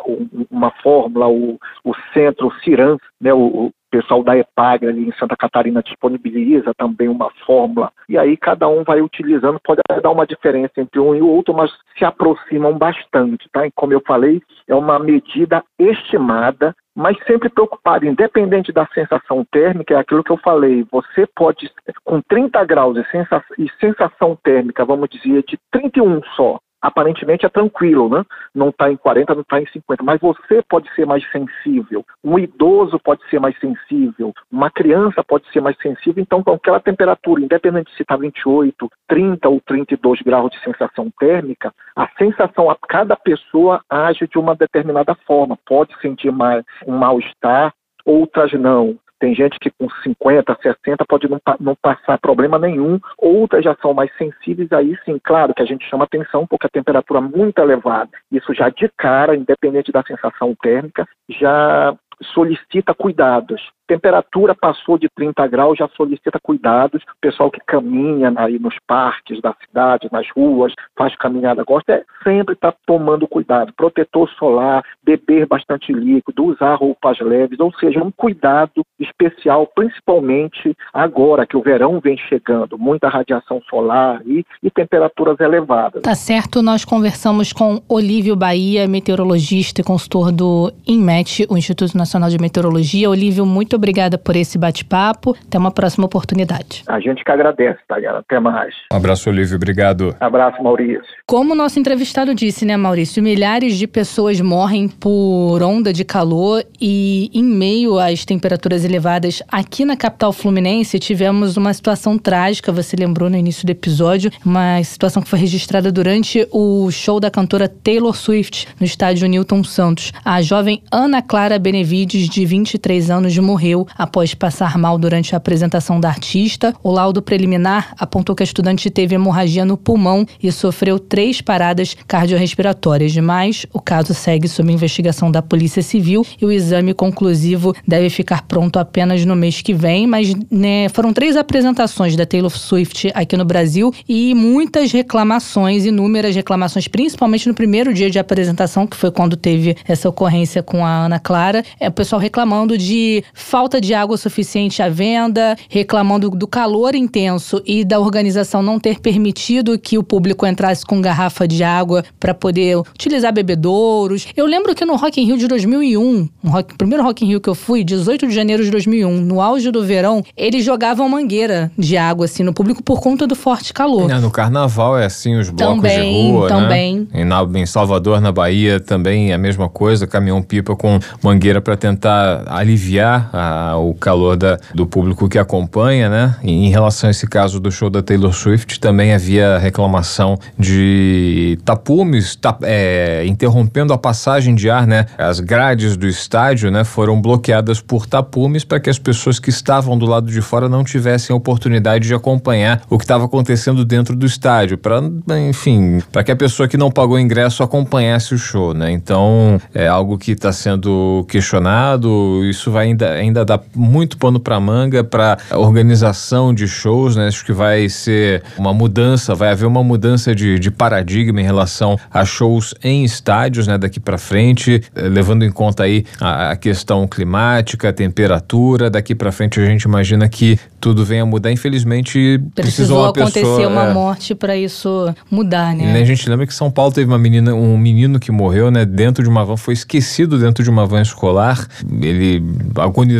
uma 0.50 0.72
fórmula, 0.84 1.28
o, 1.28 1.58
o 1.84 1.94
centro 2.14 2.52
CIRAM, 2.64 2.98
né, 3.20 3.34
o, 3.34 3.72
pessoal 3.92 4.24
da 4.24 4.38
EPAG 4.38 4.88
ali 4.88 5.08
em 5.08 5.12
Santa 5.14 5.36
Catarina 5.36 5.84
disponibiliza 5.84 6.74
também 6.76 7.10
uma 7.10 7.30
fórmula, 7.46 7.92
e 8.08 8.18
aí 8.18 8.38
cada 8.38 8.68
um 8.68 8.84
vai 8.84 9.02
utilizando, 9.02 9.60
pode 9.64 9.82
dar 10.02 10.10
uma 10.10 10.26
diferença 10.26 10.80
entre 10.80 11.00
um 11.00 11.14
e 11.14 11.22
o 11.22 11.28
outro, 11.28 11.54
mas 11.54 11.70
se 11.98 12.06
aproximam 12.06 12.78
bastante, 12.78 13.48
tá? 13.52 13.68
E 13.68 13.72
como 13.72 13.94
eu 13.94 14.02
falei, 14.08 14.42
é 14.68 14.74
uma 14.74 14.98
medida 14.98 15.64
estimada, 15.78 16.74
mas 16.96 17.18
sempre 17.26 17.50
preocupado, 17.50 18.06
independente 18.06 18.72
da 18.72 18.88
sensação 18.88 19.46
térmica, 19.52 19.94
é 19.94 19.98
aquilo 19.98 20.24
que 20.24 20.32
eu 20.32 20.38
falei, 20.38 20.86
você 20.92 21.28
pode, 21.36 21.72
com 22.04 22.22
30 22.22 22.64
graus 22.66 22.98
e 22.98 23.04
sensação, 23.12 23.56
e 23.58 23.70
sensação 23.80 24.38
térmica, 24.42 24.86
vamos 24.86 25.10
dizer, 25.10 25.44
de 25.44 25.58
31 25.72 26.22
só, 26.36 26.60
aparentemente 26.82 27.46
é 27.46 27.50
tranquilo, 27.50 28.10
né? 28.10 28.26
Não 28.54 28.70
está 28.70 28.92
em 28.92 28.98
40, 28.98 29.36
não 29.36 29.42
está 29.42 29.62
em 29.62 29.68
50, 29.68 30.04
mas 30.04 30.20
você 30.20 30.62
pode 30.68 30.94
ser 30.96 31.06
mais 31.06 31.24
sensível, 31.32 32.06
um 32.24 32.40
idoso 32.40 33.00
pode 33.00 33.22
ser 33.30 33.40
mais 33.40 33.58
sensível, 33.60 34.34
uma 34.52 34.70
criança 34.70 35.24
pode 35.24 35.50
ser 35.52 35.62
mais 35.62 35.78
sensível, 35.78 36.22
então 36.22 36.44
com 36.44 36.54
aquela 36.54 36.80
temperatura, 36.80 37.42
independente 37.42 37.94
se 37.96 38.02
está 38.02 38.16
28, 38.16 38.90
30 39.08 39.50
ou 39.50 39.62
32 39.62 40.22
graus 40.22 40.52
de 40.52 40.60
sensação 40.64 41.12
térmica, 41.20 41.74
a 41.96 42.08
sensação 42.18 42.70
a 42.70 42.76
cada 42.88 43.16
pessoa 43.16 43.82
age 43.90 44.28
de 44.28 44.38
uma 44.38 44.56
determinada 44.56 45.16
forma, 45.28 45.58
pode 45.66 45.94
sentir 46.02 46.32
mais 46.32 46.64
um 46.88 46.98
mal-estar, 46.98 47.74
outras 48.06 48.52
não. 48.54 48.98
Tem 49.22 49.36
gente 49.36 49.60
que 49.60 49.70
com 49.70 49.88
50, 50.02 50.58
60 50.64 51.06
pode 51.08 51.30
não, 51.30 51.40
não, 51.60 51.76
passar 51.76 52.18
problema 52.18 52.58
nenhum, 52.58 53.00
outras 53.20 53.64
já 53.64 53.76
são 53.80 53.94
mais 53.94 54.12
sensíveis, 54.18 54.72
aí 54.72 54.98
sim, 55.06 55.20
claro 55.24 55.54
que 55.54 55.62
a 55.62 55.66
gente 55.66 55.88
chama 55.88 56.06
atenção 56.06 56.48
porque 56.48 56.66
a 56.66 56.70
temperatura 56.72 57.20
é 57.20 57.38
muito 57.38 57.60
elevada. 57.60 58.10
Isso 58.32 58.52
já 58.52 58.70
de 58.70 58.90
cara, 58.98 59.36
independente 59.36 59.92
da 59.92 60.02
sensação 60.02 60.56
térmica, 60.56 61.08
já 61.30 61.96
solicita 62.34 62.96
cuidados 62.96 63.62
temperatura 63.92 64.56
passou 64.56 64.98
de 64.98 65.10
30 65.14 65.46
graus, 65.48 65.78
já 65.78 65.90
solicita 65.90 66.40
cuidados. 66.42 67.04
O 67.04 67.20
pessoal 67.20 67.52
que 67.52 67.60
caminha 67.68 68.32
aí 68.38 68.58
nos 68.58 68.76
parques 68.88 69.42
da 69.42 69.54
cidade, 69.66 70.08
nas 70.12 70.26
ruas, 70.32 70.74
faz 70.98 71.14
caminhada, 71.18 71.64
gosta, 71.66 71.92
é 71.94 72.04
sempre 72.24 72.54
estar 72.54 72.72
tá 72.72 72.78
tomando 72.86 73.28
cuidado. 73.28 73.74
Protetor 73.76 74.30
solar, 74.40 74.82
beber 75.04 75.46
bastante 75.46 75.92
líquido, 75.92 76.46
usar 76.46 76.76
roupas 76.76 77.20
leves, 77.20 77.60
ou 77.60 77.74
seja, 77.74 78.02
um 78.02 78.12
cuidado 78.12 78.82
especial, 78.98 79.68
principalmente 79.76 80.74
agora 80.94 81.46
que 81.46 81.58
o 81.58 81.62
verão 81.62 82.00
vem 82.00 82.18
chegando, 82.18 82.78
muita 82.78 83.10
radiação 83.10 83.62
solar 83.70 84.22
e, 84.26 84.46
e 84.64 84.72
temperaturas 84.72 85.38
elevadas. 85.40 86.02
Tá 86.04 86.16
certo, 86.16 86.62
nós 86.62 86.86
conversamos 86.86 87.52
com 87.52 87.82
Olívio 87.90 88.38
Bahia, 88.38 88.88
meteorologista 88.88 89.82
e 89.82 89.84
consultor 89.84 90.32
do 90.32 90.72
INMET, 90.88 91.46
o 91.50 91.58
Instituto 91.58 91.98
Nacional 91.98 92.30
de 92.30 92.38
Meteorologia. 92.38 93.10
Olívio, 93.10 93.46
muito 93.46 93.81
obrigada 93.82 94.18
por 94.18 94.36
esse 94.36 94.58
bate-papo. 94.58 95.36
Até 95.48 95.58
uma 95.58 95.72
próxima 95.72 96.06
oportunidade. 96.06 96.84
A 96.88 97.00
gente 97.00 97.24
que 97.24 97.32
agradece, 97.32 97.80
Tayana. 97.88 98.20
Até 98.20 98.40
mais. 98.40 98.76
Um 98.94 98.98
abraço, 98.98 99.30
Olívio. 99.30 99.56
Obrigado. 99.56 100.16
Abraço, 100.20 100.62
Maurício. 100.62 101.02
Como 101.26 101.54
o 101.54 101.56
nosso 101.56 101.80
entrevistado 101.80 102.36
disse, 102.36 102.66
né, 102.66 102.78
Maurício? 102.78 103.24
Milhares 103.24 103.78
de 103.78 103.88
pessoas 103.88 104.40
morrem 104.42 104.88
por 104.88 105.64
onda 105.64 105.92
de 105.92 106.04
calor 106.04 106.64
e, 106.80 107.32
em 107.34 107.44
meio 107.44 107.98
às 107.98 108.26
temperaturas 108.26 108.86
elevadas 108.86 109.42
aqui 109.50 109.86
na 109.86 109.96
capital 109.96 110.32
fluminense, 110.32 111.00
tivemos 111.00 111.58
uma 111.58 111.74
situação 111.74 112.18
trágica. 112.18 112.72
Você 112.72 112.96
lembrou 112.96 113.30
no 113.30 113.38
início 113.38 113.66
do 113.66 113.70
episódio, 113.70 114.30
uma 114.46 114.84
situação 114.84 115.24
que 115.24 115.30
foi 115.30 115.40
registrada 115.40 115.92
durante 115.92 116.48
o 116.52 116.92
show 116.92 117.20
da 117.20 117.32
cantora 117.32 117.68
Taylor 117.68 118.16
Swift 118.16 118.68
no 118.80 118.86
estádio 118.86 119.28
Newton 119.28 119.64
Santos. 119.64 120.12
A 120.24 120.42
jovem 120.42 120.84
Ana 120.92 121.22
Clara 121.22 121.58
Benevides, 121.58 122.28
de 122.28 122.46
23 122.46 123.10
anos, 123.10 123.38
morreu 123.38 123.71
após 123.98 124.34
passar 124.34 124.78
mal 124.78 124.98
durante 124.98 125.34
a 125.34 125.38
apresentação 125.38 126.00
da 126.00 126.10
artista. 126.10 126.74
O 126.84 126.92
laudo 126.92 127.22
preliminar 127.22 127.94
apontou 127.98 128.36
que 128.36 128.44
a 128.44 128.46
estudante 128.46 128.90
teve 128.90 129.16
hemorragia 129.16 129.66
no 129.66 129.78
pulmão 129.78 130.26
e 130.42 130.52
sofreu 130.52 131.00
três 131.00 131.42
paradas 131.42 131.96
cardiorrespiratórias. 132.08 133.16
Mas 133.18 133.66
o 133.74 133.80
caso 133.80 134.14
segue 134.14 134.48
sob 134.48 134.72
investigação 134.72 135.32
da 135.32 135.42
Polícia 135.42 135.82
Civil 135.82 136.26
e 136.40 136.46
o 136.46 136.52
exame 136.52 136.94
conclusivo 136.94 137.74
deve 137.88 138.10
ficar 138.10 138.44
pronto 138.44 138.78
apenas 138.78 139.26
no 139.26 139.36
mês 139.36 139.62
que 139.62 139.74
vem. 139.74 140.08
Mas 140.08 140.34
né, 140.50 140.90
foram 140.90 141.14
três 141.14 141.36
apresentações 141.38 142.16
da 142.16 142.26
Taylor 142.26 142.52
Swift 142.52 143.12
aqui 143.14 143.38
no 143.38 143.46
Brasil 143.46 143.94
e 144.08 144.34
muitas 144.34 144.92
reclamações, 144.92 145.86
inúmeras 145.86 146.36
reclamações, 146.36 146.88
principalmente 146.88 147.48
no 147.48 147.54
primeiro 147.54 147.94
dia 147.94 148.10
de 148.10 148.20
apresentação, 148.20 148.88
que 148.88 148.98
foi 148.98 149.12
quando 149.12 149.36
teve 149.36 149.76
essa 149.88 150.10
ocorrência 150.10 150.64
com 150.64 150.86
a 150.86 151.06
Ana 151.06 151.20
Clara. 151.20 151.64
É 151.80 151.88
o 151.88 151.92
pessoal 151.92 152.20
reclamando 152.20 152.78
de 152.78 153.24
falta 153.52 153.82
de 153.82 153.94
água 153.94 154.16
suficiente 154.16 154.82
à 154.82 154.88
venda, 154.88 155.58
reclamando 155.68 156.30
do 156.30 156.48
calor 156.48 156.96
intenso 156.96 157.62
e 157.66 157.84
da 157.84 158.00
organização 158.00 158.64
não 158.64 158.80
ter 158.80 159.02
permitido 159.02 159.78
que 159.78 159.98
o 159.98 160.04
público 160.04 160.48
entrasse 160.48 160.86
com 160.86 161.02
garrafa 161.02 161.46
de 161.46 161.62
água 161.62 162.02
para 162.18 162.34
poder 162.34 162.78
utilizar 162.78 163.34
bebedouros. 163.34 164.26
Eu 164.38 164.46
lembro 164.46 164.74
que 164.74 164.86
no 164.86 164.96
Rock 164.96 165.20
in 165.20 165.26
Rio 165.26 165.38
de 165.38 165.50
2001, 165.50 166.30
no 166.42 166.50
rock, 166.50 166.76
primeiro 166.76 167.04
Rock 167.04 167.26
in 167.26 167.28
Rio 167.28 167.42
que 167.42 167.50
eu 167.50 167.54
fui, 167.54 167.84
18 167.84 168.26
de 168.26 168.34
janeiro 168.34 168.64
de 168.64 168.72
2001, 168.72 169.20
no 169.20 169.42
auge 169.42 169.70
do 169.70 169.84
verão, 169.84 170.24
eles 170.38 170.64
jogavam 170.64 171.10
mangueira 171.10 171.70
de 171.78 171.98
água 171.98 172.24
assim 172.28 172.44
no 172.44 172.54
público 172.54 172.82
por 172.82 173.02
conta 173.02 173.28
do 173.28 173.36
forte 173.36 173.74
calor. 173.74 174.10
É, 174.10 174.18
no 174.18 174.32
carnaval 174.32 174.98
é 174.98 175.04
assim 175.04 175.36
os 175.38 175.50
blocos 175.50 175.76
também, 175.76 176.28
de 176.28 176.32
rua, 176.32 176.48
também. 176.48 177.00
né? 177.12 177.22
E 177.22 177.26
na, 177.26 177.46
em 177.56 177.66
Salvador, 177.66 178.22
na 178.22 178.32
Bahia, 178.32 178.80
também 178.80 179.32
é 179.32 179.34
a 179.34 179.38
mesma 179.38 179.68
coisa, 179.68 180.08
caminhão 180.08 180.42
pipa 180.42 180.74
com 180.74 180.98
mangueira 181.22 181.60
para 181.60 181.76
tentar 181.76 182.46
aliviar 182.48 183.30
a, 183.34 183.41
o 183.78 183.94
calor 183.94 184.36
da, 184.36 184.58
do 184.74 184.86
público 184.86 185.28
que 185.30 185.38
acompanha, 185.38 186.10
né? 186.10 186.36
E 186.44 186.52
em 186.52 186.70
relação 186.70 187.08
a 187.08 187.12
esse 187.12 187.28
caso 187.28 187.60
do 187.60 187.72
show 187.72 187.90
da 187.90 188.02
Taylor 188.02 188.34
Swift, 188.34 188.80
também 188.80 189.14
havia 189.14 189.58
reclamação 189.58 190.38
de 190.58 191.58
tapumes 191.64 192.36
tap, 192.36 192.64
é, 192.64 193.26
interrompendo 193.26 193.94
a 193.94 193.98
passagem 193.98 194.56
de 194.56 194.70
ar, 194.70 194.86
né? 194.86 195.06
As 195.18 195.40
grades 195.40 195.96
do 195.96 196.08
estádio, 196.08 196.72
né, 196.72 196.84
foram 196.84 197.22
bloqueadas 197.22 197.80
por 197.80 198.06
tapumes 198.06 198.64
para 198.64 198.80
que 198.80 198.90
as 198.90 199.00
pessoas 199.00 199.40
que 199.40 199.50
estavam 199.50 199.98
do 199.98 200.06
lado 200.06 200.32
de 200.32 200.42
fora 200.42 200.68
não 200.68 200.84
tivessem 200.84 201.34
a 201.34 201.38
oportunidade 201.38 202.08
de 202.08 202.14
acompanhar 202.14 202.82
o 202.90 202.98
que 202.98 203.04
estava 203.04 203.26
acontecendo 203.26 203.86
dentro 203.86 204.16
do 204.16 204.26
estádio, 204.26 204.78
para, 204.78 205.02
enfim, 205.48 206.02
para 206.12 206.24
que 206.24 206.32
a 206.32 206.36
pessoa 206.36 206.68
que 206.68 206.78
não 206.78 206.92
pagou 206.92 207.20
ingresso 207.20 207.64
acompanhasse 207.64 208.34
o 208.34 208.38
show, 208.38 208.74
né? 208.74 208.92
Então, 208.92 209.60
é 209.74 209.88
algo 209.88 210.18
que 210.18 210.32
está 210.32 210.52
sendo 210.52 211.26
questionado, 211.30 212.42
isso 212.44 212.72
vai 212.72 212.88
ainda, 212.88 213.12
ainda 213.12 213.31
dar 213.34 213.62
muito 213.76 214.18
pano 214.18 214.40
para 214.40 214.60
manga 214.60 215.04
para 215.04 215.38
organização 215.52 216.54
de 216.54 216.68
shows, 216.68 217.16
né? 217.16 217.28
Acho 217.28 217.46
que 217.46 217.54
vai 217.54 217.90
ser 217.90 218.44
uma 218.58 218.74
mudança, 218.74 219.34
vai 219.36 219.52
haver 219.52 219.66
uma 219.66 219.84
mudança 219.84 220.34
de, 220.36 220.60
de 220.60 220.72
paradigma 220.72 221.42
em 221.42 221.44
relação 221.44 221.98
a 222.12 222.26
shows 222.26 222.74
em 222.84 223.04
estádios, 223.04 223.68
né? 223.68 223.78
Daqui 223.78 224.00
para 224.00 224.18
frente, 224.18 224.84
eh, 224.96 225.02
levando 225.08 225.44
em 225.44 225.52
conta 225.52 225.84
aí 225.84 226.06
a, 226.20 226.52
a 226.52 226.56
questão 226.56 227.08
climática, 227.08 227.90
a 227.90 227.94
temperatura, 227.94 228.90
daqui 228.90 229.16
para 229.16 229.32
frente 229.32 229.60
a 229.60 229.66
gente 229.66 229.84
imagina 229.84 230.28
que 230.28 230.60
tudo 230.80 231.06
venha 231.06 231.24
a 231.24 231.26
mudar. 231.26 231.52
Infelizmente, 231.52 232.42
precisou 232.56 233.06
acontecer 233.06 233.42
pessoa, 233.42 233.68
uma 233.68 233.86
é, 233.86 233.94
morte 233.94 234.34
para 234.34 234.58
isso 234.58 235.14
mudar, 235.30 235.76
né? 235.76 236.02
A 236.02 236.06
gente 236.06 236.28
lembra 236.28 236.48
que 236.48 236.54
São 236.54 236.72
Paulo 236.72 236.92
teve 236.92 237.08
uma 237.08 237.20
menina, 237.20 237.54
um 237.54 237.78
menino 237.78 238.20
que 238.20 238.32
morreu, 238.32 238.72
né, 238.72 238.84
dentro 238.84 239.24
de 239.24 239.30
uma 239.30 239.46
van, 239.46 239.56
foi 239.56 239.74
esquecido 239.74 240.40
dentro 240.40 240.64
de 240.64 240.70
uma 240.70 240.86
van 240.86 241.02
escolar, 241.02 241.68
ele 242.02 242.44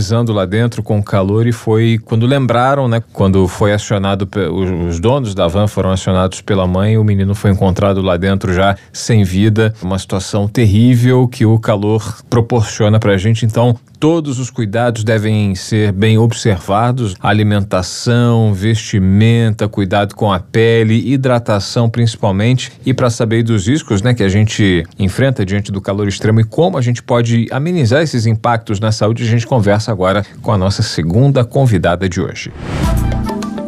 agonizando 0.02 0.34
lá 0.34 0.46
dentro 0.46 0.82
com 0.82 1.02
calor 1.02 1.46
e 1.46 1.52
foi 1.52 2.00
quando 2.04 2.26
lembraram, 2.26 2.88
né, 2.88 3.02
quando 3.14 3.48
foi 3.48 3.72
acionado 3.72 4.28
os 4.52 5.00
donos 5.00 5.36
da 5.36 5.48
van 5.48 5.68
foram 5.68 5.92
acionados 5.92 6.42
pela 6.42 6.66
mãe, 6.66 6.98
o 6.98 7.04
menino 7.04 7.36
foi 7.36 7.52
encontrado 7.52 8.02
lá 8.02 8.18
dentro 8.18 8.52
já 8.54 8.76
sem 8.92 9.24
vida, 9.24 9.74
uma 9.82 10.00
situação 10.00 10.48
terrível 10.48 11.28
que 11.28 11.46
o 11.46 11.60
calor 11.60 12.18
proporciona 12.30 13.00
pra 13.00 13.18
gente. 13.18 13.46
Então, 13.46 13.78
Todos 14.02 14.40
os 14.40 14.50
cuidados 14.50 15.04
devem 15.04 15.54
ser 15.54 15.92
bem 15.92 16.18
observados: 16.18 17.16
alimentação, 17.22 18.52
vestimenta, 18.52 19.70
cuidado 19.70 20.16
com 20.16 20.34
a 20.34 20.40
pele, 20.40 21.14
hidratação 21.14 21.88
principalmente. 21.88 22.72
E 22.84 22.96
para 22.96 23.12
saber 23.12 23.44
dos 23.44 23.68
riscos 23.68 24.02
né, 24.02 24.16
que 24.16 24.24
a 24.24 24.28
gente 24.28 24.84
enfrenta 24.98 25.46
diante 25.46 25.72
do 25.72 25.80
calor 25.80 26.08
extremo 26.08 26.40
e 26.40 26.44
como 26.44 26.80
a 26.80 26.82
gente 26.82 27.04
pode 27.04 27.46
amenizar 27.52 28.02
esses 28.02 28.26
impactos 28.26 28.80
na 28.80 28.92
saúde, 28.92 29.22
a 29.22 29.28
gente 29.28 29.46
conversa 29.46 29.91
agora 29.92 30.26
com 30.42 30.52
a 30.52 30.58
nossa 30.58 30.82
segunda 30.82 31.44
convidada 31.44 32.08
de 32.10 32.20
hoje. 32.22 32.52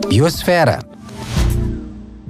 Biosfera. 0.09 0.79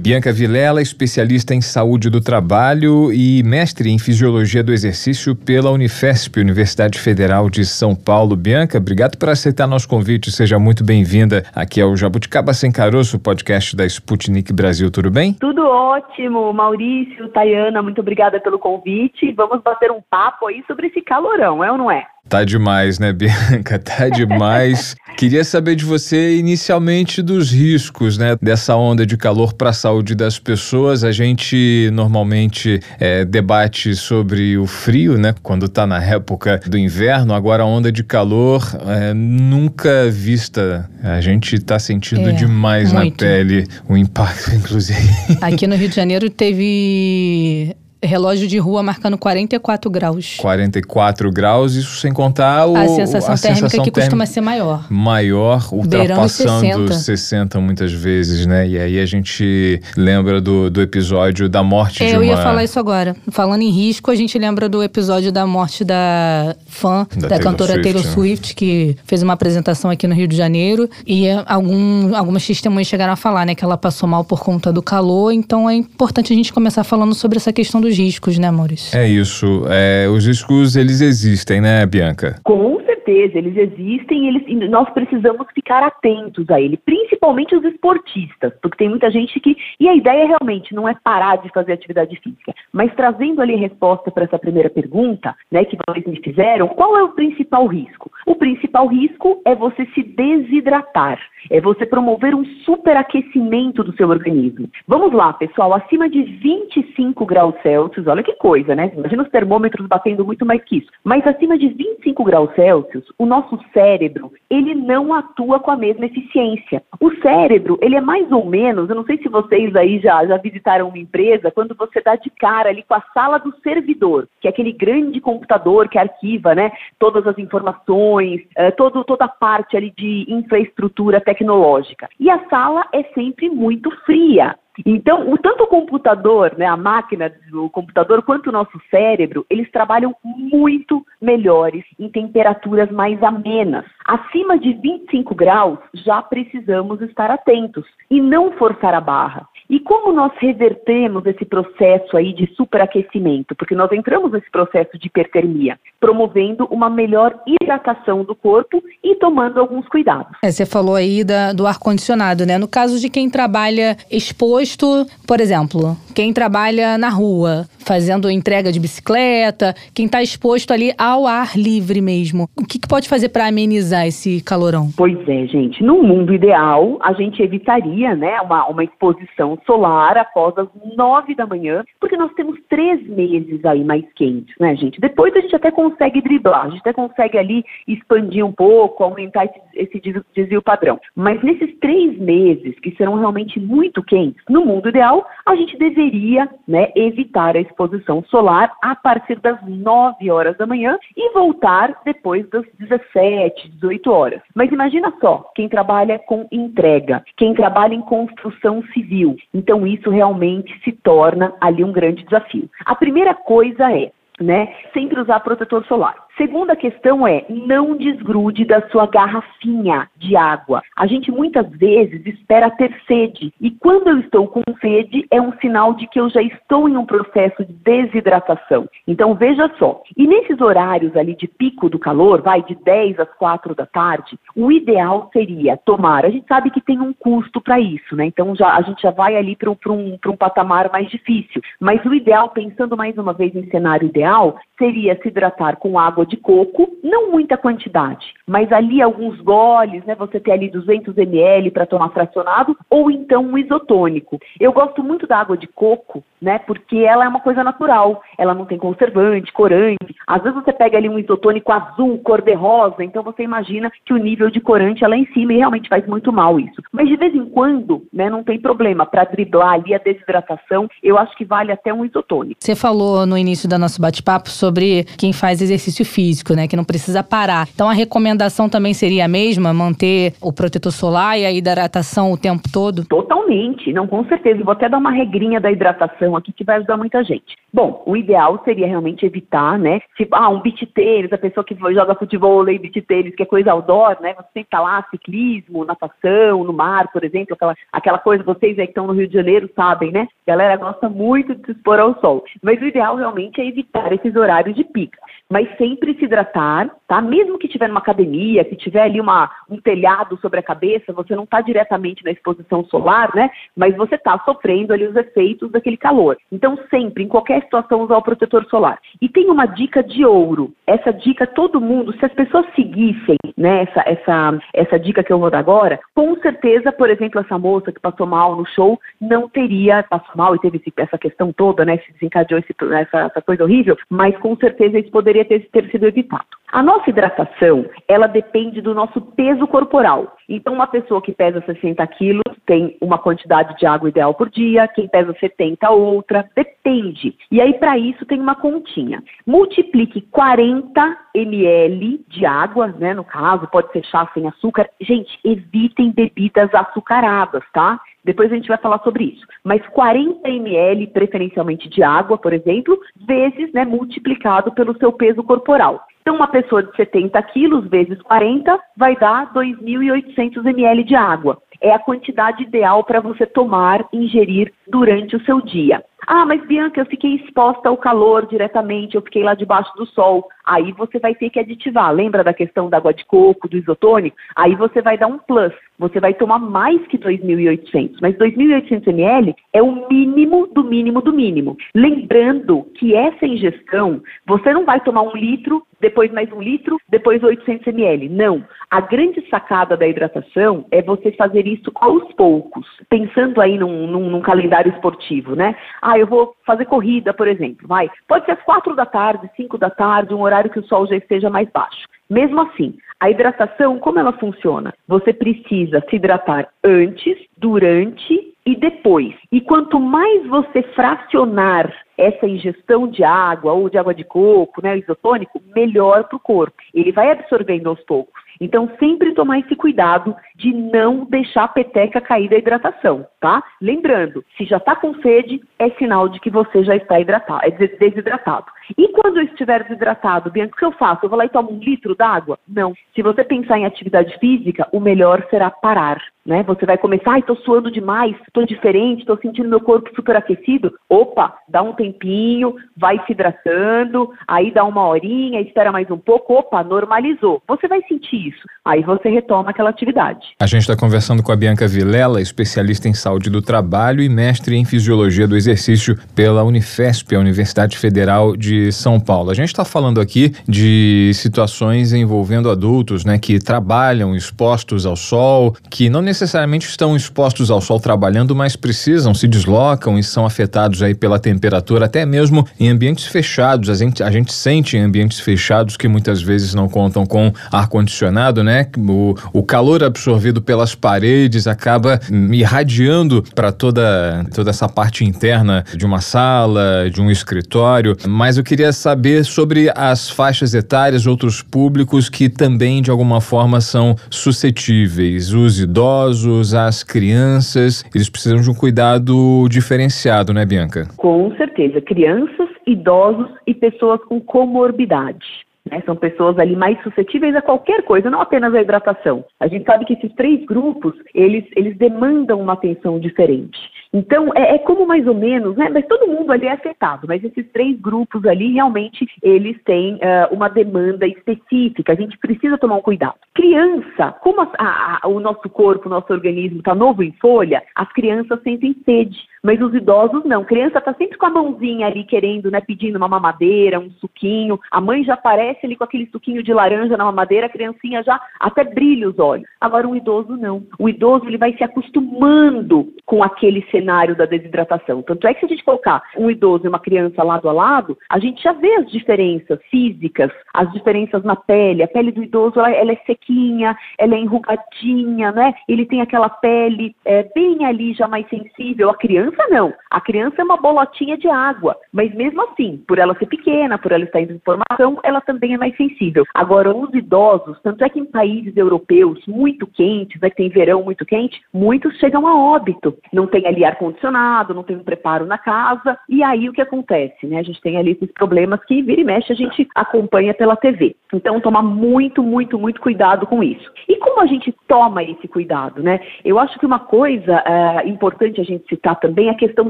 Bianca 0.03 0.33
Vilela, 0.33 0.81
especialista 0.81 1.55
em 1.55 1.61
saúde 1.61 2.09
do 2.09 2.19
trabalho 2.19 3.09
e 3.13 3.41
mestre 3.41 3.89
em 3.89 3.97
fisiologia 3.97 4.61
do 4.61 4.73
exercício 4.73 5.33
pela 5.33 5.71
Unifesp, 5.71 6.41
Universidade 6.41 6.99
Federal 6.99 7.49
de 7.49 7.63
São 7.63 7.95
Paulo. 7.95 8.35
Bianca, 8.35 8.77
obrigado 8.77 9.17
por 9.17 9.29
aceitar 9.29 9.65
nosso 9.65 9.87
convite. 9.87 10.29
Seja 10.29 10.59
muito 10.59 10.83
bem-vinda 10.83 11.45
aqui 11.55 11.79
ao 11.79 11.95
Jabuticaba 11.95 12.53
Sem 12.53 12.69
Caroço, 12.69 13.17
podcast 13.17 13.77
da 13.77 13.85
Sputnik 13.85 14.51
Brasil. 14.51 14.91
Tudo 14.91 15.09
bem? 15.09 15.35
Tudo 15.35 15.65
ótimo, 15.65 16.51
Maurício, 16.51 17.29
Tayana, 17.29 17.81
muito 17.81 18.01
obrigada 18.01 18.41
pelo 18.41 18.59
convite. 18.59 19.31
Vamos 19.31 19.63
bater 19.63 19.89
um 19.89 20.01
papo 20.09 20.47
aí 20.47 20.61
sobre 20.67 20.87
esse 20.87 21.01
calorão, 21.01 21.63
é 21.63 21.71
ou 21.71 21.77
não 21.77 21.89
é? 21.89 22.05
Tá 22.27 22.43
demais, 22.43 22.99
né, 22.99 23.11
Bianca? 23.13 23.77
Tá 23.77 24.09
demais. 24.09 24.95
Queria 25.17 25.43
saber 25.43 25.75
de 25.75 25.85
você 25.85 26.37
inicialmente 26.37 27.21
dos 27.21 27.51
riscos, 27.51 28.17
né, 28.17 28.35
dessa 28.41 28.75
onda 28.75 29.05
de 29.05 29.17
calor 29.17 29.53
para 29.53 29.69
a 29.69 29.73
saúde 29.73 29.92
das 30.01 30.39
pessoas. 30.39 31.03
A 31.03 31.11
gente 31.11 31.89
normalmente 31.93 32.79
é, 32.99 33.23
debate 33.25 33.95
sobre 33.95 34.57
o 34.57 34.65
frio, 34.65 35.17
né, 35.17 35.33
quando 35.43 35.65
está 35.65 35.85
na 35.85 36.03
época 36.03 36.59
do 36.65 36.77
inverno. 36.77 37.33
Agora 37.33 37.63
a 37.63 37.65
onda 37.65 37.91
de 37.91 38.03
calor 38.03 38.63
é, 38.87 39.13
nunca 39.13 40.09
vista. 40.09 40.89
A 41.03 41.19
gente 41.21 41.55
está 41.55 41.77
sentindo 41.77 42.29
É, 42.29 42.31
demais 42.31 42.91
na 42.93 43.01
muito. 43.01 43.17
pele 43.17 43.67
o 43.87 43.97
impacto, 43.97 44.51
inclusive. 44.55 45.09
Aqui 45.41 45.67
no 45.67 45.75
Rio 45.75 45.89
de 45.89 45.95
Janeiro 45.95 46.29
teve 46.29 47.75
relógio 48.03 48.47
de 48.47 48.57
rua 48.57 48.83
marcando 48.83 49.17
44 49.17 49.89
graus. 49.89 50.35
44 50.37 51.31
graus, 51.31 51.75
isso 51.75 51.97
sem 51.97 52.11
contar 52.11 52.67
o, 52.67 52.75
a 52.75 52.87
sensação 52.87 53.33
a 53.33 53.37
térmica 53.37 53.69
sensação 53.69 53.83
que 53.83 53.91
costuma 53.91 54.25
ser 54.25 54.41
maior. 54.41 54.85
maior, 54.91 55.67
ultrapassando 55.73 56.87
60. 56.87 56.93
60 56.93 57.59
muitas 57.59 57.91
vezes, 57.91 58.45
né? 58.45 58.67
E 58.67 58.77
aí 58.77 58.99
a 58.99 59.05
gente 59.05 59.81
lembra 59.95 60.41
do, 60.41 60.69
do 60.69 60.81
episódio 60.81 61.47
da 61.47 61.63
morte 61.63 62.03
É, 62.03 62.07
de 62.07 62.13
eu 62.13 62.19
uma... 62.19 62.25
ia 62.25 62.37
falar 62.37 62.63
isso 62.63 62.79
agora. 62.79 63.15
Falando 63.31 63.61
em 63.61 63.69
risco, 63.69 64.11
a 64.11 64.15
gente 64.15 64.37
lembra 64.37 64.67
do 64.67 64.83
episódio 64.83 65.31
da 65.31 65.45
morte 65.45 65.83
da 65.83 66.55
fã 66.67 67.07
Da 67.15 67.21
da, 67.21 67.27
Taylor 67.29 67.43
cantora 67.43 67.73
Swift, 67.73 67.83
Taylor 67.83 68.05
né? 68.05 68.11
Swift, 68.11 68.55
que 68.55 68.97
fez 69.05 69.23
uma 69.23 69.33
apresentação 69.33 69.89
aqui 69.89 70.07
no 70.07 70.15
Rio 70.15 70.27
de 70.27 70.35
Janeiro. 70.35 70.89
E 71.05 71.27
é, 71.27 71.43
algum, 71.45 72.15
algumas 72.15 72.45
testemunhas 72.45 72.87
chegaram 72.87 73.13
a 73.13 73.15
falar, 73.15 73.45
né, 73.45 73.55
que 73.55 73.63
ela 73.63 73.77
passou 73.77 74.07
mal 74.07 74.23
por 74.23 74.41
conta 74.41 74.71
do 74.71 74.81
calor. 74.81 75.31
Então 75.31 75.69
é 75.69 75.75
importante 75.75 76.33
a 76.33 76.35
gente 76.35 76.51
começar 76.51 76.83
falando 76.83 77.13
sobre 77.13 77.37
essa 77.37 77.53
questão 77.53 77.79
dos 77.79 77.92
riscos, 77.97 78.37
né, 78.37 78.49
Maurício? 78.51 78.97
É 78.97 79.07
isso. 79.07 79.63
É, 79.69 80.07
os 80.07 80.25
riscos, 80.25 80.75
eles 80.75 81.01
existem, 81.01 81.61
né, 81.61 81.85
Bianca? 81.85 82.35
Com 82.43 82.77
certeza, 83.03 83.37
eles 83.37 83.57
existem 83.57 84.27
eles, 84.27 84.43
e 84.47 84.55
nós 84.67 84.89
precisamos 84.91 85.47
ficar 85.53 85.83
atentos 85.83 86.49
a 86.49 86.59
ele, 86.59 86.77
principalmente 86.77 87.55
os 87.55 87.63
esportistas, 87.63 88.53
porque 88.61 88.77
tem 88.77 88.89
muita 88.89 89.11
gente 89.11 89.39
que. 89.39 89.55
E 89.79 89.87
a 89.87 89.95
ideia 89.95 90.27
realmente 90.27 90.73
não 90.73 90.87
é 90.87 90.95
parar 91.03 91.37
de 91.37 91.49
fazer 91.49 91.73
atividade 91.73 92.15
física, 92.21 92.53
mas 92.71 92.93
trazendo 92.95 93.41
ali 93.41 93.55
a 93.55 93.57
resposta 93.57 94.09
para 94.09 94.23
essa 94.23 94.39
primeira 94.39 94.69
pergunta, 94.69 95.35
né, 95.51 95.65
que 95.65 95.77
vocês 95.87 96.05
me 96.05 96.21
fizeram, 96.21 96.67
qual 96.69 96.97
é 96.97 97.03
o 97.03 97.09
principal 97.09 97.67
risco? 97.67 98.11
O 98.25 98.35
principal 98.35 98.87
risco 98.87 99.41
é 99.45 99.53
você 99.53 99.85
se 99.93 100.03
desidratar, 100.03 101.19
é 101.49 101.59
você 101.59 101.85
promover 101.85 102.33
um 102.33 102.45
superaquecimento 102.65 103.83
do 103.83 103.95
seu 103.95 104.09
organismo. 104.09 104.69
Vamos 104.87 105.11
lá, 105.11 105.33
pessoal, 105.33 105.73
acima 105.73 106.09
de 106.09 106.23
25 106.23 107.25
graus 107.25 107.55
Celsius, 107.61 108.07
olha 108.07 108.23
que 108.23 108.33
coisa, 108.33 108.75
né? 108.75 108.91
Imagina 108.95 109.23
os 109.23 109.29
termômetros 109.29 109.87
batendo 109.87 110.25
muito 110.25 110.45
mais 110.45 110.63
que 110.63 110.77
isso. 110.77 110.89
Mas 111.03 111.25
acima 111.25 111.57
de 111.57 111.67
25 111.69 112.23
graus 112.23 112.53
Celsius, 112.55 112.92
negócios, 112.93 113.05
o 113.17 113.25
nosso 113.25 113.59
cérebro, 113.73 114.31
ele 114.49 114.75
não 114.75 115.13
atua 115.13 115.59
com 115.59 115.71
a 115.71 115.77
mesma 115.77 116.05
eficiência. 116.05 116.83
O 116.99 117.11
cérebro, 117.21 117.77
ele 117.81 117.95
é 117.95 118.01
mais 118.01 118.31
ou 118.31 118.45
menos, 118.45 118.89
eu 118.89 118.95
não 118.95 119.05
sei 119.05 119.17
se 119.17 119.29
vocês 119.29 119.75
aí 119.75 119.99
já, 119.99 120.25
já 120.25 120.37
visitaram 120.37 120.87
uma 120.87 120.97
empresa, 120.97 121.51
quando 121.51 121.75
você 121.75 122.01
dá 122.01 122.15
de 122.15 122.29
cara 122.29 122.69
ali 122.69 122.83
com 122.83 122.93
a 122.93 123.03
sala 123.13 123.39
do 123.39 123.53
servidor, 123.61 124.27
que 124.39 124.47
é 124.47 124.51
aquele 124.51 124.71
grande 124.71 125.19
computador 125.19 125.89
que 125.89 125.97
arquiva, 125.97 126.53
né, 126.53 126.71
todas 126.99 127.25
as 127.25 127.37
informações, 127.37 128.41
eh, 128.55 128.71
todo, 128.71 129.03
toda 129.03 129.25
a 129.25 129.29
parte 129.29 129.75
ali 129.75 129.91
de 129.97 130.25
infraestrutura 130.27 131.19
tecnológica. 131.19 132.07
E 132.19 132.29
a 132.29 132.47
sala 132.49 132.85
é 132.93 133.03
sempre 133.15 133.49
muito 133.49 133.89
fria. 134.05 134.55
Então, 134.85 135.31
o, 135.31 135.37
tanto 135.37 135.63
o 135.63 135.67
computador, 135.67 136.55
né, 136.57 136.65
a 136.65 136.75
máquina 136.75 137.31
do 137.49 137.69
computador, 137.69 138.23
quanto 138.23 138.47
o 138.47 138.51
nosso 138.51 138.79
cérebro, 138.89 139.45
eles 139.49 139.69
trabalham 139.71 140.15
muito 140.23 141.05
melhores 141.21 141.83
em 141.99 142.09
temperaturas 142.09 142.89
mais 142.91 143.21
amenas. 143.21 143.85
Acima 144.05 144.57
de 144.57 144.73
25 144.73 145.33
graus, 145.33 145.79
já 145.93 146.21
precisamos 146.21 147.01
estar 147.01 147.31
atentos 147.31 147.85
e 148.09 148.21
não 148.21 148.51
forçar 148.53 148.93
a 148.93 149.01
barra. 149.01 149.47
E 149.69 149.79
como 149.79 150.11
nós 150.11 150.31
revertemos 150.37 151.25
esse 151.25 151.45
processo 151.45 152.17
aí 152.17 152.33
de 152.33 152.53
superaquecimento? 152.55 153.55
Porque 153.55 153.73
nós 153.73 153.91
entramos 153.91 154.31
nesse 154.31 154.49
processo 154.51 154.97
de 154.99 155.07
hipertermia, 155.07 155.79
promovendo 155.99 156.65
uma 156.65 156.89
melhor 156.89 157.33
hidratação 157.47 158.23
do 158.23 158.35
corpo 158.35 158.83
e 159.03 159.15
tomando 159.15 159.59
alguns 159.59 159.87
cuidados. 159.87 160.37
É, 160.43 160.51
você 160.51 160.65
falou 160.65 160.95
aí 160.95 161.23
da, 161.23 161.53
do 161.53 161.65
ar-condicionado, 161.65 162.45
né? 162.45 162.57
No 162.57 162.67
caso 162.67 162.99
de 162.99 163.09
quem 163.09 163.29
trabalha 163.29 163.97
exposto, 164.11 165.07
por 165.25 165.39
exemplo, 165.39 165.97
quem 166.13 166.33
trabalha 166.33 166.97
na 166.97 167.09
rua, 167.09 167.65
fazendo 167.79 168.29
entrega 168.29 168.71
de 168.71 168.79
bicicleta, 168.79 169.73
quem 169.93 170.05
está 170.05 170.21
exposto 170.21 170.71
ali 170.71 170.93
ao 170.97 171.25
ar 171.25 171.57
livre 171.57 172.01
mesmo. 172.01 172.49
O 172.55 172.65
que, 172.65 172.79
que 172.79 172.87
pode 172.87 173.07
fazer 173.07 173.29
para 173.29 173.47
amenizar 173.47 173.92
esse 174.07 174.41
calorão? 174.43 174.89
Pois 174.95 175.17
é, 175.27 175.45
gente. 175.45 175.83
No 175.83 176.01
mundo 176.03 176.33
ideal, 176.33 176.97
a 177.01 177.13
gente 177.13 177.41
evitaria 177.41 178.15
né, 178.15 178.39
uma, 178.41 178.67
uma 178.67 178.83
exposição 178.83 179.57
solar 179.65 180.17
após 180.17 180.57
as 180.57 180.67
nove 180.95 181.35
da 181.35 181.45
manhã, 181.45 181.83
porque 181.99 182.17
nós 182.17 182.33
temos 182.33 182.59
três 182.69 183.05
meses 183.07 183.63
aí 183.65 183.83
mais 183.83 184.03
quentes, 184.15 184.53
né, 184.59 184.75
gente? 184.75 184.99
Depois 184.99 185.35
a 185.35 185.41
gente 185.41 185.55
até 185.55 185.71
consegue 185.71 186.21
driblar, 186.21 186.65
a 186.65 186.69
gente 186.69 186.79
até 186.79 186.93
consegue 186.93 187.37
ali 187.37 187.63
expandir 187.87 188.45
um 188.45 188.51
pouco, 188.51 189.03
aumentar 189.03 189.45
esse, 189.45 189.61
esse 189.75 190.23
desvio 190.35 190.61
padrão. 190.61 190.99
Mas 191.15 191.41
nesses 191.43 191.77
três 191.79 192.17
meses, 192.17 192.79
que 192.79 192.95
serão 192.95 193.15
realmente 193.15 193.59
muito 193.59 194.03
quentes, 194.03 194.43
no 194.49 194.65
mundo 194.65 194.89
ideal, 194.89 195.25
a 195.45 195.55
gente 195.55 195.77
deveria 195.77 196.49
né, 196.67 196.91
evitar 196.95 197.55
a 197.55 197.61
exposição 197.61 198.23
solar 198.29 198.71
a 198.81 198.95
partir 198.95 199.39
das 199.39 199.57
9 199.67 200.31
horas 200.31 200.57
da 200.57 200.65
manhã 200.65 200.97
e 201.15 201.33
voltar 201.33 202.01
depois 202.05 202.47
das 202.49 202.63
17, 202.79 203.69
18 203.83 204.11
horas. 204.11 204.41
Mas 204.55 204.71
imagina 204.71 205.13
só, 205.19 205.51
quem 205.53 205.67
trabalha 205.67 206.17
com 206.19 206.47
entrega, 206.51 207.23
quem 207.35 207.53
trabalha 207.53 207.93
em 207.93 208.01
construção 208.01 208.81
civil. 208.93 209.35
Então 209.53 209.85
isso 209.85 210.09
realmente 210.09 210.73
se 210.83 210.93
torna 210.93 211.53
ali 211.59 211.83
um 211.83 211.91
grande 211.91 212.23
desafio. 212.23 212.69
A 212.85 212.95
primeira 212.95 213.33
coisa 213.33 213.91
é 213.91 214.11
né? 214.39 214.73
Sempre 214.93 215.19
usar 215.19 215.39
protetor 215.41 215.85
solar. 215.85 216.15
Segunda 216.35 216.75
questão 216.75 217.27
é 217.27 217.45
não 217.47 217.95
desgrude 217.95 218.65
da 218.65 218.81
sua 218.89 219.05
garrafinha 219.05 220.09
de 220.17 220.35
água. 220.35 220.81
A 220.97 221.05
gente 221.05 221.31
muitas 221.31 221.69
vezes 221.69 222.25
espera 222.25 222.71
ter 222.71 222.91
sede 223.07 223.53
e 223.61 223.69
quando 223.69 224.07
eu 224.07 224.19
estou 224.19 224.47
com 224.47 224.63
sede 224.81 225.27
é 225.29 225.39
um 225.39 225.53
sinal 225.59 225.93
de 225.93 226.07
que 226.07 226.19
eu 226.19 226.29
já 226.31 226.41
estou 226.41 226.89
em 226.89 226.97
um 226.97 227.05
processo 227.05 227.63
de 227.63 227.73
desidratação. 227.73 228.89
Então 229.07 229.35
veja 229.35 229.69
só. 229.77 230.01
E 230.17 230.25
nesses 230.25 230.59
horários 230.59 231.15
ali 231.15 231.35
de 231.35 231.47
pico 231.47 231.87
do 231.87 231.99
calor, 231.99 232.41
vai 232.41 232.63
de 232.63 232.73
10 232.75 233.19
às 233.19 233.31
4 233.35 233.75
da 233.75 233.85
tarde, 233.85 234.37
o 234.55 234.71
ideal 234.71 235.29
seria 235.31 235.77
tomar. 235.77 236.25
A 236.25 236.31
gente 236.31 236.47
sabe 236.47 236.71
que 236.71 236.81
tem 236.81 236.99
um 236.99 237.13
custo 237.13 237.61
para 237.61 237.79
isso, 237.79 238.15
né? 238.15 238.25
Então 238.25 238.55
já, 238.55 238.75
a 238.75 238.81
gente 238.81 239.03
já 239.03 239.11
vai 239.11 239.35
ali 239.35 239.55
para 239.55 239.69
um, 239.69 240.17
um 240.25 240.35
patamar 240.35 240.91
mais 240.91 241.07
difícil. 241.11 241.61
Mas 241.79 242.03
o 242.05 242.13
ideal, 242.13 242.49
pensando 242.49 242.97
mais 242.97 243.15
uma 243.19 243.33
vez 243.33 243.55
em 243.55 243.69
cenário 243.69 244.07
ideal, 244.07 244.57
seria 244.79 245.15
se 245.21 245.27
hidratar 245.27 245.75
com 245.75 245.99
água 245.99 246.22
de 246.25 246.37
coco, 246.37 246.89
não 247.03 247.31
muita 247.31 247.57
quantidade, 247.57 248.33
mas 248.47 248.71
ali 248.71 249.01
alguns 249.01 249.39
goles, 249.41 250.03
né? 250.05 250.15
Você 250.15 250.39
ter 250.39 250.51
ali 250.51 250.69
200 250.69 251.17
ml 251.17 251.71
para 251.71 251.85
tomar 251.85 252.09
fracionado, 252.09 252.77
ou 252.89 253.09
então 253.09 253.43
um 253.43 253.57
isotônico. 253.57 254.39
Eu 254.59 254.71
gosto 254.71 255.03
muito 255.03 255.27
da 255.27 255.39
água 255.39 255.57
de 255.57 255.67
coco, 255.67 256.23
né? 256.41 256.59
Porque 256.59 256.97
ela 256.97 257.25
é 257.25 257.27
uma 257.27 257.39
coisa 257.39 257.63
natural, 257.63 258.21
ela 258.37 258.53
não 258.53 258.65
tem 258.65 258.77
conservante, 258.77 259.51
corante. 259.53 260.15
Às 260.27 260.43
vezes 260.43 260.61
você 260.61 260.73
pega 260.73 260.97
ali 260.97 261.09
um 261.09 261.19
isotônico 261.19 261.71
azul, 261.71 262.17
cor-de-rosa, 262.19 263.03
então 263.03 263.23
você 263.23 263.43
imagina 263.43 263.91
que 264.05 264.13
o 264.13 264.17
nível 264.17 264.49
de 264.49 264.59
corante 264.59 265.03
é 265.03 265.07
lá 265.07 265.17
em 265.17 265.25
cima 265.33 265.53
e 265.53 265.57
realmente 265.57 265.89
faz 265.89 266.05
muito 266.07 266.31
mal 266.31 266.59
isso. 266.59 266.81
Mas 266.91 267.07
de 267.07 267.15
vez 267.15 267.33
em 267.33 267.45
quando, 267.45 268.05
né? 268.11 268.29
Não 268.29 268.43
tem 268.43 268.59
problema 268.59 269.05
para 269.05 269.23
driblar 269.25 269.73
ali 269.73 269.93
a 269.93 269.97
desidratação. 269.97 270.87
Eu 271.01 271.17
acho 271.17 271.35
que 271.35 271.45
vale 271.45 271.71
até 271.71 271.93
um 271.93 272.05
isotônico. 272.05 272.59
Você 272.59 272.75
falou 272.75 273.25
no 273.25 273.37
início 273.37 273.69
do 273.69 273.77
nosso 273.77 274.01
bate-papo 274.01 274.49
sobre 274.49 275.05
quem 275.17 275.33
faz 275.33 275.61
exercício 275.61 276.05
físico, 276.13 276.53
né? 276.53 276.67
Que 276.67 276.75
não 276.75 276.83
precisa 276.83 277.23
parar. 277.23 277.67
Então 277.73 277.89
a 277.89 277.93
recomendação 277.93 278.69
também 278.69 278.93
seria 278.93 279.25
a 279.25 279.27
mesma, 279.27 279.73
manter 279.73 280.33
o 280.41 280.53
protetor 280.53 280.91
solar 280.91 281.39
e 281.39 281.45
a 281.45 281.51
hidratação 281.51 282.31
o 282.31 282.37
tempo 282.37 282.63
todo? 282.71 283.05
Totalmente, 283.05 283.91
não, 283.91 284.07
com 284.07 284.23
certeza. 284.25 284.63
Vou 284.63 284.73
até 284.73 284.87
dar 284.87 284.97
uma 284.97 285.11
regrinha 285.11 285.59
da 285.59 285.71
hidratação 285.71 286.35
aqui 286.35 286.51
que 286.53 286.63
vai 286.63 286.77
ajudar 286.77 286.97
muita 286.97 287.23
gente. 287.23 287.55
Bom, 287.73 288.03
o 288.05 288.15
ideal 288.15 288.61
seria 288.63 288.87
realmente 288.87 289.25
evitar, 289.25 289.79
né? 289.79 290.01
Tipo, 290.15 290.35
ah, 290.35 290.49
um 290.49 290.61
beach 290.61 290.85
tênis, 290.87 291.33
a 291.33 291.37
pessoa 291.37 291.63
que 291.63 291.75
joga 291.75 292.15
futebol, 292.15 292.63
beach 292.65 293.01
tênis, 293.01 293.35
que 293.35 293.43
é 293.43 293.45
coisa 293.45 293.71
outdoor, 293.71 294.21
né? 294.21 294.33
Você 294.35 294.47
sempre 294.53 294.69
tá 294.69 294.79
lá, 294.79 295.05
ciclismo, 295.09 295.85
natação, 295.85 296.63
no 296.63 296.73
mar, 296.73 297.11
por 297.11 297.23
exemplo, 297.23 297.55
aquela, 297.55 297.75
aquela 297.91 298.19
coisa, 298.19 298.43
vocês 298.43 298.77
aí 298.77 298.85
que 298.85 298.91
estão 298.91 299.07
no 299.07 299.13
Rio 299.13 299.27
de 299.27 299.33
Janeiro 299.33 299.69
sabem, 299.75 300.11
né? 300.11 300.27
A 300.47 300.51
galera 300.51 300.77
gosta 300.77 301.09
muito 301.09 301.55
de 301.55 301.65
se 301.65 301.71
expor 301.71 301.99
ao 301.99 302.19
sol. 302.19 302.43
Mas 302.61 302.79
o 302.81 302.85
ideal 302.85 303.15
realmente 303.15 303.59
é 303.59 303.65
evitar 303.65 304.11
esses 304.13 304.35
horários 304.35 304.75
de 304.75 304.83
pica 304.83 305.17
mas 305.53 305.69
sempre 305.77 306.15
se 306.15 306.25
hidratar, 306.25 306.89
tá? 307.07 307.21
Mesmo 307.21 307.59
que 307.59 307.67
tiver 307.67 307.87
numa 307.87 307.99
academia, 307.99 308.65
que 308.65 308.75
tiver 308.75 309.03
ali 309.03 309.21
uma, 309.21 309.51
um 309.69 309.79
telhado 309.79 310.35
sobre 310.37 310.59
a 310.59 310.63
cabeça, 310.63 311.13
você 311.13 311.35
não 311.35 311.43
está 311.43 311.61
diretamente 311.61 312.25
na 312.25 312.31
exposição 312.31 312.83
solar, 312.85 313.29
né? 313.35 313.51
Mas 313.77 313.95
você 313.95 314.15
está 314.15 314.39
sofrendo 314.39 314.91
ali 314.91 315.05
os 315.05 315.15
efeitos 315.15 315.71
daquele 315.71 315.95
calor. 315.95 316.37
Então, 316.51 316.75
sempre, 316.89 317.23
em 317.23 317.27
qualquer 317.27 317.61
situação, 317.61 318.01
usar 318.01 318.17
o 318.17 318.23
protetor 318.23 318.65
solar. 318.65 318.97
E 319.21 319.29
tem 319.29 319.47
uma 319.47 319.67
dica 319.67 320.01
de 320.01 320.25
ouro. 320.25 320.73
Essa 320.87 321.13
dica, 321.13 321.45
todo 321.45 321.79
mundo, 321.79 322.17
se 322.17 322.25
as 322.25 322.33
pessoas 322.33 322.65
seguissem, 322.73 323.37
né, 323.55 323.83
essa, 323.83 324.03
essa, 324.07 324.59
essa 324.73 324.99
dica 324.99 325.23
que 325.23 325.31
eu 325.31 325.37
vou 325.37 325.51
dar 325.51 325.59
agora, 325.59 325.99
com 326.15 326.35
certeza, 326.37 326.91
por 326.91 327.11
exemplo, 327.11 327.39
essa 327.39 327.59
moça 327.59 327.91
que 327.91 327.99
passou 327.99 328.25
mal 328.25 328.55
no 328.55 328.65
show, 328.65 328.99
não 329.21 329.47
teria, 329.47 330.01
passou 330.01 330.33
mal 330.35 330.55
e 330.55 330.59
teve 330.59 330.81
essa 330.97 331.17
questão 331.19 331.53
toda, 331.53 331.85
né? 331.85 331.99
Se 331.99 332.13
desencadeou 332.13 332.59
esse, 332.59 332.73
essa, 332.95 333.27
essa 333.27 333.41
coisa 333.43 333.63
horrível, 333.63 333.95
mas 334.09 334.35
com 334.39 334.55
certeza 334.55 334.97
isso 334.97 335.11
poderia 335.11 335.42
poderia 335.43 335.45
ter, 335.45 335.69
ter 335.69 335.89
sido 335.91 336.07
evitado. 336.07 336.45
A 336.71 336.81
nossa 336.81 337.07
hidratação, 337.07 337.85
ela 338.07 338.25
depende 338.25 338.81
do 338.81 338.95
nosso 338.95 339.21
peso 339.21 339.67
corporal. 339.67 340.35
Então, 340.49 340.73
uma 340.73 340.87
pessoa 340.87 341.21
que 341.21 341.31
pesa 341.31 341.61
60 341.63 342.05
quilos 342.07 342.41
tem 342.65 342.97
uma 342.99 343.19
quantidade 343.19 343.77
de 343.77 343.85
água 343.85 344.09
ideal 344.09 344.33
por 344.33 344.49
dia, 344.49 344.87
quem 344.87 345.07
pesa 345.07 345.35
70, 345.39 345.87
outra. 345.91 346.49
Depende. 346.55 347.35
E 347.51 347.61
aí, 347.61 347.73
para 347.75 347.97
isso, 347.97 348.25
tem 348.25 348.39
uma 348.39 348.55
continha. 348.55 349.21
Multiplique 349.45 350.21
40 350.31 351.17
ml 351.35 352.25
de 352.27 352.43
água, 352.43 352.87
né? 352.87 353.13
No 353.13 353.23
caso, 353.23 353.67
pode 353.67 353.91
ser 353.91 354.03
chá 354.05 354.27
sem 354.33 354.47
açúcar. 354.47 354.89
Gente, 354.99 355.39
evitem 355.43 356.11
bebidas 356.11 356.73
açucaradas, 356.73 357.63
tá? 357.71 357.99
Depois 358.23 358.51
a 358.51 358.55
gente 358.55 358.67
vai 358.67 358.77
falar 358.77 358.99
sobre 358.99 359.25
isso. 359.25 359.45
Mas 359.63 359.85
40 359.89 360.47
ml, 360.49 361.07
preferencialmente 361.07 361.89
de 361.89 362.01
água, 362.01 362.37
por 362.37 362.53
exemplo, 362.53 362.97
vezes 363.27 363.71
né, 363.73 363.85
multiplicado 363.85 364.71
pelo 364.73 364.97
seu 364.97 365.11
peso 365.11 365.43
corporal. 365.43 366.05
Então, 366.21 366.35
uma 366.35 366.47
pessoa 366.47 366.81
de 366.81 366.95
70 366.95 367.41
quilos 367.43 367.85
vezes 367.89 368.21
40 368.21 368.79
vai 368.95 369.13
dar 369.17 369.53
2.800 369.53 370.65
ml 370.65 371.03
de 371.03 371.15
água. 371.15 371.61
É 371.81 371.91
a 371.91 371.99
quantidade 371.99 372.63
ideal 372.63 373.03
para 373.03 373.19
você 373.19 373.45
tomar, 373.45 374.07
ingerir 374.13 374.71
durante 374.87 375.35
o 375.35 375.43
seu 375.45 375.61
dia. 375.61 376.03
Ah, 376.27 376.45
mas 376.45 376.65
Bianca, 376.65 377.01
eu 377.01 377.05
fiquei 377.05 377.35
exposta 377.35 377.89
ao 377.89 377.97
calor 377.97 378.45
diretamente, 378.47 379.15
eu 379.15 379.21
fiquei 379.21 379.43
lá 379.43 379.53
debaixo 379.53 379.93
do 379.95 380.05
sol. 380.05 380.47
Aí 380.65 380.93
você 380.93 381.19
vai 381.19 381.35
ter 381.35 381.49
que 381.49 381.59
aditivar. 381.59 382.13
Lembra 382.13 382.43
da 382.43 382.53
questão 382.53 382.89
da 382.89 382.97
água 382.97 383.13
de 383.13 383.25
coco, 383.25 383.67
do 383.67 383.77
isotônico? 383.77 384.37
Aí 384.55 384.75
você 384.75 385.01
vai 385.01 385.17
dar 385.17 385.27
um 385.27 385.37
plus. 385.37 385.73
Você 385.99 386.19
vai 386.19 386.33
tomar 386.33 386.59
mais 386.59 387.05
que 387.07 387.17
2.800. 387.17 388.17
Mas 388.21 388.35
2.800 388.37 389.07
ml 389.07 389.53
é 389.73 389.81
o 389.81 390.07
mínimo 390.09 390.67
do 390.67 390.83
mínimo 390.83 391.21
do 391.21 391.33
mínimo. 391.33 391.75
Lembrando 391.93 392.87
que 392.95 393.13
essa 393.13 393.45
ingestão, 393.45 394.21
você 394.47 394.73
não 394.73 394.85
vai 394.85 395.01
tomar 395.01 395.23
um 395.23 395.35
litro 395.35 395.85
depois 395.99 396.29
mais 396.33 396.51
um 396.51 396.61
litro, 396.61 396.97
depois 397.09 397.41
800 397.41 397.87
ml. 397.87 398.27
Não. 398.27 398.63
A 398.91 398.99
grande 398.99 399.41
sacada 399.49 399.95
da 399.95 400.05
hidratação 400.05 400.85
é 400.91 401.01
você 401.01 401.31
fazer 401.31 401.65
isso 401.65 401.89
aos 401.95 402.31
poucos, 402.33 402.85
pensando 403.09 403.61
aí 403.61 403.77
num, 403.77 404.05
num, 404.07 404.29
num 404.29 404.41
calendário 404.41 404.72
esportivo, 404.87 405.55
né? 405.55 405.75
Ah, 406.01 406.17
eu 406.17 406.27
vou 406.27 406.55
fazer 406.65 406.85
corrida, 406.85 407.33
por 407.33 407.47
exemplo, 407.47 407.87
vai. 407.87 408.09
Pode 408.27 408.45
ser 408.45 408.51
às 408.51 408.61
quatro 408.63 408.95
da 408.95 409.05
tarde, 409.05 409.49
cinco 409.55 409.77
da 409.77 409.89
tarde, 409.89 410.33
um 410.33 410.41
horário 410.41 410.71
que 410.71 410.79
o 410.79 410.87
sol 410.87 411.07
já 411.07 411.15
esteja 411.15 411.49
mais 411.49 411.69
baixo. 411.69 412.07
Mesmo 412.29 412.61
assim, 412.61 412.97
a 413.19 413.29
hidratação, 413.29 413.99
como 413.99 414.19
ela 414.19 414.33
funciona? 414.33 414.93
Você 415.07 415.31
precisa 415.31 416.03
se 416.09 416.15
hidratar 416.15 416.69
antes, 416.83 417.37
durante 417.57 418.53
e 418.65 418.75
depois. 418.75 419.33
E 419.51 419.61
quanto 419.61 419.99
mais 419.99 420.45
você 420.47 420.81
fracionar 420.95 421.93
essa 422.17 422.47
ingestão 422.47 423.07
de 423.07 423.23
água 423.23 423.73
ou 423.73 423.89
de 423.89 423.97
água 423.97 424.13
de 424.13 424.23
coco, 424.23 424.81
né, 424.81 424.97
isotônico, 424.97 425.61
melhor 425.75 426.25
para 426.25 426.37
o 426.37 426.39
corpo. 426.39 426.75
Ele 426.93 427.11
vai 427.11 427.31
absorvendo 427.31 427.89
aos 427.89 427.99
poucos. 428.01 428.41
Então, 428.61 428.89
sempre 428.99 429.33
tomar 429.33 429.59
esse 429.59 429.75
cuidado 429.75 430.35
de 430.63 430.71
não 430.71 431.25
deixar 431.25 431.65
a 431.65 431.67
peteca 431.67 432.21
cair 432.21 432.49
da 432.49 432.57
hidratação, 432.57 433.27
tá? 433.41 433.61
Lembrando, 433.81 434.45
se 434.57 434.63
já 434.63 434.77
está 434.77 434.95
com 434.95 435.13
sede, 435.15 435.61
é 435.77 435.89
sinal 435.91 436.29
de 436.29 436.39
que 436.39 436.49
você 436.49 436.85
já 436.85 436.95
está 436.95 437.19
hidratado, 437.19 437.65
é 437.65 437.69
desidratado. 437.69 438.67
E 438.97 439.09
quando 439.09 439.37
eu 439.37 439.43
estiver 439.43 439.83
desidratado, 439.83 440.49
Bianca, 440.49 440.73
o 440.73 440.77
que 440.77 440.85
eu 440.85 440.91
faço? 440.93 441.25
Eu 441.25 441.29
vou 441.29 441.37
lá 441.37 441.45
e 441.45 441.49
tomo 441.49 441.71
um 441.71 441.79
litro 441.79 442.15
d'água? 442.15 442.57
Não. 442.65 442.93
Se 443.13 443.21
você 443.21 443.43
pensar 443.43 443.77
em 443.77 443.85
atividade 443.85 444.37
física, 444.39 444.87
o 444.93 445.01
melhor 445.01 445.45
será 445.49 445.69
parar. 445.69 446.21
Né? 446.45 446.61
Você 446.63 446.85
vai 446.85 446.97
começar, 446.97 447.31
ai, 447.31 447.41
tô 447.41 447.55
suando 447.55 447.89
demais, 447.89 448.35
tô 448.51 448.65
diferente, 448.65 449.25
tô 449.25 449.37
sentindo 449.37 449.69
meu 449.69 449.79
corpo 449.79 450.13
super 450.13 450.35
aquecido. 450.35 450.93
Opa, 451.07 451.57
dá 451.69 451.81
um 451.81 451.93
tempinho, 451.93 452.75
vai 452.97 453.17
se 453.25 453.31
hidratando, 453.31 454.29
aí 454.45 454.71
dá 454.71 454.83
uma 454.83 455.07
horinha, 455.07 455.61
espera 455.61 455.91
mais 455.91 456.09
um 456.11 456.17
pouco, 456.17 456.53
opa, 456.53 456.83
normalizou. 456.83 457.61
Você 457.67 457.87
vai 457.87 458.01
sentir 458.03 458.49
isso. 458.49 458.67
Aí 458.83 459.01
você 459.01 459.29
retoma 459.29 459.69
aquela 459.69 459.89
atividade. 459.89 460.45
A 460.59 460.67
gente 460.67 460.81
está 460.81 460.95
conversando 460.95 461.41
com 461.41 461.51
a 461.51 461.55
Bianca 461.55 461.87
Vilela, 461.87 462.41
especialista 462.41 463.07
em 463.07 463.13
saúde 463.13 463.49
do 463.49 463.61
trabalho 463.61 464.21
e 464.21 464.29
mestre 464.29 464.75
em 464.75 464.85
fisiologia 464.85 465.47
do 465.47 465.55
exercício 465.55 466.17
pela 466.35 466.63
Unifesp, 466.63 467.35
a 467.35 467.39
Universidade 467.39 467.97
Federal 467.97 468.55
de 468.55 468.91
São 468.91 469.19
Paulo. 469.19 469.49
A 469.49 469.53
gente 469.53 469.69
está 469.69 469.85
falando 469.85 470.19
aqui 470.19 470.53
de 470.67 471.31
situações 471.33 472.13
envolvendo 472.13 472.69
adultos, 472.69 473.23
né, 473.25 473.37
que 473.37 473.59
trabalham 473.59 474.35
expostos 474.35 475.05
ao 475.05 475.15
sol, 475.15 475.75
que 475.89 476.09
não 476.09 476.21
necessariamente 476.21 476.87
estão 476.87 477.15
expostos 477.15 477.71
ao 477.71 477.81
sol 477.81 477.99
trabalhando, 477.99 478.55
mas 478.55 478.75
precisam, 478.75 479.33
se 479.33 479.47
deslocam 479.47 480.19
e 480.19 480.23
são 480.23 480.45
afetados 480.45 481.01
aí 481.01 481.15
pela 481.15 481.39
temperatura, 481.39 482.05
até 482.05 482.25
mesmo 482.25 482.67
em 482.79 482.89
ambientes 482.89 483.25
fechados. 483.25 483.89
A 483.89 483.95
gente, 483.95 484.21
a 484.21 484.29
gente 484.29 484.53
sente 484.53 484.97
em 484.97 485.01
ambientes 485.01 485.39
fechados 485.39 485.97
que 485.97 486.07
muitas 486.07 486.41
vezes 486.41 486.73
não 486.73 486.89
contam 486.89 487.25
com 487.25 487.51
ar-condicionado, 487.71 488.63
né? 488.63 488.73
né? 488.73 488.87
O, 488.97 489.35
o 489.53 489.63
calor 489.63 490.03
absorvido 490.03 490.32
pelas 490.61 490.95
paredes 490.95 491.67
acaba 491.67 492.19
irradiando 492.51 493.43
para 493.55 493.71
toda, 493.71 494.45
toda 494.53 494.69
essa 494.69 494.87
parte 494.87 495.23
interna 495.23 495.83
de 495.95 496.05
uma 496.05 496.21
sala, 496.21 497.09
de 497.09 497.21
um 497.21 497.29
escritório. 497.29 498.15
Mas 498.27 498.57
eu 498.57 498.63
queria 498.63 498.91
saber 498.91 499.43
sobre 499.43 499.91
as 499.95 500.29
faixas 500.29 500.73
etárias, 500.73 501.27
outros 501.27 501.61
públicos 501.61 502.29
que 502.29 502.49
também 502.49 503.01
de 503.01 503.11
alguma 503.11 503.41
forma 503.41 503.81
são 503.81 504.15
suscetíveis. 504.29 505.53
Os 505.53 505.79
idosos, 505.79 506.73
as 506.73 507.03
crianças, 507.03 508.03
eles 508.13 508.29
precisam 508.29 508.61
de 508.61 508.69
um 508.69 508.73
cuidado 508.73 509.67
diferenciado, 509.69 510.53
né, 510.53 510.65
Bianca? 510.65 511.07
Com 511.17 511.53
certeza. 511.57 512.01
Crianças, 512.01 512.69
idosos 512.85 513.49
e 513.67 513.73
pessoas 513.73 514.19
com 514.27 514.39
comorbidade. 514.39 515.63
Né? 515.89 516.01
São 516.05 516.15
pessoas 516.15 516.57
ali 516.57 516.75
mais 516.75 517.01
suscetíveis 517.03 517.55
a 517.55 517.61
qualquer 517.61 518.03
coisa, 518.03 518.29
não 518.29 518.41
apenas 518.41 518.73
a 518.73 518.81
hidratação. 518.81 519.45
A 519.59 519.67
gente 519.67 519.85
sabe 519.85 520.05
que 520.05 520.13
esses 520.13 520.33
três 520.35 520.65
grupos, 520.65 521.13
eles, 521.33 521.65
eles 521.75 521.97
demandam 521.97 522.59
uma 522.59 522.73
atenção 522.73 523.19
diferente. 523.19 523.77
Então, 524.13 524.49
é, 524.55 524.75
é, 524.75 524.77
como 524.77 525.07
mais 525.07 525.25
ou 525.27 525.33
menos, 525.33 525.75
né? 525.75 525.89
Mas 525.89 526.05
todo 526.05 526.27
mundo 526.27 526.51
ali 526.51 526.67
é 526.67 526.71
afetado, 526.71 527.27
mas 527.27 527.43
esses 527.43 527.65
três 527.71 527.99
grupos 527.99 528.45
ali, 528.45 528.73
realmente, 528.73 529.25
eles 529.41 529.81
têm 529.83 530.15
uh, 530.15 530.53
uma 530.53 530.69
demanda 530.69 531.25
específica. 531.25 532.13
A 532.13 532.15
gente 532.15 532.37
precisa 532.37 532.77
tomar 532.77 532.95
um 532.95 533.01
cuidado. 533.01 533.35
Criança, 533.55 534.31
como 534.41 534.61
a, 534.61 535.19
a, 535.23 535.27
o 535.27 535.39
nosso 535.39 535.67
corpo, 535.69 536.07
o 536.07 536.11
nosso 536.11 536.31
organismo 536.31 536.77
está 536.77 536.93
novo 536.93 537.23
em 537.23 537.31
folha, 537.41 537.81
as 537.95 538.11
crianças 538.13 538.61
sentem 538.61 538.95
sede, 539.03 539.37
mas 539.63 539.81
os 539.81 539.93
idosos 539.95 540.43
não. 540.43 540.65
Criança 540.65 540.99
está 540.99 541.13
sempre 541.13 541.37
com 541.37 541.45
a 541.45 541.49
mãozinha 541.49 542.05
ali 542.05 542.25
querendo, 542.25 542.69
né? 542.69 542.81
Pedindo 542.81 543.15
uma 543.15 543.29
mamadeira, 543.29 543.99
um 543.99 544.11
suquinho. 544.11 544.77
A 544.91 544.99
mãe 544.99 545.23
já 545.23 545.35
aparece 545.35 545.85
ali 545.85 545.95
com 545.95 546.03
aquele 546.03 546.27
suquinho 546.27 546.61
de 546.61 546.73
laranja 546.73 547.15
na 547.15 547.23
mamadeira, 547.23 547.67
a 547.67 547.69
criancinha 547.69 548.21
já 548.23 548.39
até 548.59 548.83
brilha 548.83 549.29
os 549.29 549.39
olhos. 549.39 549.65
Agora, 549.79 550.07
um 550.07 550.15
idoso 550.15 550.57
não. 550.57 550.83
O 550.99 551.07
idoso, 551.07 551.47
ele 551.47 551.57
vai 551.57 551.73
se 551.77 551.83
acostumando 551.83 553.13
com 553.25 553.41
aquele 553.41 553.81
cenário 554.03 554.35
da 554.35 554.45
desidratação. 554.45 555.21
Tanto 555.21 555.47
é 555.47 555.53
que 555.53 555.61
se 555.61 555.65
a 555.65 555.69
gente 555.69 555.83
colocar 555.83 556.21
um 556.37 556.51
idoso 556.51 556.85
e 556.85 556.89
uma 556.89 556.99
criança 556.99 557.41
lado 557.41 557.69
a 557.69 557.71
lado, 557.71 558.17
a 558.29 558.37
gente 558.37 558.61
já 558.61 558.73
vê 558.73 558.93
as 558.95 559.09
diferenças 559.09 559.79
físicas, 559.89 560.51
as 560.73 560.91
diferenças 560.91 561.43
na 561.43 561.55
pele. 561.55 562.03
A 562.03 562.07
pele 562.07 562.31
do 562.31 562.43
idoso 562.43 562.79
ela, 562.79 562.91
ela 562.91 563.13
é 563.13 563.19
sequinha, 563.25 563.95
ela 564.17 564.35
é 564.35 564.39
enrugadinha, 564.39 565.51
né? 565.53 565.73
Ele 565.87 566.05
tem 566.05 566.21
aquela 566.21 566.49
pele 566.49 567.15
é, 567.25 567.43
bem 567.55 567.85
ali 567.85 568.13
já 568.13 568.27
mais 568.27 568.47
sensível. 568.49 569.09
A 569.09 569.15
criança 569.15 569.65
não. 569.69 569.93
A 570.11 570.19
criança 570.19 570.61
é 570.61 570.63
uma 570.65 570.77
bolotinha 570.77 571.37
de 571.37 571.47
água, 571.47 571.95
mas 572.11 572.33
mesmo 572.35 572.61
assim, 572.63 573.03
por 573.07 573.17
ela 573.17 573.35
ser 573.35 573.45
pequena, 573.45 573.97
por 573.97 574.11
ela 574.11 574.25
estar 574.25 574.41
em 574.41 574.61
formação, 574.65 575.19
ela 575.23 575.39
também 575.41 575.73
é 575.73 575.77
mais 575.77 575.95
sensível. 575.95 576.43
Agora, 576.53 576.95
os 576.95 577.13
idosos, 577.13 577.79
tanto 577.81 578.03
é 578.03 578.09
que 578.09 578.19
em 578.19 578.25
países 578.25 578.75
europeus 578.75 579.39
muito 579.47 579.87
quentes, 579.87 580.39
né, 580.41 580.49
que 580.49 580.57
tem 580.57 580.69
verão 580.69 581.03
muito 581.03 581.25
quente, 581.25 581.61
muitos 581.73 582.17
chegam 582.17 582.45
a 582.47 582.55
óbito. 582.55 583.15
Não 583.31 583.47
tem 583.47 583.65
ali 583.65 583.85
ar-condicionado, 583.93 584.73
não 584.73 584.83
tem 584.83 584.95
um 584.95 585.03
preparo 585.03 585.45
na 585.45 585.57
casa. 585.57 586.17
E 586.27 586.43
aí 586.43 586.69
o 586.69 586.73
que 586.73 586.81
acontece? 586.81 587.45
Né? 587.45 587.59
A 587.59 587.63
gente 587.63 587.81
tem 587.81 587.97
ali 587.97 588.11
esses 588.11 588.31
problemas 588.33 588.83
que 588.85 589.01
vira 589.01 589.21
e 589.21 589.23
mexe 589.23 589.51
a 589.51 589.55
gente 589.55 589.87
acompanha 589.95 590.53
pela 590.53 590.75
TV. 590.75 591.15
Então, 591.33 591.59
tomar 591.59 591.81
muito, 591.81 592.43
muito, 592.43 592.77
muito 592.77 593.01
cuidado 593.01 593.47
com 593.47 593.63
isso. 593.63 593.91
E 594.07 594.17
como 594.17 594.41
a 594.41 594.45
gente 594.45 594.73
toma 594.87 595.23
esse 595.23 595.47
cuidado, 595.47 596.01
né? 596.03 596.19
Eu 596.43 596.59
acho 596.59 596.77
que 596.79 596.85
uma 596.85 596.99
coisa 596.99 597.63
é, 597.65 598.07
importante 598.07 598.61
a 598.61 598.63
gente 598.63 598.87
citar 598.87 599.19
também 599.19 599.47
é 599.47 599.51
a 599.51 599.55
questão 599.55 599.89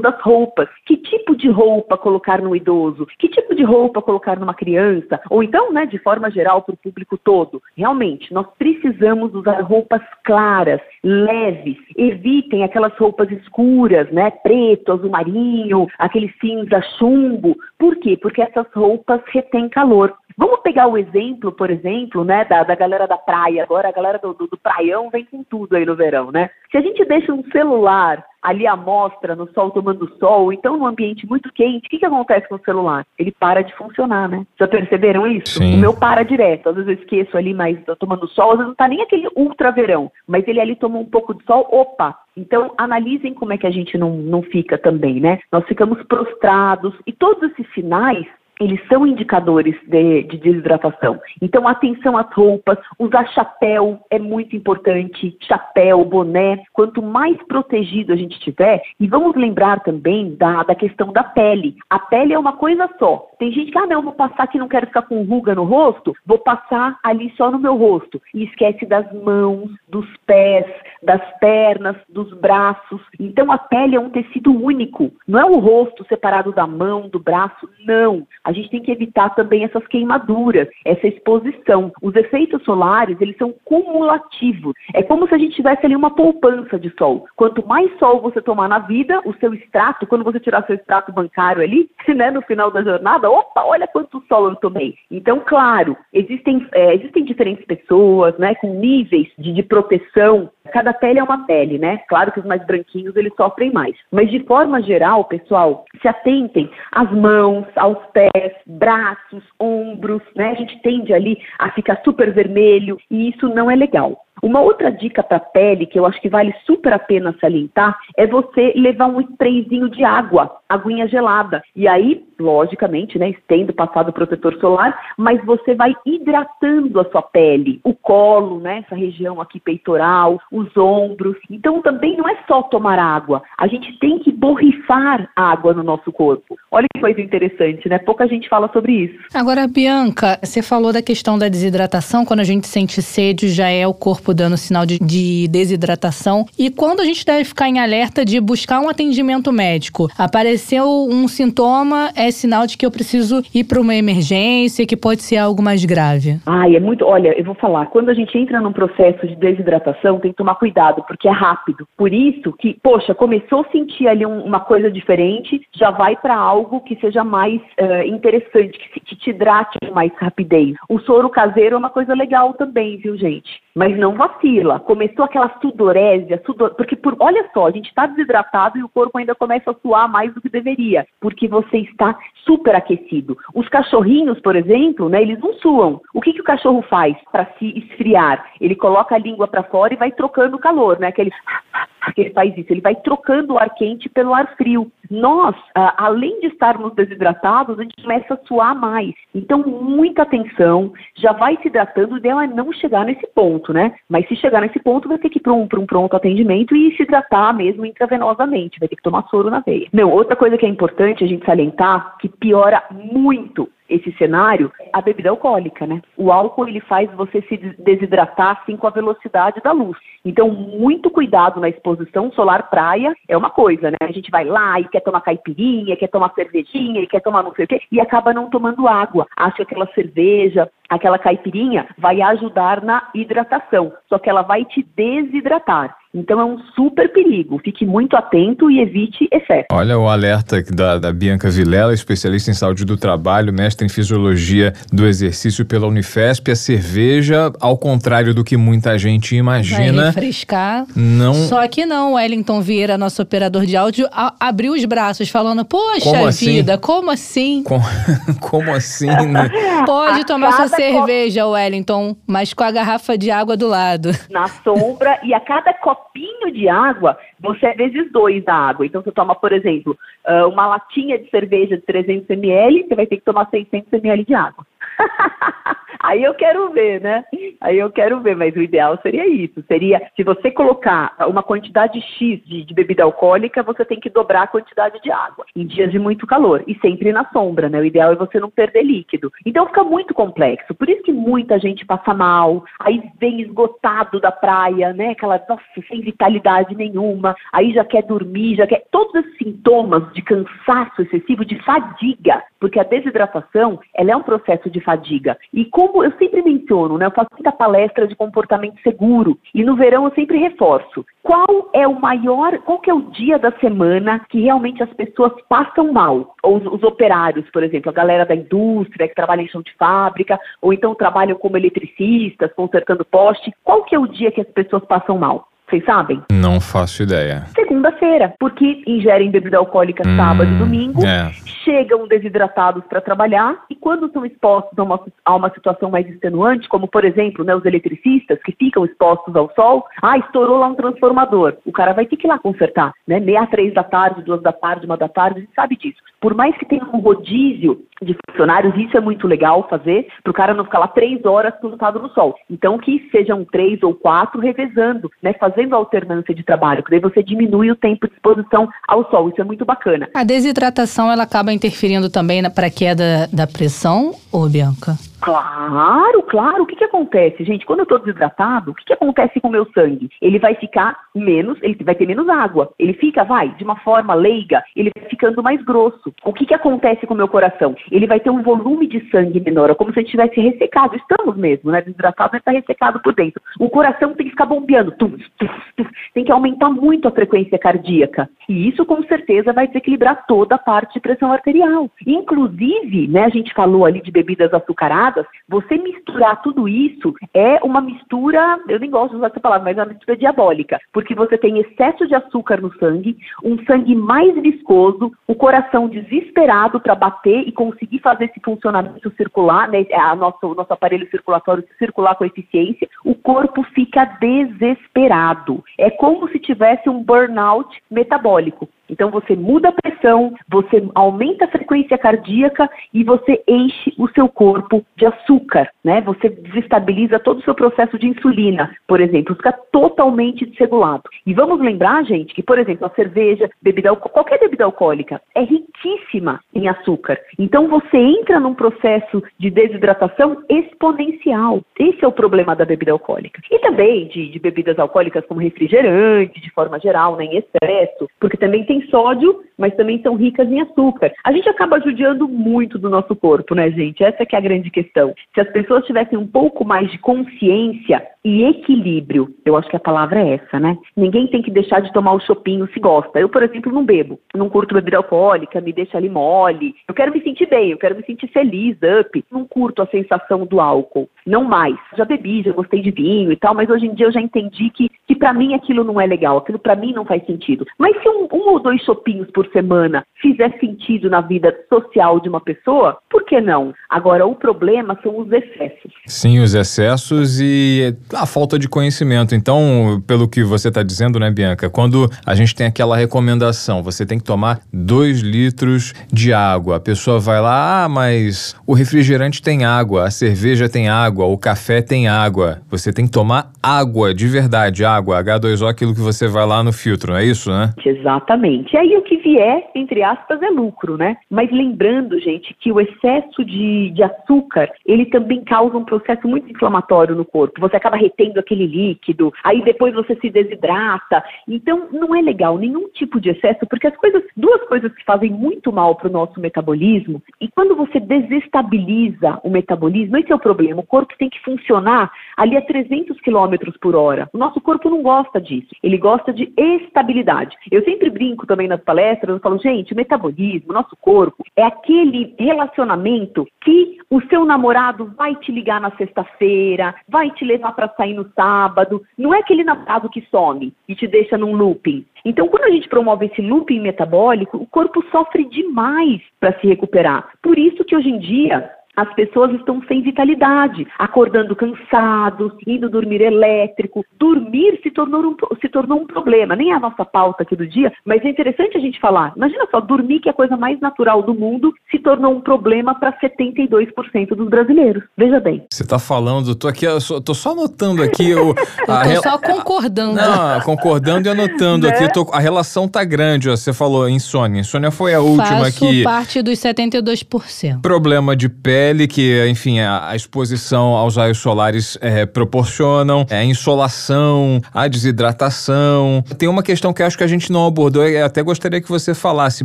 das 0.00 0.20
roupas. 0.20 0.68
Que 0.86 0.96
tipo 0.96 1.36
de 1.36 1.48
roupa 1.48 1.96
colocar 1.96 2.40
no 2.40 2.54
idoso? 2.54 3.06
Que 3.18 3.28
tipo 3.28 3.54
de 3.54 3.62
roupa 3.62 4.00
colocar 4.00 4.38
numa 4.38 4.54
criança? 4.54 5.20
Ou 5.30 5.42
então, 5.42 5.72
né, 5.72 5.86
de 5.86 5.98
forma 5.98 6.30
geral, 6.30 6.62
para 6.62 6.74
o 6.74 6.78
público 6.78 7.18
todo. 7.18 7.62
Realmente, 7.76 8.32
nós 8.32 8.46
precisamos 8.58 9.34
usar 9.34 9.60
roupas 9.62 10.02
claras, 10.24 10.80
leves. 11.02 11.76
Evitem 11.96 12.64
aquelas 12.64 12.96
roupas 12.96 13.30
escuras 13.30 13.93
né? 14.12 14.30
Preto, 14.30 14.92
azul 14.92 15.10
marinho, 15.10 15.86
aquele 15.98 16.32
cinza 16.40 16.80
chumbo. 16.98 17.56
Por 17.84 17.96
quê? 17.96 18.16
Porque 18.16 18.40
essas 18.40 18.66
roupas 18.72 19.20
retêm 19.26 19.68
calor. 19.68 20.14
Vamos 20.38 20.60
pegar 20.60 20.86
o 20.86 20.96
exemplo, 20.96 21.52
por 21.52 21.70
exemplo, 21.70 22.24
né, 22.24 22.42
da, 22.46 22.62
da 22.62 22.74
galera 22.74 23.06
da 23.06 23.18
praia. 23.18 23.62
Agora 23.62 23.90
a 23.90 23.92
galera 23.92 24.18
do, 24.18 24.32
do, 24.32 24.46
do 24.46 24.56
praião 24.56 25.10
vem 25.10 25.26
com 25.26 25.44
tudo 25.44 25.76
aí 25.76 25.84
no 25.84 25.94
verão, 25.94 26.32
né? 26.32 26.48
Se 26.72 26.78
a 26.78 26.80
gente 26.80 27.04
deixa 27.04 27.30
um 27.30 27.44
celular 27.52 28.24
ali 28.42 28.66
à 28.66 28.74
mostra, 28.74 29.36
no 29.36 29.48
sol 29.52 29.70
tomando 29.70 30.10
sol, 30.18 30.52
então 30.52 30.76
num 30.76 30.86
ambiente 30.86 31.26
muito 31.26 31.52
quente, 31.52 31.86
o 31.86 31.90
que, 31.90 31.98
que 31.98 32.06
acontece 32.06 32.48
com 32.48 32.56
o 32.56 32.64
celular? 32.64 33.06
Ele 33.18 33.32
para 33.32 33.62
de 33.62 33.74
funcionar, 33.74 34.28
né? 34.28 34.46
Já 34.58 34.66
perceberam 34.66 35.26
isso? 35.26 35.58
Sim. 35.58 35.76
O 35.76 35.78
meu 35.78 35.94
para 35.94 36.22
direto. 36.22 36.70
Às 36.70 36.76
vezes 36.76 36.88
eu 36.88 37.02
esqueço 37.02 37.36
ali, 37.36 37.54
mas 37.54 37.82
tô 37.84 37.94
tomando 37.94 38.28
sol, 38.28 38.52
às 38.52 38.56
vezes 38.56 38.68
não 38.68 38.74
tá 38.74 38.88
nem 38.88 39.02
aquele 39.02 39.28
ultra 39.36 39.70
verão, 39.70 40.10
mas 40.26 40.46
ele 40.48 40.60
ali 40.60 40.74
toma 40.74 40.98
um 40.98 41.06
pouco 41.06 41.34
de 41.34 41.44
sol, 41.44 41.68
opa! 41.70 42.18
Então, 42.36 42.74
analisem 42.76 43.32
como 43.32 43.52
é 43.52 43.58
que 43.58 43.66
a 43.66 43.70
gente 43.70 43.96
não, 43.96 44.16
não 44.16 44.42
fica 44.42 44.76
também, 44.76 45.20
né? 45.20 45.38
Nós 45.52 45.64
ficamos 45.66 46.02
prostrados 46.02 46.92
e 47.06 47.12
todos 47.12 47.50
esses 47.50 47.72
nice. 47.82 48.26
Eles 48.60 48.80
são 48.88 49.06
indicadores 49.06 49.74
de, 49.86 50.22
de, 50.24 50.38
desidratação. 50.38 51.20
Então, 51.40 51.66
atenção 51.66 52.16
às 52.16 52.30
roupas, 52.32 52.78
usar 52.98 53.26
chapéu 53.28 54.00
é 54.10 54.18
muito 54.18 54.54
importante, 54.54 55.36
chapéu, 55.42 56.04
boné, 56.04 56.62
quanto 56.72 57.02
mais 57.02 57.36
protegido 57.46 58.12
a 58.12 58.16
gente 58.16 58.38
tiver, 58.40 58.82
e 59.00 59.06
vamos 59.06 59.34
lembrar 59.34 59.80
também 59.80 60.34
da, 60.36 60.62
da 60.62 60.74
questão 60.74 61.12
da 61.12 61.24
pele. 61.24 61.76
A 61.90 61.98
pele 61.98 62.32
é 62.32 62.38
uma 62.38 62.52
coisa 62.52 62.88
só. 62.98 63.28
Tem 63.38 63.50
gente 63.50 63.72
que, 63.72 63.78
ah, 63.78 63.86
não, 63.86 64.02
vou 64.02 64.12
passar 64.12 64.46
que 64.46 64.58
não 64.58 64.68
quero 64.68 64.86
ficar 64.86 65.02
com 65.02 65.24
ruga 65.24 65.54
no 65.54 65.64
rosto, 65.64 66.14
vou 66.24 66.38
passar 66.38 66.98
ali 67.02 67.32
só 67.36 67.50
no 67.50 67.58
meu 67.58 67.76
rosto. 67.76 68.20
E 68.32 68.44
esquece 68.44 68.86
das 68.86 69.10
mãos, 69.12 69.70
dos 69.88 70.06
pés, 70.26 70.66
das 71.02 71.22
pernas, 71.38 71.96
dos 72.08 72.32
braços. 72.34 73.00
Então, 73.18 73.50
a 73.50 73.58
pele 73.58 73.96
é 73.96 74.00
um 74.00 74.10
tecido 74.10 74.52
único. 74.52 75.10
Não 75.26 75.40
é 75.40 75.44
o 75.44 75.58
rosto 75.58 76.06
separado 76.06 76.52
da 76.52 76.66
mão, 76.66 77.08
do 77.08 77.18
braço, 77.18 77.68
não 77.84 78.26
a 78.44 78.52
gente 78.52 78.70
tem 78.70 78.82
que 78.82 78.92
evitar 78.92 79.30
também 79.34 79.64
essas 79.64 79.86
queimaduras, 79.86 80.68
essa 80.84 81.06
exposição. 81.08 81.90
Os 82.02 82.14
efeitos 82.14 82.62
solares, 82.62 83.20
eles 83.20 83.36
são 83.38 83.54
cumulativos. 83.64 84.74
É 84.92 85.02
como 85.02 85.26
se 85.26 85.34
a 85.34 85.38
gente 85.38 85.56
tivesse 85.56 85.84
ali 85.86 85.96
uma 85.96 86.14
poupança 86.14 86.78
de 86.78 86.92
sol. 86.98 87.26
Quanto 87.34 87.66
mais 87.66 87.90
sol 87.98 88.20
você 88.20 88.42
tomar 88.42 88.68
na 88.68 88.78
vida, 88.78 89.20
o 89.24 89.34
seu 89.34 89.54
extrato, 89.54 90.06
quando 90.06 90.24
você 90.24 90.38
tirar 90.38 90.64
seu 90.66 90.76
extrato 90.76 91.12
bancário 91.12 91.62
ali, 91.62 91.88
né, 92.14 92.30
no 92.30 92.42
final 92.42 92.70
da 92.70 92.82
jornada, 92.82 93.30
opa, 93.30 93.64
olha 93.64 93.86
quanto 93.86 94.22
sol 94.28 94.48
eu 94.48 94.56
tomei. 94.56 94.94
Então, 95.10 95.40
claro, 95.40 95.96
existem, 96.12 96.66
é, 96.72 96.94
existem 96.94 97.24
diferentes 97.24 97.64
pessoas, 97.64 98.36
né, 98.38 98.54
com 98.56 98.74
níveis 98.74 99.28
de, 99.38 99.52
de 99.52 99.62
proteção 99.62 100.50
Cada 100.72 100.94
pele 100.94 101.18
é 101.18 101.22
uma 101.22 101.46
pele, 101.46 101.78
né? 101.78 101.98
Claro 102.08 102.32
que 102.32 102.40
os 102.40 102.46
mais 102.46 102.64
branquinhos 102.64 103.14
eles 103.16 103.34
sofrem 103.36 103.72
mais. 103.72 103.94
Mas 104.10 104.30
de 104.30 104.40
forma 104.44 104.82
geral, 104.82 105.24
pessoal, 105.24 105.84
se 106.00 106.08
atentem 106.08 106.70
às 106.90 107.10
mãos, 107.12 107.66
aos 107.76 107.98
pés, 108.12 108.52
braços, 108.66 109.44
ombros, 109.60 110.22
né? 110.34 110.50
A 110.50 110.54
gente 110.54 110.80
tende 110.80 111.12
ali 111.12 111.38
a 111.58 111.70
ficar 111.72 112.00
super 112.02 112.32
vermelho 112.32 112.98
e 113.10 113.28
isso 113.28 113.48
não 113.48 113.70
é 113.70 113.76
legal. 113.76 114.23
Uma 114.42 114.60
outra 114.60 114.90
dica 114.90 115.22
para 115.22 115.38
a 115.38 115.40
pele, 115.40 115.86
que 115.86 115.98
eu 115.98 116.06
acho 116.06 116.20
que 116.20 116.28
vale 116.28 116.54
super 116.66 116.92
a 116.92 116.98
pena 116.98 117.34
salientar, 117.40 117.98
é 118.16 118.26
você 118.26 118.72
levar 118.76 119.06
um 119.06 119.20
sprayzinho 119.20 119.88
de 119.88 120.04
água, 120.04 120.56
aguinha 120.68 121.08
gelada. 121.08 121.62
E 121.74 121.88
aí, 121.88 122.24
logicamente, 122.38 123.18
né, 123.18 123.30
estendo 123.30 123.72
passado 123.72 124.08
o 124.08 124.12
protetor 124.12 124.58
solar, 124.60 124.98
mas 125.16 125.42
você 125.44 125.74
vai 125.74 125.94
hidratando 126.04 127.00
a 127.00 127.04
sua 127.10 127.22
pele, 127.22 127.80
o 127.84 127.94
colo, 127.94 128.60
né, 128.60 128.84
essa 128.84 128.94
região 128.94 129.40
aqui 129.40 129.60
peitoral, 129.60 130.40
os 130.50 130.76
ombros. 130.76 131.36
Então 131.50 131.80
também 131.80 132.16
não 132.16 132.28
é 132.28 132.36
só 132.46 132.62
tomar 132.62 132.98
água, 132.98 133.42
a 133.56 133.66
gente 133.66 133.98
tem 133.98 134.18
que 134.18 134.32
borrifar 134.32 135.30
água 135.34 135.72
no 135.72 135.82
nosso 135.82 136.12
corpo. 136.12 136.56
Olha 136.70 136.86
que 136.92 137.00
coisa 137.00 137.20
interessante, 137.20 137.88
né? 137.88 137.98
Pouca 137.98 138.26
gente 138.26 138.48
fala 138.48 138.68
sobre 138.72 138.92
isso. 138.92 139.18
Agora, 139.32 139.66
Bianca, 139.68 140.38
você 140.42 140.62
falou 140.62 140.92
da 140.92 141.02
questão 141.02 141.38
da 141.38 141.48
desidratação, 141.48 142.24
quando 142.24 142.40
a 142.40 142.44
gente 142.44 142.66
sente 142.66 143.00
sede, 143.00 143.48
já 143.48 143.68
é 143.68 143.86
o 143.86 143.94
corpo 143.94 144.23
dando 144.32 144.56
sinal 144.56 144.86
de, 144.86 144.98
de 144.98 145.48
desidratação. 145.48 146.46
E 146.58 146.70
quando 146.70 147.00
a 147.00 147.04
gente 147.04 147.24
deve 147.24 147.44
ficar 147.44 147.68
em 147.68 147.80
alerta 147.80 148.24
de 148.24 148.40
buscar 148.40 148.80
um 148.80 148.88
atendimento 148.88 149.52
médico? 149.52 150.08
Apareceu 150.16 150.84
um 151.10 151.26
sintoma, 151.28 152.10
é 152.16 152.30
sinal 152.30 152.66
de 152.66 152.78
que 152.78 152.86
eu 152.86 152.90
preciso 152.90 153.42
ir 153.54 153.64
para 153.64 153.80
uma 153.80 153.94
emergência, 153.94 154.86
que 154.86 154.96
pode 154.96 155.22
ser 155.22 155.36
algo 155.36 155.62
mais 155.62 155.84
grave. 155.84 156.38
Ai, 156.46 156.76
é 156.76 156.80
muito. 156.80 157.04
Olha, 157.04 157.36
eu 157.38 157.44
vou 157.44 157.54
falar, 157.54 157.86
quando 157.86 158.08
a 158.08 158.14
gente 158.14 158.36
entra 158.38 158.60
num 158.60 158.72
processo 158.72 159.26
de 159.26 159.36
desidratação, 159.36 160.20
tem 160.20 160.30
que 160.30 160.36
tomar 160.36 160.54
cuidado, 160.54 161.04
porque 161.06 161.28
é 161.28 161.32
rápido. 161.32 161.86
Por 161.96 162.12
isso 162.12 162.52
que, 162.52 162.78
poxa, 162.82 163.14
começou 163.14 163.60
a 163.60 163.70
sentir 163.70 164.06
ali 164.08 164.24
um, 164.24 164.40
uma 164.44 164.60
coisa 164.60 164.90
diferente, 164.90 165.60
já 165.72 165.90
vai 165.90 166.16
para 166.16 166.36
algo 166.36 166.80
que 166.80 166.96
seja 166.96 167.24
mais 167.24 167.60
uh, 167.80 168.06
interessante, 168.06 168.78
que, 168.78 169.00
que 169.00 169.16
te 169.16 169.30
hidrate 169.30 169.78
com 169.84 169.94
mais 169.94 170.12
rapidez. 170.16 170.74
O 170.88 170.98
soro 171.00 171.28
caseiro 171.28 171.74
é 171.74 171.78
uma 171.78 171.90
coisa 171.90 172.14
legal 172.14 172.54
também, 172.54 172.96
viu, 172.98 173.16
gente? 173.16 173.63
Mas 173.74 173.96
não 173.98 174.14
vacila. 174.14 174.78
Começou 174.80 175.24
aquela 175.24 175.52
sudorésia, 175.60 176.40
sudor... 176.46 176.74
porque 176.74 176.94
por, 176.94 177.16
olha 177.18 177.48
só, 177.52 177.66
a 177.66 177.70
gente 177.70 177.88
está 177.88 178.06
desidratado 178.06 178.78
e 178.78 178.84
o 178.84 178.88
corpo 178.88 179.18
ainda 179.18 179.34
começa 179.34 179.70
a 179.72 179.74
suar 179.74 180.08
mais 180.08 180.32
do 180.32 180.40
que 180.40 180.48
deveria, 180.48 181.06
porque 181.20 181.48
você 181.48 181.78
está 181.78 182.16
super 182.44 182.76
aquecido. 182.76 183.36
Os 183.54 183.68
cachorrinhos, 183.68 184.40
por 184.40 184.54
exemplo, 184.54 185.08
né, 185.08 185.22
eles 185.22 185.40
não 185.40 185.54
suam. 185.54 186.00
O 186.14 186.20
que, 186.20 186.32
que 186.32 186.40
o 186.40 186.44
cachorro 186.44 186.82
faz 186.82 187.16
para 187.32 187.46
se 187.58 187.78
esfriar? 187.78 188.44
Ele 188.60 188.76
coloca 188.76 189.14
a 189.14 189.18
língua 189.18 189.48
para 189.48 189.64
fora 189.64 189.92
e 189.92 189.96
vai 189.98 190.12
trocando 190.12 190.56
o 190.56 190.60
calor, 190.60 191.00
né? 191.00 191.08
Aquele 191.08 191.30
que 192.14 192.20
ele 192.20 192.30
faz 192.30 192.56
isso, 192.56 192.72
ele 192.72 192.80
vai 192.80 192.94
trocando 192.94 193.54
o 193.54 193.58
ar 193.58 193.70
quente 193.74 194.08
pelo 194.08 194.34
ar 194.34 194.54
frio. 194.56 194.90
Nós, 195.10 195.54
ah, 195.74 195.94
além 195.98 196.40
de 196.40 196.48
estarmos 196.48 196.94
desidratados, 196.94 197.78
a 197.78 197.82
gente 197.82 198.02
começa 198.02 198.34
a 198.34 198.46
suar 198.46 198.74
mais. 198.74 199.14
Então, 199.34 199.58
muita 199.58 200.22
atenção, 200.22 200.92
já 201.16 201.32
vai 201.32 201.56
se 201.60 201.68
hidratando, 201.68 202.14
o 202.14 202.18
ideal 202.18 202.40
é 202.40 202.46
não 202.46 202.72
chegar 202.72 203.04
nesse 203.04 203.26
ponto, 203.34 203.72
né? 203.72 203.94
Mas 204.08 204.26
se 204.28 204.36
chegar 204.36 204.60
nesse 204.60 204.78
ponto, 204.80 205.08
vai 205.08 205.18
ter 205.18 205.28
que 205.28 205.38
ir 205.38 205.42
para 205.42 205.52
um, 205.52 205.62
um 205.62 205.86
pronto 205.86 206.16
atendimento 206.16 206.74
e 206.74 206.94
se 206.96 207.02
hidratar 207.02 207.54
mesmo 207.54 207.84
intravenosamente, 207.84 208.78
vai 208.78 208.88
ter 208.88 208.96
que 208.96 209.02
tomar 209.02 209.26
soro 209.28 209.50
na 209.50 209.60
veia. 209.60 209.88
Não, 209.92 210.10
outra 210.10 210.36
coisa 210.36 210.58
que 210.58 210.66
é 210.66 210.68
importante 210.68 211.24
a 211.24 211.26
gente 211.26 211.44
salientar, 211.44 212.16
que 212.18 212.28
piora 212.28 212.82
muito 212.90 213.68
esse 213.88 214.12
cenário, 214.12 214.72
a 214.92 215.02
bebida 215.02 215.30
alcoólica, 215.30 215.86
né? 215.86 216.00
O 216.16 216.32
álcool 216.32 216.66
ele 216.66 216.80
faz 216.80 217.10
você 217.12 217.42
se 217.42 217.56
desidratar 217.78 218.60
assim 218.62 218.76
com 218.76 218.86
a 218.86 218.90
velocidade 218.90 219.60
da 219.62 219.72
luz. 219.72 219.98
Então, 220.24 220.50
muito 220.50 221.10
cuidado 221.10 221.60
na 221.60 221.68
exposição 221.68 222.32
solar 222.32 222.70
praia 222.70 223.14
é 223.28 223.36
uma 223.36 223.50
coisa, 223.50 223.90
né? 223.90 223.96
A 224.00 224.12
gente 224.12 224.30
vai 224.30 224.44
lá 224.44 224.80
e 224.80 224.84
quer 224.94 225.00
tomar 225.00 225.22
caipirinha, 225.22 225.96
quer 225.96 226.06
tomar 226.06 226.32
cervejinha, 226.34 227.04
quer 227.08 227.20
tomar 227.20 227.42
não 227.42 227.52
sei 227.54 227.64
o 227.64 227.68
quê, 227.68 227.80
e 227.90 228.00
acaba 228.00 228.32
não 228.32 228.48
tomando 228.48 228.86
água. 228.86 229.26
Acha 229.36 229.56
que 229.56 229.62
aquela 229.62 229.86
cerveja, 229.92 230.70
aquela 230.88 231.18
caipirinha 231.18 231.86
vai 231.98 232.20
ajudar 232.20 232.82
na 232.82 233.08
hidratação, 233.14 233.92
só 234.08 234.18
que 234.18 234.28
ela 234.28 234.42
vai 234.42 234.64
te 234.64 234.86
desidratar. 234.96 235.96
Então 236.16 236.40
é 236.40 236.44
um 236.44 236.58
super 236.76 237.12
perigo. 237.12 237.58
Fique 237.58 237.84
muito 237.84 238.16
atento 238.16 238.70
e 238.70 238.78
evite 238.80 239.26
excesso. 239.32 239.66
Olha 239.72 239.98
o 239.98 240.08
alerta 240.08 240.62
da, 240.62 240.96
da 240.96 241.12
Bianca 241.12 241.50
Vilela, 241.50 241.92
especialista 241.92 242.52
em 242.52 242.54
saúde 242.54 242.84
do 242.84 242.96
trabalho, 242.96 243.52
mestre 243.52 243.84
em 243.84 243.88
fisiologia 243.88 244.72
do 244.92 245.08
exercício 245.08 245.66
pela 245.66 245.88
Unifesp. 245.88 246.52
A 246.52 246.54
cerveja, 246.54 247.52
ao 247.60 247.76
contrário 247.76 248.32
do 248.32 248.44
que 248.44 248.56
muita 248.56 248.96
gente 248.96 249.34
imagina. 249.34 249.92
Vai 249.92 250.04
refrescar. 250.06 250.86
Não. 250.94 251.34
Só 251.34 251.66
que 251.66 251.84
não. 251.84 252.12
O 252.12 252.14
Wellington 252.14 252.60
Vieira, 252.60 252.96
nosso 252.96 253.20
operador 253.20 253.66
de 253.66 253.76
áudio, 253.76 254.06
a, 254.12 254.34
abriu 254.38 254.72
os 254.74 254.84
braços, 254.84 255.28
falando: 255.28 255.64
Poxa 255.64 256.10
Como 256.10 256.26
assim? 256.28 256.46
vida, 256.46 256.78
como 256.78 257.10
assim? 257.10 257.64
Com- 257.64 257.80
Como 258.40 258.70
assim, 258.72 259.06
né? 259.06 259.50
Pode 259.84 260.20
A 260.20 260.24
tomar 260.24 260.52
sua 260.52 260.64
cada 260.70 260.76
cerveja, 260.92 261.46
Wellington, 261.46 262.16
mas 262.26 262.52
com 262.52 262.64
a 262.64 262.70
garrafa 262.70 263.16
de 263.16 263.30
água 263.30 263.56
do 263.56 263.68
lado. 263.68 264.10
na 264.30 264.48
sombra 264.48 265.18
e 265.22 265.32
a 265.32 265.40
cada 265.40 265.72
copinho 265.74 266.52
de 266.52 266.68
água, 266.68 267.18
você 267.40 267.66
é 267.66 267.74
vezes 267.74 268.10
dois 268.12 268.44
da 268.44 268.54
água. 268.54 268.86
Então, 268.86 269.02
você 269.02 269.12
toma, 269.12 269.34
por 269.34 269.52
exemplo, 269.52 269.96
ah, 270.24 270.46
uma 270.46 270.66
latinha 270.66 271.18
de 271.18 271.28
cerveja 271.30 271.76
de 271.76 271.82
300 271.82 272.28
ml, 272.30 272.86
você 272.88 272.94
vai 272.94 273.06
ter 273.06 273.16
que 273.16 273.24
tomar 273.24 273.48
600 273.50 273.92
ml 273.92 274.24
de 274.24 274.34
água. 274.34 274.66
Aí 276.04 276.22
eu 276.22 276.34
quero 276.34 276.70
ver, 276.70 277.00
né? 277.00 277.24
Aí 277.62 277.78
eu 277.78 277.90
quero 277.90 278.20
ver, 278.20 278.36
mas 278.36 278.54
o 278.54 278.60
ideal 278.60 278.98
seria 279.00 279.26
isso. 279.26 279.64
Seria, 279.66 280.10
se 280.14 280.22
você 280.22 280.50
colocar 280.50 281.14
uma 281.26 281.42
quantidade 281.42 281.98
X 281.98 282.44
de, 282.44 282.62
de 282.62 282.74
bebida 282.74 283.04
alcoólica, 283.04 283.62
você 283.62 283.86
tem 283.86 283.98
que 283.98 284.10
dobrar 284.10 284.42
a 284.42 284.46
quantidade 284.46 285.00
de 285.00 285.10
água 285.10 285.46
em 285.56 285.66
dias 285.66 285.90
de 285.90 285.98
muito 285.98 286.26
calor 286.26 286.62
e 286.66 286.74
sempre 286.80 287.10
na 287.10 287.24
sombra, 287.30 287.70
né? 287.70 287.80
O 287.80 287.84
ideal 287.84 288.12
é 288.12 288.16
você 288.16 288.38
não 288.38 288.50
perder 288.50 288.82
líquido. 288.82 289.32
Então 289.46 289.66
fica 289.66 289.82
muito 289.82 290.12
complexo. 290.12 290.74
Por 290.74 290.90
isso 290.90 291.02
que 291.02 291.12
muita 291.12 291.58
gente 291.58 291.86
passa 291.86 292.12
mal, 292.12 292.64
aí 292.80 293.02
vem 293.18 293.40
esgotado 293.40 294.20
da 294.20 294.30
praia, 294.30 294.92
né? 294.92 295.12
Aquela, 295.12 295.42
nossa, 295.48 295.62
sem 295.88 296.02
vitalidade 296.02 296.74
nenhuma, 296.74 297.34
aí 297.50 297.72
já 297.72 297.82
quer 297.82 298.02
dormir, 298.02 298.56
já 298.56 298.66
quer. 298.66 298.84
Todos 298.90 299.14
esses 299.14 299.38
sintomas 299.38 300.12
de 300.12 300.20
cansaço 300.20 301.00
excessivo, 301.00 301.46
de 301.46 301.58
fadiga, 301.62 302.42
porque 302.60 302.78
a 302.78 302.84
desidratação, 302.84 303.80
ela 303.94 304.10
é 304.10 304.16
um 304.16 304.22
processo 304.22 304.68
de 304.68 304.80
fadiga. 304.84 305.36
E 305.52 305.64
como 305.64 306.04
eu 306.04 306.12
sempre 306.18 306.42
menciono, 306.42 306.98
né? 306.98 307.06
Eu 307.06 307.10
faço 307.10 307.30
muita 307.32 307.50
palestra 307.50 308.06
de 308.06 308.14
comportamento 308.14 308.80
seguro 308.82 309.38
e 309.54 309.64
no 309.64 309.76
verão 309.76 310.04
eu 310.04 310.14
sempre 310.14 310.38
reforço. 310.38 311.04
Qual 311.22 311.70
é 311.72 311.88
o 311.88 312.00
maior, 312.00 312.58
qual 312.58 312.78
que 312.78 312.90
é 312.90 312.94
o 312.94 313.10
dia 313.10 313.38
da 313.38 313.50
semana 313.58 314.20
que 314.28 314.42
realmente 314.42 314.82
as 314.82 314.92
pessoas 314.92 315.32
passam 315.48 315.92
mal? 315.92 316.34
Ou 316.42 316.58
os, 316.58 316.66
os 316.66 316.82
operários, 316.82 317.48
por 317.50 317.62
exemplo, 317.62 317.90
a 317.90 317.94
galera 317.94 318.26
da 318.26 318.34
indústria 318.34 319.08
que 319.08 319.14
trabalha 319.14 319.42
em 319.42 319.48
chão 319.48 319.62
de 319.62 319.74
fábrica, 319.74 320.38
ou 320.60 320.72
então 320.72 320.94
trabalham 320.94 321.36
como 321.36 321.56
eletricistas, 321.56 322.52
consertando 322.52 323.04
poste. 323.04 323.52
Qual 323.64 323.84
que 323.84 323.94
é 323.94 323.98
o 323.98 324.06
dia 324.06 324.30
que 324.30 324.40
as 324.40 324.48
pessoas 324.48 324.84
passam 324.84 325.18
mal? 325.18 325.48
Vocês 325.68 325.84
sabem? 325.84 326.22
Não 326.30 326.60
faço 326.60 327.02
ideia. 327.02 327.44
Segunda-feira, 327.54 328.34
porque 328.38 328.82
ingerem 328.86 329.30
bebida 329.30 329.56
alcoólica 329.56 330.02
Hum, 330.06 330.16
sábado 330.16 330.50
e 330.50 330.58
domingo, 330.58 331.04
é. 331.04 331.32
chegam 331.64 332.06
desidratados 332.06 332.84
para 332.84 333.00
trabalhar 333.00 333.64
e 333.70 333.74
quando 333.74 334.10
são 334.12 334.26
expostos 334.26 334.78
a 334.78 334.82
uma, 334.82 335.00
a 335.24 335.34
uma 335.34 335.50
situação 335.50 335.90
mais 335.90 336.06
extenuante, 336.06 336.68
como 336.68 336.86
por 336.86 337.04
exemplo, 337.04 337.44
né, 337.44 337.56
os 337.56 337.64
eletricistas 337.64 338.38
que 338.42 338.52
ficam 338.52 338.84
expostos 338.84 339.34
ao 339.34 339.50
sol, 339.54 339.86
ah, 340.02 340.18
estourou 340.18 340.58
lá 340.58 340.68
um 340.68 340.74
transformador, 340.74 341.56
o 341.64 341.72
cara 341.72 341.92
vai 341.92 342.04
ter 342.06 342.16
que 342.16 342.26
ir 342.26 342.28
lá 342.28 342.38
consertar, 342.38 342.92
né, 343.06 343.18
meia, 343.18 343.46
três 343.46 343.72
da 343.72 343.82
tarde, 343.82 344.22
duas 344.22 344.42
da 344.42 344.52
tarde, 344.52 344.84
uma 344.84 344.96
da 344.96 345.08
tarde, 345.08 345.38
a 345.38 345.40
gente 345.40 345.54
sabe 345.54 345.76
disso. 345.76 345.98
Por 346.20 346.34
mais 346.34 346.56
que 346.56 346.66
tenha 346.66 346.84
um 346.84 347.00
rodízio 347.00 347.82
de 348.02 348.16
funcionários, 348.30 348.74
isso 348.76 348.96
é 348.96 349.00
muito 349.00 349.26
legal 349.26 349.66
fazer, 349.68 350.08
para 350.22 350.30
o 350.30 350.34
cara 350.34 350.54
não 350.54 350.64
ficar 350.64 350.78
lá 350.78 350.88
três 350.88 351.24
horas 351.24 351.54
plantado 351.60 351.98
no 351.98 352.10
sol. 352.10 352.34
Então 352.50 352.78
que 352.78 353.08
sejam 353.10 353.44
três 353.44 353.82
ou 353.82 353.94
quatro 353.94 354.40
revezando, 354.40 355.10
né, 355.22 355.32
fazendo 355.34 355.53
a 355.74 355.76
alternância 355.76 356.34
de 356.34 356.42
trabalho, 356.42 356.82
porque 356.82 356.98
daí 356.98 357.10
você 357.10 357.22
diminui 357.22 357.70
o 357.70 357.76
tempo 357.76 358.06
de 358.08 358.14
exposição 358.14 358.68
ao 358.88 359.08
sol, 359.10 359.28
isso 359.28 359.40
é 359.40 359.44
muito 359.44 359.64
bacana. 359.64 360.08
A 360.14 360.24
desidratação, 360.24 361.10
ela 361.10 361.22
acaba 361.22 361.52
interferindo 361.52 362.10
também 362.10 362.42
para 362.50 362.66
a 362.66 362.70
queda 362.70 363.28
da 363.32 363.46
pressão, 363.46 364.12
ô 364.32 364.48
Bianca? 364.48 364.96
Claro, 365.24 366.22
claro. 366.24 366.64
O 366.64 366.66
que, 366.66 366.76
que 366.76 366.84
acontece, 366.84 367.44
gente? 367.44 367.64
Quando 367.64 367.78
eu 367.78 367.84
estou 367.84 367.98
desidratado, 367.98 368.72
o 368.72 368.74
que, 368.74 368.84
que 368.84 368.92
acontece 368.92 369.40
com 369.40 369.48
o 369.48 369.50
meu 369.50 369.66
sangue? 369.72 370.10
Ele 370.20 370.38
vai 370.38 370.54
ficar 370.54 370.98
menos, 371.14 371.58
ele 371.62 371.82
vai 371.82 371.94
ter 371.94 372.06
menos 372.06 372.28
água. 372.28 372.70
Ele 372.78 372.92
fica, 372.92 373.24
vai, 373.24 373.48
de 373.54 373.64
uma 373.64 373.76
forma 373.76 374.12
leiga, 374.12 374.62
ele 374.76 374.90
vai 374.94 375.08
ficando 375.08 375.42
mais 375.42 375.62
grosso. 375.64 376.12
O 376.22 376.32
que, 376.32 376.44
que 376.44 376.52
acontece 376.52 377.06
com 377.06 377.14
o 377.14 377.16
meu 377.16 377.26
coração? 377.26 377.74
Ele 377.90 378.06
vai 378.06 378.20
ter 378.20 378.28
um 378.28 378.42
volume 378.42 378.86
de 378.86 379.08
sangue 379.10 379.40
menor, 379.40 379.70
é 379.70 379.74
como 379.74 379.94
se 379.94 380.00
ele 380.00 380.08
tivesse 380.08 380.38
ressecado. 380.38 380.94
Estamos 380.94 381.36
mesmo, 381.36 381.70
né? 381.70 381.80
Desidratado, 381.80 382.30
mas 382.34 382.40
está 382.40 382.50
ressecado 382.50 383.00
por 383.00 383.14
dentro. 383.14 383.40
O 383.58 383.70
coração 383.70 384.12
tem 384.12 384.26
que 384.26 384.32
ficar 384.32 384.44
bombeando. 384.44 384.92
Tum, 384.92 385.12
tum, 385.38 385.48
tum. 385.76 385.86
Tem 386.12 386.24
que 386.24 386.32
aumentar 386.32 386.68
muito 386.68 387.08
a 387.08 387.12
frequência 387.12 387.58
cardíaca. 387.58 388.28
E 388.46 388.68
isso, 388.68 388.84
com 388.84 389.02
certeza, 389.04 389.54
vai 389.54 389.66
desequilibrar 389.68 390.26
toda 390.26 390.56
a 390.56 390.58
parte 390.58 390.94
de 390.94 391.00
pressão 391.00 391.32
arterial. 391.32 391.90
Inclusive, 392.06 393.08
né, 393.08 393.24
a 393.24 393.30
gente 393.30 393.54
falou 393.54 393.86
ali 393.86 394.02
de 394.02 394.10
bebidas 394.10 394.52
açucaradas, 394.52 395.13
elevadas. 395.14 395.26
Você 395.48 395.76
misturar 395.78 396.42
tudo 396.42 396.68
isso 396.68 397.14
é 397.32 397.62
uma 397.62 397.80
mistura, 397.80 398.60
eu 398.68 398.80
nem 398.80 398.90
gosto 398.90 399.10
de 399.10 399.16
usar 399.16 399.28
essa 399.28 399.40
palavra, 399.40 399.64
mas 399.64 399.78
é 399.78 399.82
uma 399.82 399.92
mistura 399.92 400.16
diabólica, 400.16 400.80
porque 400.92 401.14
você 401.14 401.38
tem 401.38 401.58
excesso 401.58 402.06
de 402.06 402.14
açúcar 402.14 402.60
no 402.60 402.72
sangue, 402.78 403.16
um 403.42 403.62
sangue 403.64 403.94
mais 403.94 404.34
viscoso, 404.40 405.12
o 405.26 405.34
coração 405.34 405.88
desesperado 405.88 406.80
para 406.80 406.94
bater 406.94 407.46
e 407.46 407.52
conseguir 407.52 408.00
fazer 408.00 408.26
esse 408.26 408.40
funcionamento 408.40 409.10
circular, 409.16 409.68
né, 409.68 409.84
a 409.92 410.14
nosso, 410.16 410.38
o 410.42 410.54
nosso 410.54 410.72
aparelho 410.72 411.08
circulatório 411.10 411.64
circular 411.78 412.14
com 412.16 412.24
eficiência, 412.24 412.88
o 413.04 413.14
corpo 413.14 413.62
fica 413.74 414.04
desesperado. 414.20 415.62
É 415.78 415.90
como 415.90 416.28
se 416.28 416.38
tivesse 416.38 416.88
um 416.88 417.02
burnout 417.02 417.68
metabólico. 417.90 418.68
Então 418.88 419.10
você 419.10 419.34
muda 419.34 419.68
a 419.68 419.72
pressão, 420.04 420.34
você 420.48 420.86
aumenta 420.94 421.46
a 421.46 421.48
frequência 421.48 421.96
cardíaca 421.96 422.68
e 422.92 423.02
você 423.02 423.42
enche 423.48 423.94
o 423.98 424.08
seu 424.10 424.28
corpo 424.28 424.84
de 424.96 425.06
açúcar, 425.06 425.68
né? 425.82 426.00
Você 426.02 426.28
desestabiliza 426.28 427.18
todo 427.18 427.38
o 427.38 427.42
seu 427.42 427.54
processo 427.54 427.98
de 427.98 428.06
insulina, 428.06 428.70
por 428.86 429.00
exemplo, 429.00 429.34
fica 429.34 429.52
totalmente 429.72 430.44
desregulado. 430.44 431.04
E 431.26 431.32
vamos 431.32 431.60
lembrar, 431.60 432.04
gente, 432.04 432.34
que 432.34 432.42
por 432.42 432.58
exemplo, 432.58 432.86
a 432.86 432.90
cerveja, 432.90 433.50
bebida 433.62 433.94
qualquer 433.96 434.38
bebida 434.38 434.64
alcoólica 434.64 435.20
é 435.34 435.42
riquíssima 435.42 436.40
em 436.54 436.68
açúcar. 436.68 437.18
Então 437.38 437.68
você 437.68 437.96
entra 437.96 438.38
num 438.38 438.54
processo 438.54 439.22
de 439.38 439.50
desidratação 439.50 440.42
exponencial. 440.48 441.62
Esse 441.78 442.04
é 442.04 442.08
o 442.08 442.12
problema 442.12 442.54
da 442.54 442.64
bebida 442.64 442.92
alcoólica. 442.92 443.40
E 443.50 443.58
também 443.60 444.08
de, 444.08 444.28
de 444.28 444.38
bebidas 444.38 444.78
alcoólicas 444.78 445.24
como 445.26 445.40
refrigerante, 445.40 446.40
de 446.40 446.50
forma 446.50 446.78
geral, 446.78 447.16
né, 447.16 447.24
em 447.24 447.36
excesso, 447.38 448.08
porque 448.20 448.36
também 448.36 448.64
tem 448.64 448.82
sódio, 448.88 449.42
mas 449.56 449.74
também 449.76 449.93
são 450.02 450.14
ricas 450.16 450.50
em 450.50 450.60
açúcar. 450.60 451.12
A 451.24 451.32
gente 451.32 451.48
acaba 451.48 451.80
judiando 451.80 452.28
muito 452.28 452.78
do 452.78 452.90
nosso 452.90 453.14
corpo, 453.16 453.54
né, 453.54 453.70
gente? 453.70 454.02
Essa 454.02 454.24
que 454.24 454.34
é 454.34 454.38
a 454.38 454.42
grande 454.42 454.70
questão. 454.70 455.14
Se 455.34 455.40
as 455.40 455.50
pessoas 455.50 455.84
tivessem 455.86 456.18
um 456.18 456.26
pouco 456.26 456.64
mais 456.64 456.90
de 456.90 456.98
consciência 456.98 458.02
e 458.24 458.44
equilíbrio, 458.44 459.34
eu 459.44 459.56
acho 459.56 459.68
que 459.68 459.76
a 459.76 459.80
palavra 459.80 460.20
é 460.20 460.34
essa, 460.34 460.58
né? 460.58 460.76
Ninguém 460.96 461.26
tem 461.26 461.42
que 461.42 461.50
deixar 461.50 461.80
de 461.80 461.92
tomar 461.92 462.14
o 462.14 462.20
chopinho 462.20 462.68
se 462.72 462.80
gosta. 462.80 463.20
Eu, 463.20 463.28
por 463.28 463.42
exemplo, 463.42 463.72
não 463.72 463.84
bebo, 463.84 464.18
não 464.34 464.48
curto 464.48 464.74
bebida 464.74 464.96
alcoólica, 464.96 465.60
me 465.60 465.72
deixa 465.72 465.98
ali 465.98 466.08
mole. 466.08 466.74
Eu 466.88 466.94
quero 466.94 467.12
me 467.12 467.22
sentir 467.22 467.48
bem, 467.48 467.70
eu 467.70 467.78
quero 467.78 467.94
me 467.94 468.04
sentir 468.04 468.28
feliz, 468.28 468.76
up. 469.00 469.24
Não 469.30 469.44
curto 469.44 469.82
a 469.82 469.86
sensação 469.86 470.46
do 470.46 470.60
álcool, 470.60 471.08
não 471.26 471.44
mais. 471.44 471.76
Já 471.96 472.04
bebi, 472.04 472.42
já 472.42 472.52
gostei 472.52 472.80
de 472.80 472.90
vinho 472.90 473.30
e 473.30 473.36
tal, 473.36 473.54
mas 473.54 473.68
hoje 473.68 473.86
em 473.86 473.94
dia 473.94 474.06
eu 474.06 474.12
já 474.12 474.20
entendi 474.20 474.70
que, 474.70 474.90
que 475.06 475.14
para 475.14 475.32
mim 475.32 475.54
aquilo 475.54 475.84
não 475.84 476.00
é 476.00 476.06
legal, 476.06 476.38
aquilo 476.38 476.58
para 476.58 476.76
mim 476.76 476.92
não 476.92 477.04
faz 477.04 477.24
sentido. 477.26 477.66
Mas 477.78 478.00
se 478.02 478.08
um, 478.08 478.26
um 478.32 478.50
ou 478.50 478.60
dois 478.60 478.80
chopinhos 478.82 479.30
por 479.30 479.46
semana 479.48 479.83
fizer 480.20 480.56
sentido 480.58 481.10
na 481.10 481.20
vida 481.20 481.54
social 481.68 482.20
de 482.20 482.28
uma 482.28 482.40
pessoa, 482.40 482.98
por 483.10 483.24
que 483.24 483.40
não? 483.40 483.72
Agora, 483.88 484.26
o 484.26 484.34
problema 484.34 484.98
são 485.02 485.18
os 485.18 485.30
excessos. 485.30 485.92
Sim, 486.06 486.40
os 486.40 486.54
excessos 486.54 487.40
e 487.40 487.94
a 488.14 488.26
falta 488.26 488.58
de 488.58 488.68
conhecimento. 488.68 489.34
Então, 489.34 490.02
pelo 490.06 490.28
que 490.28 490.42
você 490.42 490.68
está 490.68 490.82
dizendo, 490.82 491.18
né, 491.18 491.30
Bianca? 491.30 491.68
Quando 491.68 492.08
a 492.24 492.34
gente 492.34 492.54
tem 492.54 492.66
aquela 492.66 492.96
recomendação, 492.96 493.82
você 493.82 494.06
tem 494.06 494.18
que 494.18 494.24
tomar 494.24 494.60
dois 494.72 495.20
litros 495.20 495.92
de 496.12 496.32
água. 496.32 496.76
A 496.76 496.80
pessoa 496.80 497.18
vai 497.18 497.40
lá, 497.40 497.84
ah, 497.84 497.88
mas 497.88 498.56
o 498.66 498.74
refrigerante 498.74 499.42
tem 499.42 499.64
água, 499.64 500.04
a 500.04 500.10
cerveja 500.10 500.68
tem 500.68 500.88
água, 500.88 501.26
o 501.26 501.38
café 501.38 501.82
tem 501.82 502.08
água. 502.08 502.60
Você 502.70 502.92
tem 502.92 503.06
que 503.06 503.12
tomar 503.12 503.50
água, 503.62 504.14
de 504.14 504.26
verdade, 504.26 504.84
água, 504.84 505.22
H2O, 505.22 505.68
aquilo 505.68 505.94
que 505.94 506.00
você 506.00 506.26
vai 506.28 506.46
lá 506.46 506.62
no 506.62 506.72
filtro, 506.72 507.12
não 507.12 507.18
é 507.18 507.24
isso, 507.24 507.50
né? 507.50 507.72
Exatamente. 507.84 508.74
E 508.74 508.78
aí 508.78 508.96
o 508.96 509.02
que 509.02 509.16
vier, 509.16 509.64
entre 509.74 510.02
aspas, 510.02 510.40
é 510.42 510.48
lucro, 510.48 510.96
né? 510.96 511.16
Mas 511.30 511.50
lembrando, 511.50 512.18
gente, 512.20 512.54
que 512.54 512.70
o 512.70 512.80
excesso 512.80 513.44
de, 513.44 513.90
de 513.90 514.02
açúcar, 514.02 514.70
ele 514.84 515.06
também 515.06 515.42
causa 515.44 515.76
um 515.76 515.84
processo 515.84 516.26
muito 516.28 516.50
inflamatório 516.50 517.14
no 517.14 517.24
corpo. 517.24 517.60
Você 517.60 517.76
acaba 517.76 517.96
retendo 517.96 518.40
aquele 518.40 518.66
líquido, 518.66 519.32
aí 519.42 519.62
depois 519.62 519.94
você 519.94 520.16
se 520.16 520.30
desidrata. 520.30 521.22
Então, 521.48 521.88
não 521.92 522.14
é 522.14 522.20
legal 522.20 522.58
nenhum 522.58 522.88
tipo 522.88 523.20
de 523.20 523.30
excesso, 523.30 523.66
porque 523.68 523.86
as 523.86 523.96
coisas, 523.96 524.22
duas 524.36 524.62
coisas 524.64 524.92
que 524.94 525.04
fazem 525.04 525.30
muito 525.30 525.72
mal 525.72 525.94
para 525.96 526.08
o 526.08 526.12
nosso 526.12 526.40
metabolismo, 526.40 527.22
e 527.40 527.48
quando 527.48 527.76
você 527.76 527.98
desestabiliza 528.00 529.40
o 529.42 529.50
metabolismo, 529.50 530.16
esse 530.16 530.32
é 530.32 530.34
o 530.34 530.38
problema. 530.38 530.80
O 530.80 530.86
corpo 530.86 531.14
tem 531.18 531.28
que 531.28 531.42
funcionar 531.42 532.10
ali 532.36 532.56
a 532.56 532.62
300 532.62 533.20
km 533.20 533.54
por 533.80 533.94
hora. 533.94 534.28
O 534.32 534.38
nosso 534.38 534.60
corpo 534.60 534.88
não 534.88 535.02
gosta 535.02 535.40
disso. 535.40 535.74
Ele 535.82 535.98
gosta 535.98 536.32
de 536.32 536.52
estabilidade. 536.56 537.56
Eu 537.70 537.82
sempre 537.84 538.10
brinco 538.10 538.46
também 538.46 538.68
nas 538.68 538.82
palestras, 538.82 539.34
eu 539.34 539.40
falo, 539.40 539.60
gente, 539.64 539.94
o 539.94 539.96
metabolismo, 539.96 540.72
nosso 540.72 540.94
corpo, 541.00 541.42
é 541.56 541.62
aquele 541.62 542.34
relacionamento 542.38 543.46
que 543.62 543.96
o 544.10 544.20
seu 544.28 544.44
namorado 544.44 545.12
vai 545.16 545.34
te 545.36 545.50
ligar 545.50 545.80
na 545.80 545.90
sexta-feira, 545.92 546.94
vai 547.08 547.30
te 547.30 547.44
levar 547.44 547.72
para 547.72 547.88
sair 547.96 548.12
no 548.12 548.30
sábado. 548.36 549.02
Não 549.16 549.34
é 549.34 549.38
aquele 549.38 549.64
namorado 549.64 550.10
que 550.10 550.20
some 550.30 550.72
e 550.86 550.94
te 550.94 551.06
deixa 551.06 551.38
num 551.38 551.56
looping. 551.56 552.04
Então, 552.24 552.46
quando 552.48 552.64
a 552.64 552.70
gente 552.70 552.88
promove 552.88 553.26
esse 553.26 553.40
looping 553.40 553.80
metabólico, 553.80 554.58
o 554.58 554.66
corpo 554.66 555.02
sofre 555.10 555.44
demais 555.44 556.20
para 556.38 556.58
se 556.60 556.66
recuperar. 556.66 557.30
Por 557.42 557.58
isso 557.58 557.84
que 557.84 557.96
hoje 557.96 558.10
em 558.10 558.18
dia 558.18 558.70
as 558.96 559.12
pessoas 559.14 559.52
estão 559.54 559.82
sem 559.88 560.02
vitalidade, 560.02 560.86
acordando 560.98 561.56
cansados, 561.56 562.52
indo 562.66 562.88
dormir 562.88 563.20
elétrico. 563.20 564.04
Dormir 564.18 564.78
se 564.82 564.90
tornou, 564.90 565.22
um, 565.24 565.36
se 565.60 565.68
tornou 565.68 566.00
um 566.00 566.06
problema. 566.06 566.54
Nem 566.54 566.70
é 566.70 566.74
a 566.74 566.80
nossa 566.80 567.04
pauta 567.04 567.42
aqui 567.42 567.56
do 567.56 567.66
dia, 567.66 567.92
mas 568.04 568.24
é 568.24 568.28
interessante 568.28 568.76
a 568.76 568.80
gente 568.80 569.00
falar. 569.00 569.32
Imagina 569.36 569.66
só, 569.70 569.80
dormir, 569.80 570.20
que 570.20 570.28
é 570.28 570.32
a 570.32 570.34
coisa 570.34 570.56
mais 570.56 570.78
natural 570.80 571.22
do 571.22 571.34
mundo, 571.34 571.72
se 571.90 571.98
tornou 571.98 572.34
um 572.34 572.40
problema 572.40 572.94
para 572.94 573.12
72% 573.18 574.28
dos 574.34 574.48
brasileiros. 574.48 575.02
Veja 575.16 575.40
bem. 575.40 575.64
Você 575.72 575.82
está 575.82 575.98
falando, 575.98 576.54
tô 576.54 576.68
aqui, 576.68 576.84
eu 576.84 577.00
só, 577.00 577.20
tô 577.20 577.34
só 577.34 577.52
anotando 577.52 578.02
aqui. 578.02 578.24
Eu, 578.34 578.48
eu 578.48 578.54
tô 578.54 579.22
só 579.22 579.38
concordando. 579.38 580.14
Não, 580.14 580.60
concordando 580.62 581.28
e 581.28 581.30
anotando 581.30 581.86
né? 581.86 581.92
aqui. 581.92 582.12
Tô, 582.12 582.28
a 582.32 582.40
relação 582.40 582.88
tá 582.88 583.04
grande, 583.04 583.48
ó, 583.48 583.56
você 583.56 583.72
falou 583.72 584.08
insônia. 584.08 584.60
Insônia 584.60 584.90
foi 584.90 585.14
a 585.14 585.20
última 585.20 585.64
Faço 585.64 585.78
que. 585.78 586.02
parte 586.02 586.42
dos 586.42 586.58
72%. 586.58 587.80
Problema 587.80 588.34
de 588.34 588.48
pé 588.48 588.83
pele, 588.84 589.08
que, 589.08 589.46
enfim, 589.48 589.80
a, 589.80 590.10
a 590.10 590.16
exposição 590.16 590.94
aos 590.94 591.16
raios 591.16 591.38
solares 591.38 591.96
é, 592.02 592.26
proporcionam, 592.26 593.24
é, 593.30 593.38
a 593.38 593.44
insolação, 593.44 594.60
a 594.74 594.86
desidratação. 594.86 596.22
Tem 596.36 596.46
uma 596.46 596.62
questão 596.62 596.92
que 596.92 597.02
acho 597.02 597.16
que 597.16 597.24
a 597.24 597.26
gente 597.26 597.50
não 597.50 597.66
abordou 597.66 598.06
e 598.06 598.20
até 598.20 598.42
gostaria 598.42 598.82
que 598.82 598.88
você 598.88 599.14
falasse, 599.14 599.64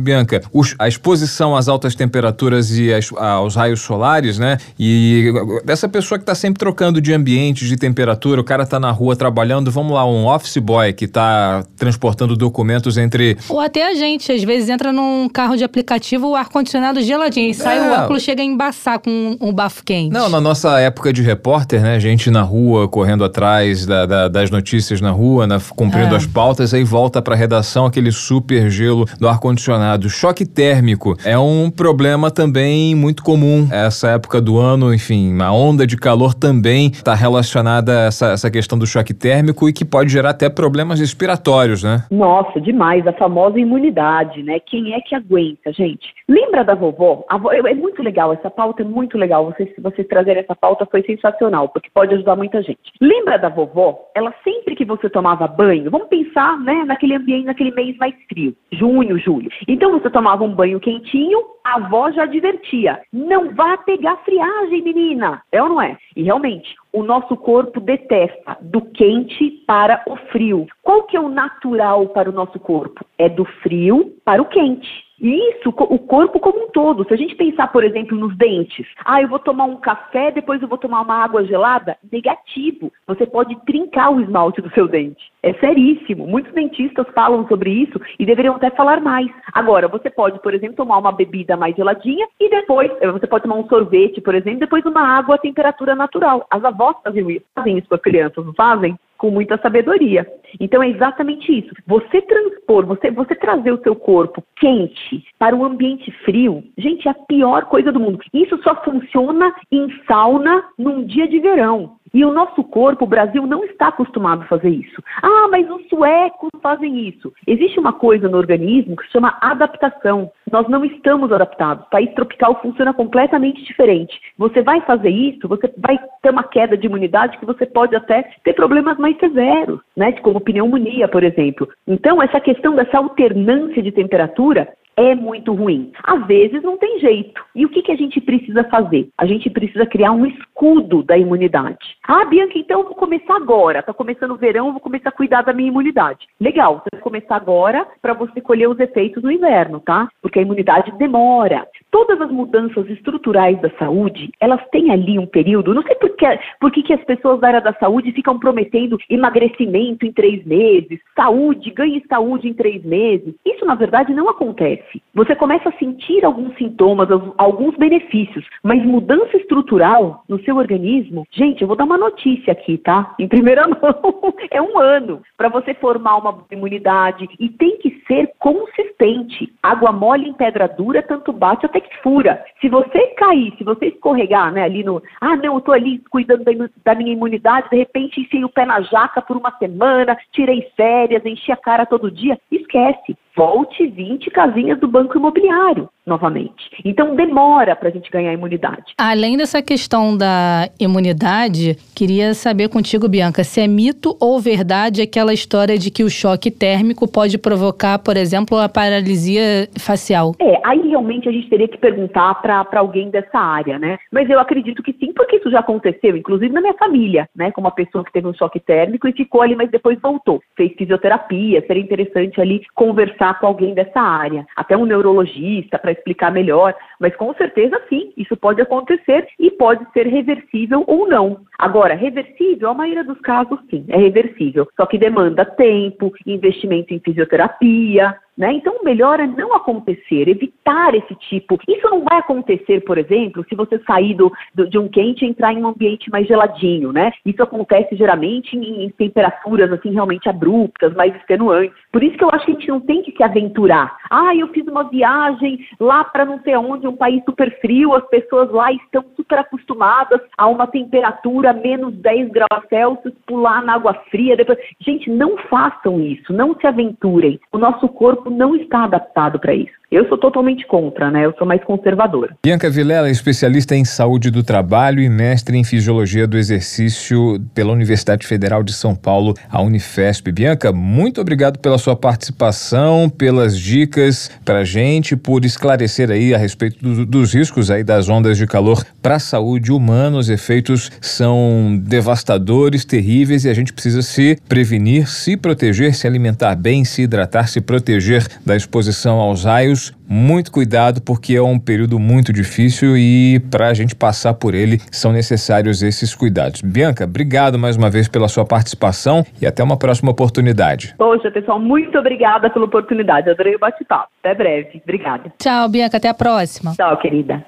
Bianca. 0.00 0.40
Os, 0.50 0.74
a 0.78 0.88
exposição 0.88 1.54
às 1.54 1.68
altas 1.68 1.94
temperaturas 1.94 2.70
e 2.78 2.94
as, 2.94 3.12
aos 3.12 3.56
raios 3.56 3.82
solares, 3.82 4.38
né? 4.38 4.56
E 4.78 5.30
dessa 5.66 5.86
pessoa 5.86 6.18
que 6.18 6.22
está 6.22 6.34
sempre 6.34 6.58
trocando 6.58 6.98
de 6.98 7.12
ambiente, 7.12 7.66
de 7.66 7.76
temperatura, 7.76 8.40
o 8.40 8.44
cara 8.44 8.62
está 8.62 8.80
na 8.80 8.90
rua 8.90 9.14
trabalhando, 9.14 9.70
vamos 9.70 9.92
lá, 9.92 10.06
um 10.06 10.26
office 10.26 10.56
boy 10.56 10.94
que 10.94 11.04
está 11.04 11.62
transportando 11.76 12.34
documentos 12.34 12.96
entre. 12.96 13.36
Ou 13.50 13.60
até 13.60 13.86
a 13.86 13.94
gente, 13.94 14.32
às 14.32 14.42
vezes 14.42 14.70
entra 14.70 14.94
num 14.94 15.28
carro 15.28 15.58
de 15.58 15.64
aplicativo, 15.64 16.28
o 16.28 16.34
ar-condicionado 16.34 17.02
geladinho, 17.02 17.50
e 17.50 17.54
sai 17.54 17.78
é. 17.78 17.82
o 17.82 17.92
óculos, 17.92 18.22
chega 18.22 18.40
a 18.40 18.46
embaçar 18.46 18.98
com 18.98 19.09
com 19.10 19.48
um 19.48 19.52
bafo 19.52 19.84
quente. 19.84 20.12
Não, 20.12 20.28
na 20.28 20.40
nossa 20.40 20.78
época 20.80 21.12
de 21.12 21.22
repórter, 21.22 21.82
né? 21.82 21.98
Gente 21.98 22.30
na 22.30 22.42
rua, 22.42 22.88
correndo 22.88 23.24
atrás 23.24 23.84
da, 23.84 24.06
da, 24.06 24.28
das 24.28 24.50
notícias 24.50 25.00
na 25.00 25.10
rua, 25.10 25.46
né, 25.46 25.58
cumprindo 25.76 26.14
é. 26.14 26.16
as 26.16 26.26
pautas, 26.26 26.72
aí 26.72 26.84
volta 26.84 27.20
pra 27.20 27.34
redação 27.34 27.86
aquele 27.86 28.12
super 28.12 28.70
gelo 28.70 29.04
do 29.18 29.28
ar-condicionado. 29.28 30.08
Choque 30.08 30.46
térmico 30.46 31.16
é 31.24 31.38
um 31.38 31.70
problema 31.70 32.30
também 32.30 32.94
muito 32.94 33.22
comum. 33.22 33.68
Essa 33.70 34.10
época 34.10 34.40
do 34.40 34.58
ano, 34.58 34.94
enfim, 34.94 35.40
a 35.40 35.52
onda 35.52 35.86
de 35.86 35.96
calor 35.96 36.34
também 36.34 36.88
está 36.88 37.14
relacionada 37.14 37.92
a 37.92 38.02
essa, 38.06 38.26
essa 38.32 38.50
questão 38.50 38.78
do 38.78 38.86
choque 38.86 39.14
térmico 39.14 39.68
e 39.68 39.72
que 39.72 39.84
pode 39.84 40.10
gerar 40.10 40.30
até 40.30 40.48
problemas 40.48 41.00
respiratórios, 41.00 41.82
né? 41.82 42.04
Nossa, 42.10 42.60
demais. 42.60 43.06
A 43.06 43.12
famosa 43.12 43.58
imunidade, 43.58 44.42
né? 44.42 44.58
Quem 44.60 44.94
é 44.94 45.00
que 45.00 45.14
aguenta, 45.14 45.72
gente? 45.72 46.06
Lembra 46.28 46.62
da 46.62 46.74
vovó? 46.74 47.24
Avó, 47.28 47.52
é 47.52 47.74
muito 47.74 48.02
legal, 48.02 48.32
essa 48.32 48.50
pauta 48.50 48.82
é 48.82 48.84
muito 48.84 48.99
muito 49.00 49.16
legal. 49.16 49.46
Vocês, 49.46 49.70
vocês 49.78 50.06
trazerem 50.06 50.42
essa 50.42 50.54
pauta 50.54 50.86
foi 50.86 51.02
sensacional, 51.02 51.70
porque 51.70 51.88
pode 51.92 52.14
ajudar 52.14 52.36
muita 52.36 52.62
gente. 52.62 52.92
Lembra 53.00 53.38
da 53.38 53.48
vovó? 53.48 54.10
Ela 54.14 54.34
sempre 54.44 54.76
que 54.76 54.84
você 54.84 55.08
tomava 55.08 55.48
banho, 55.48 55.90
vamos 55.90 56.08
pensar, 56.08 56.58
né, 56.60 56.84
naquele 56.84 57.14
ambiente, 57.14 57.46
naquele 57.46 57.70
mês 57.70 57.96
mais 57.96 58.14
frio, 58.28 58.54
junho, 58.72 59.18
julho. 59.18 59.50
Então 59.66 59.90
você 59.92 60.10
tomava 60.10 60.44
um 60.44 60.54
banho 60.54 60.78
quentinho, 60.78 61.42
a 61.64 61.76
avó 61.76 62.10
já 62.10 62.24
advertia: 62.24 63.00
não 63.10 63.54
vá 63.54 63.78
pegar 63.78 64.18
friagem, 64.18 64.82
menina. 64.82 65.42
É 65.50 65.62
ou 65.62 65.70
não 65.70 65.80
é? 65.80 65.96
E 66.14 66.22
realmente, 66.22 66.74
o 66.92 67.02
nosso 67.02 67.36
corpo 67.36 67.80
detesta 67.80 68.58
do 68.60 68.82
quente 68.82 69.62
para 69.66 70.02
o 70.06 70.16
frio. 70.30 70.66
Qual 70.82 71.04
que 71.04 71.16
é 71.16 71.20
o 71.20 71.28
natural 71.28 72.08
para 72.08 72.28
o 72.28 72.32
nosso 72.32 72.58
corpo? 72.60 73.04
É 73.16 73.28
do 73.28 73.44
frio 73.62 74.14
para 74.24 74.42
o 74.42 74.46
quente. 74.46 75.09
E 75.20 75.50
isso, 75.50 75.68
o 75.68 75.98
corpo 75.98 76.40
como 76.40 76.64
um 76.64 76.68
todo. 76.70 77.04
Se 77.04 77.12
a 77.12 77.16
gente 77.16 77.34
pensar, 77.34 77.68
por 77.68 77.84
exemplo, 77.84 78.16
nos 78.16 78.34
dentes, 78.36 78.86
ah, 79.04 79.20
eu 79.20 79.28
vou 79.28 79.38
tomar 79.38 79.64
um 79.64 79.76
café, 79.76 80.30
depois 80.30 80.62
eu 80.62 80.68
vou 80.68 80.78
tomar 80.78 81.02
uma 81.02 81.22
água 81.22 81.44
gelada, 81.44 81.98
negativo. 82.10 82.90
Você 83.06 83.26
pode 83.26 83.54
trincar 83.66 84.12
o 84.12 84.20
esmalte 84.20 84.62
do 84.62 84.70
seu 84.70 84.88
dente. 84.88 85.30
É 85.42 85.52
seríssimo. 85.54 86.26
Muitos 86.26 86.52
dentistas 86.54 87.06
falam 87.14 87.46
sobre 87.48 87.70
isso 87.70 88.00
e 88.18 88.24
deveriam 88.24 88.56
até 88.56 88.70
falar 88.70 89.00
mais. 89.00 89.30
Agora, 89.52 89.88
você 89.88 90.08
pode, 90.08 90.40
por 90.40 90.54
exemplo, 90.54 90.76
tomar 90.76 90.98
uma 90.98 91.12
bebida 91.12 91.56
mais 91.56 91.76
geladinha 91.76 92.26
e 92.40 92.48
depois, 92.48 92.90
eh, 93.00 93.10
você 93.10 93.26
pode 93.26 93.42
tomar 93.42 93.56
um 93.56 93.68
sorvete, 93.68 94.20
por 94.22 94.34
exemplo, 94.34 94.60
depois 94.60 94.84
uma 94.86 95.02
água 95.02 95.34
à 95.34 95.38
temperatura 95.38 95.94
natural. 95.94 96.46
As 96.50 96.64
avós 96.64 96.96
fazem 97.04 97.30
isso, 97.30 97.88
com 97.88 97.94
as 97.94 98.00
crianças, 98.00 98.44
não 98.44 98.54
fazem? 98.54 98.96
Com 99.20 99.30
muita 99.30 99.58
sabedoria. 99.58 100.26
Então 100.58 100.82
é 100.82 100.88
exatamente 100.88 101.56
isso. 101.56 101.70
Você 101.86 102.22
transpor, 102.22 102.86
você, 102.86 103.10
você 103.10 103.34
trazer 103.34 103.70
o 103.70 103.82
seu 103.82 103.94
corpo 103.94 104.42
quente 104.56 105.24
para 105.38 105.54
um 105.54 105.64
ambiente 105.64 106.10
frio, 106.24 106.64
gente, 106.76 107.06
é 107.06 107.10
a 107.10 107.14
pior 107.14 107.66
coisa 107.66 107.92
do 107.92 108.00
mundo. 108.00 108.18
Isso 108.32 108.58
só 108.62 108.74
funciona 108.82 109.54
em 109.70 109.88
sauna 110.06 110.64
num 110.78 111.04
dia 111.04 111.28
de 111.28 111.38
verão. 111.38 112.00
E 112.12 112.24
o 112.24 112.32
nosso 112.32 112.64
corpo, 112.64 113.04
o 113.04 113.08
Brasil, 113.08 113.46
não 113.46 113.62
está 113.64 113.88
acostumado 113.88 114.42
a 114.42 114.46
fazer 114.46 114.70
isso. 114.70 115.00
Ah, 115.22 115.46
mas 115.48 115.70
os 115.70 115.86
suecos 115.88 116.50
fazem 116.60 117.08
isso. 117.08 117.32
Existe 117.46 117.78
uma 117.78 117.92
coisa 117.92 118.28
no 118.28 118.36
organismo 118.36 118.96
que 118.96 119.04
se 119.04 119.12
chama 119.12 119.38
adaptação. 119.40 120.32
Nós 120.50 120.68
não 120.68 120.84
estamos 120.84 121.30
adaptados. 121.32 121.86
O 121.86 121.90
país 121.90 122.12
tropical 122.14 122.60
funciona 122.60 122.92
completamente 122.92 123.62
diferente. 123.64 124.18
Você 124.36 124.62
vai 124.62 124.80
fazer 124.82 125.10
isso, 125.10 125.48
você 125.48 125.72
vai 125.78 125.98
ter 126.22 126.30
uma 126.30 126.42
queda 126.42 126.76
de 126.76 126.86
imunidade 126.86 127.38
que 127.38 127.46
você 127.46 127.66
pode 127.66 127.94
até 127.94 128.28
ter 128.44 128.54
problemas 128.54 128.98
mais 128.98 129.16
severos, 129.18 129.80
né? 129.96 130.12
Como 130.12 130.40
pneumonia, 130.40 131.08
por 131.08 131.22
exemplo. 131.22 131.68
Então, 131.86 132.22
essa 132.22 132.40
questão 132.40 132.74
dessa 132.74 132.98
alternância 132.98 133.82
de 133.82 133.92
temperatura 133.92 134.68
é 135.00 135.14
muito 135.14 135.54
ruim. 135.54 135.92
Às 136.02 136.26
vezes 136.26 136.62
não 136.62 136.76
tem 136.76 136.98
jeito. 136.98 137.42
E 137.54 137.64
o 137.64 137.68
que, 137.68 137.82
que 137.82 137.92
a 137.92 137.96
gente 137.96 138.20
precisa 138.20 138.64
fazer? 138.64 139.08
A 139.16 139.24
gente 139.24 139.48
precisa 139.48 139.86
criar 139.86 140.12
um 140.12 140.26
escudo 140.26 141.02
da 141.02 141.16
imunidade. 141.16 141.96
Ah, 142.06 142.24
Bianca, 142.24 142.58
então 142.58 142.80
eu 142.80 142.86
vou 142.86 142.94
começar 142.94 143.36
agora. 143.36 143.80
Está 143.80 143.94
começando 143.94 144.32
o 144.32 144.36
verão, 144.36 144.72
vou 144.72 144.80
começar 144.80 145.08
a 145.08 145.12
cuidar 145.12 145.42
da 145.42 145.52
minha 145.52 145.68
imunidade. 145.68 146.26
Legal, 146.38 146.76
você 146.76 146.88
vai 146.92 147.00
começar 147.00 147.36
agora 147.36 147.86
para 148.02 148.12
você 148.12 148.40
colher 148.40 148.68
os 148.68 148.78
efeitos 148.78 149.22
no 149.22 149.30
inverno, 149.30 149.80
tá? 149.80 150.08
Porque 150.20 150.38
a 150.40 150.42
imunidade 150.42 150.92
demora. 150.98 151.66
Todas 151.90 152.20
as 152.20 152.30
mudanças 152.30 152.88
estruturais 152.88 153.60
da 153.60 153.70
saúde, 153.78 154.30
elas 154.40 154.60
têm 154.70 154.90
ali 154.90 155.18
um 155.18 155.26
período. 155.26 155.74
Não 155.74 155.82
sei 155.82 155.96
por 155.96 156.10
que, 156.10 156.26
por 156.60 156.70
que, 156.70 156.82
que 156.82 156.92
as 156.92 157.04
pessoas 157.04 157.40
da 157.40 157.48
área 157.48 157.60
da 157.60 157.72
saúde 157.74 158.12
ficam 158.12 158.38
prometendo 158.38 158.98
emagrecimento 159.08 160.06
em 160.06 160.12
três 160.12 160.44
meses, 160.44 161.00
saúde, 161.16 161.70
ganhe 161.70 162.04
saúde 162.08 162.48
em 162.48 162.54
três 162.54 162.84
meses. 162.84 163.34
Isso, 163.44 163.64
na 163.64 163.74
verdade, 163.74 164.14
não 164.14 164.28
acontece? 164.28 165.02
Você 165.14 165.34
começa 165.34 165.68
a 165.68 165.78
sentir 165.78 166.24
alguns 166.24 166.56
sintomas, 166.56 167.08
alguns 167.36 167.76
benefícios, 167.76 168.46
mas 168.62 168.84
mudança 168.84 169.36
estrutural 169.36 170.24
no 170.28 170.40
seu 170.44 170.56
organismo, 170.56 171.26
gente, 171.30 171.62
eu 171.62 171.68
vou 171.68 171.76
dar 171.76 171.84
uma 171.84 171.98
notícia 171.98 172.52
aqui, 172.52 172.78
tá? 172.78 173.14
Em 173.18 173.26
primeira 173.26 173.66
mão, 173.68 174.34
é 174.50 174.62
um 174.62 174.78
ano 174.78 175.22
para 175.36 175.48
você 175.48 175.74
formar 175.74 176.18
uma 176.18 176.44
imunidade 176.50 177.28
e 177.38 177.48
tem 177.48 177.78
que 177.78 178.02
ser 178.06 178.30
consistente. 178.38 179.52
Água 179.62 179.92
mole 179.92 180.28
em 180.28 180.32
pedra 180.32 180.68
dura, 180.68 181.02
tanto 181.02 181.32
bate 181.32 181.66
até 181.66 181.79
que 181.80 182.02
fura. 182.02 182.44
Se 182.60 182.68
você 182.68 183.08
cair, 183.16 183.54
se 183.56 183.64
você 183.64 183.86
escorregar, 183.86 184.52
né, 184.52 184.62
ali 184.62 184.84
no, 184.84 185.02
ah, 185.20 185.36
não, 185.36 185.54
eu 185.54 185.60
tô 185.60 185.72
ali 185.72 186.02
cuidando 186.10 186.44
da, 186.44 186.52
da 186.84 186.94
minha 186.94 187.12
imunidade, 187.12 187.70
de 187.70 187.76
repente 187.76 188.20
enfiei 188.20 188.44
o 188.44 188.48
pé 188.48 188.64
na 188.64 188.80
jaca 188.82 189.22
por 189.22 189.36
uma 189.36 189.50
semana, 189.58 190.16
tirei 190.32 190.62
férias, 190.76 191.24
enchi 191.24 191.52
a 191.52 191.56
cara 191.56 191.86
todo 191.86 192.10
dia, 192.10 192.38
esquece 192.50 193.16
volte 193.36 193.86
20 193.86 194.30
casinhas 194.30 194.78
do 194.78 194.88
banco 194.88 195.16
imobiliário 195.16 195.88
novamente. 196.10 196.68
Então 196.84 197.14
demora 197.14 197.74
para 197.76 197.88
a 197.88 197.92
gente 197.92 198.10
ganhar 198.10 198.32
imunidade. 198.32 198.92
Além 198.98 199.36
dessa 199.36 199.62
questão 199.62 200.16
da 200.16 200.68
imunidade, 200.78 201.78
queria 201.94 202.34
saber 202.34 202.68
contigo, 202.68 203.08
Bianca, 203.08 203.44
se 203.44 203.60
é 203.60 203.66
mito 203.66 204.16
ou 204.20 204.40
verdade 204.40 205.00
aquela 205.00 205.32
história 205.32 205.78
de 205.78 205.90
que 205.90 206.02
o 206.02 206.10
choque 206.10 206.50
térmico 206.50 207.10
pode 207.10 207.38
provocar, 207.38 207.98
por 208.00 208.16
exemplo, 208.16 208.58
a 208.58 208.68
paralisia 208.68 209.68
facial. 209.78 210.34
É, 210.40 210.60
aí 210.64 210.88
realmente 210.88 211.28
a 211.28 211.32
gente 211.32 211.48
teria 211.48 211.68
que 211.68 211.78
perguntar 211.78 212.34
para 212.42 212.66
alguém 212.80 213.10
dessa 213.10 213.38
área, 213.38 213.78
né? 213.78 213.98
Mas 214.10 214.28
eu 214.28 214.40
acredito 214.40 214.82
que 214.82 214.92
sim, 214.92 215.12
porque 215.14 215.36
isso 215.36 215.50
já 215.50 215.60
aconteceu, 215.60 216.16
inclusive 216.16 216.52
na 216.52 216.60
minha 216.60 216.74
família, 216.74 217.28
né? 217.34 217.52
Com 217.52 217.60
uma 217.60 217.70
pessoa 217.70 218.04
que 218.04 218.12
teve 218.12 218.26
um 218.26 218.34
choque 218.34 218.58
térmico 218.58 219.06
e 219.06 219.12
ficou 219.12 219.42
ali, 219.42 219.54
mas 219.54 219.70
depois 219.70 219.98
voltou. 220.00 220.42
Fez 220.56 220.72
fisioterapia, 220.76 221.64
seria 221.66 221.82
interessante 221.82 222.40
ali 222.40 222.62
conversar 222.74 223.38
com 223.38 223.46
alguém 223.46 223.74
dessa 223.74 224.00
área, 224.00 224.44
até 224.56 224.76
um 224.76 224.84
neurologista 224.84 225.78
para 225.78 225.92
explicar 226.00 226.32
melhor, 226.32 226.74
mas 226.98 227.14
com 227.16 227.32
certeza 227.34 227.80
sim, 227.88 228.12
isso 228.16 228.36
pode 228.36 228.60
acontecer 228.60 229.26
e 229.38 229.50
pode 229.50 229.86
ser 229.92 230.06
reversível 230.06 230.84
ou 230.86 231.08
não. 231.08 231.40
Agora, 231.58 231.94
reversível, 231.94 232.70
a 232.70 232.74
maioria 232.74 233.04
dos 233.04 233.20
casos 233.20 233.58
sim, 233.70 233.84
é 233.88 233.96
reversível, 233.96 234.68
só 234.76 234.86
que 234.86 234.98
demanda 234.98 235.44
tempo, 235.44 236.12
investimento 236.26 236.92
em 236.92 237.00
fisioterapia, 237.00 238.16
né? 238.40 238.54
Então, 238.54 238.74
o 238.80 238.84
melhor 238.84 239.20
é 239.20 239.26
não 239.26 239.54
acontecer, 239.54 240.26
evitar 240.26 240.94
esse 240.94 241.14
tipo. 241.16 241.58
Isso 241.68 241.86
não 241.90 242.02
vai 242.02 242.18
acontecer, 242.18 242.80
por 242.80 242.96
exemplo, 242.96 243.44
se 243.46 243.54
você 243.54 243.78
sair 243.80 244.14
do, 244.14 244.32
do, 244.54 244.66
de 244.66 244.78
um 244.78 244.88
quente 244.88 245.26
e 245.26 245.28
entrar 245.28 245.52
em 245.52 245.62
um 245.62 245.68
ambiente 245.68 246.10
mais 246.10 246.26
geladinho, 246.26 246.90
né? 246.90 247.12
Isso 247.26 247.42
acontece 247.42 247.94
geralmente 247.96 248.56
em, 248.56 248.86
em 248.86 248.88
temperaturas 248.88 249.70
assim 249.70 249.92
realmente 249.92 250.26
abruptas, 250.26 250.94
mais 250.94 251.14
extenuantes. 251.16 251.76
Por 251.92 252.02
isso 252.02 252.16
que 252.16 252.24
eu 252.24 252.30
acho 252.32 252.46
que 252.46 252.52
a 252.52 252.54
gente 252.54 252.68
não 252.68 252.80
tem 252.80 253.02
que 253.02 253.12
se 253.14 253.22
aventurar. 253.22 253.94
Ah, 254.10 254.34
eu 254.34 254.48
fiz 254.48 254.66
uma 254.66 254.84
viagem 254.84 255.58
lá 255.78 256.02
para 256.02 256.24
não 256.24 256.40
sei 256.40 256.56
onde, 256.56 256.88
um 256.88 256.96
país 256.96 257.22
super 257.26 257.60
frio, 257.60 257.94
as 257.94 258.08
pessoas 258.08 258.50
lá 258.50 258.72
estão 258.72 259.04
super 259.16 259.38
acostumadas 259.38 260.18
a 260.38 260.46
uma 260.46 260.66
temperatura 260.66 261.52
menos 261.52 261.94
10 261.96 262.30
graus 262.30 262.64
Celsius, 262.70 263.12
pular 263.26 263.62
na 263.62 263.74
água 263.74 263.92
fria. 264.10 264.34
Depois... 264.34 264.58
Gente, 264.80 265.10
não 265.10 265.36
façam 265.36 266.00
isso, 266.00 266.32
não 266.32 266.54
se 266.58 266.66
aventurem. 266.66 267.38
O 267.52 267.58
nosso 267.58 267.86
corpo 267.88 268.29
não 268.30 268.54
está 268.56 268.84
adaptado 268.84 269.38
para 269.38 269.54
isso. 269.54 269.79
Eu 269.90 270.06
sou 270.06 270.16
totalmente 270.16 270.64
contra, 270.68 271.10
né? 271.10 271.24
Eu 271.24 271.34
sou 271.36 271.44
mais 271.44 271.64
conservadora. 271.64 272.36
Bianca 272.44 272.70
Vilela 272.70 273.08
é 273.08 273.10
especialista 273.10 273.74
em 273.74 273.84
saúde 273.84 274.30
do 274.30 274.40
trabalho 274.40 275.00
e 275.00 275.08
mestre 275.08 275.58
em 275.58 275.64
fisiologia 275.64 276.28
do 276.28 276.38
exercício 276.38 277.40
pela 277.52 277.72
Universidade 277.72 278.24
Federal 278.24 278.62
de 278.62 278.72
São 278.72 278.94
Paulo, 278.94 279.34
a 279.50 279.60
Unifesp. 279.60 280.30
Bianca, 280.30 280.70
muito 280.70 281.20
obrigado 281.20 281.58
pela 281.58 281.76
sua 281.76 281.96
participação, 281.96 283.10
pelas 283.10 283.58
dicas 283.58 284.30
para 284.44 284.62
gente, 284.62 285.16
por 285.16 285.44
esclarecer 285.44 286.08
aí 286.08 286.32
a 286.32 286.38
respeito 286.38 286.78
do, 286.80 287.04
dos 287.04 287.34
riscos 287.34 287.68
aí 287.68 287.82
das 287.82 288.08
ondas 288.08 288.38
de 288.38 288.46
calor 288.46 288.84
para 289.02 289.16
a 289.16 289.18
saúde 289.18 289.72
humana. 289.72 290.18
Os 290.18 290.30
efeitos 290.30 290.88
são 291.00 291.76
devastadores, 291.82 292.84
terríveis 292.84 293.44
e 293.44 293.48
a 293.48 293.54
gente 293.54 293.72
precisa 293.72 294.02
se 294.02 294.38
prevenir, 294.48 295.08
se 295.08 295.36
proteger, 295.36 295.96
se 295.96 296.06
alimentar 296.06 296.54
bem, 296.54 296.84
se 296.84 297.02
hidratar, 297.02 297.48
se 297.48 297.60
proteger 297.60 298.24
da 298.46 298.54
exposição 298.54 299.18
aos 299.18 299.42
raios 299.42 299.79
muito 300.08 300.50
cuidado 300.50 301.00
porque 301.02 301.34
é 301.34 301.42
um 301.42 301.58
período 301.58 301.98
muito 301.98 302.32
difícil 302.32 302.96
e 302.96 303.40
para 303.50 303.68
a 303.68 303.74
gente 303.74 303.94
passar 303.94 304.34
por 304.34 304.54
ele 304.54 304.78
são 304.90 305.12
necessários 305.12 305.82
esses 305.82 306.14
cuidados. 306.14 306.62
Bianca, 306.62 307.04
obrigado 307.04 307.58
mais 307.58 307.76
uma 307.76 307.90
vez 307.90 308.08
pela 308.08 308.28
sua 308.28 308.44
participação 308.44 309.24
e 309.40 309.46
até 309.46 309.62
uma 309.62 309.76
próxima 309.76 310.10
oportunidade. 310.10 310.94
Poxa, 310.98 311.30
pessoal, 311.30 311.58
muito 311.60 311.98
obrigada 311.98 312.50
pela 312.50 312.64
oportunidade. 312.64 313.30
Adorei 313.30 313.54
o 313.54 313.58
bate-papo. 313.58 314.08
Até 314.20 314.34
breve. 314.34 314.80
Obrigada. 314.82 315.32
Tchau, 315.38 315.68
Bianca. 315.68 315.96
Até 315.96 316.08
a 316.08 316.14
próxima. 316.14 316.72
Tchau, 316.74 316.96
querida. 316.98 317.44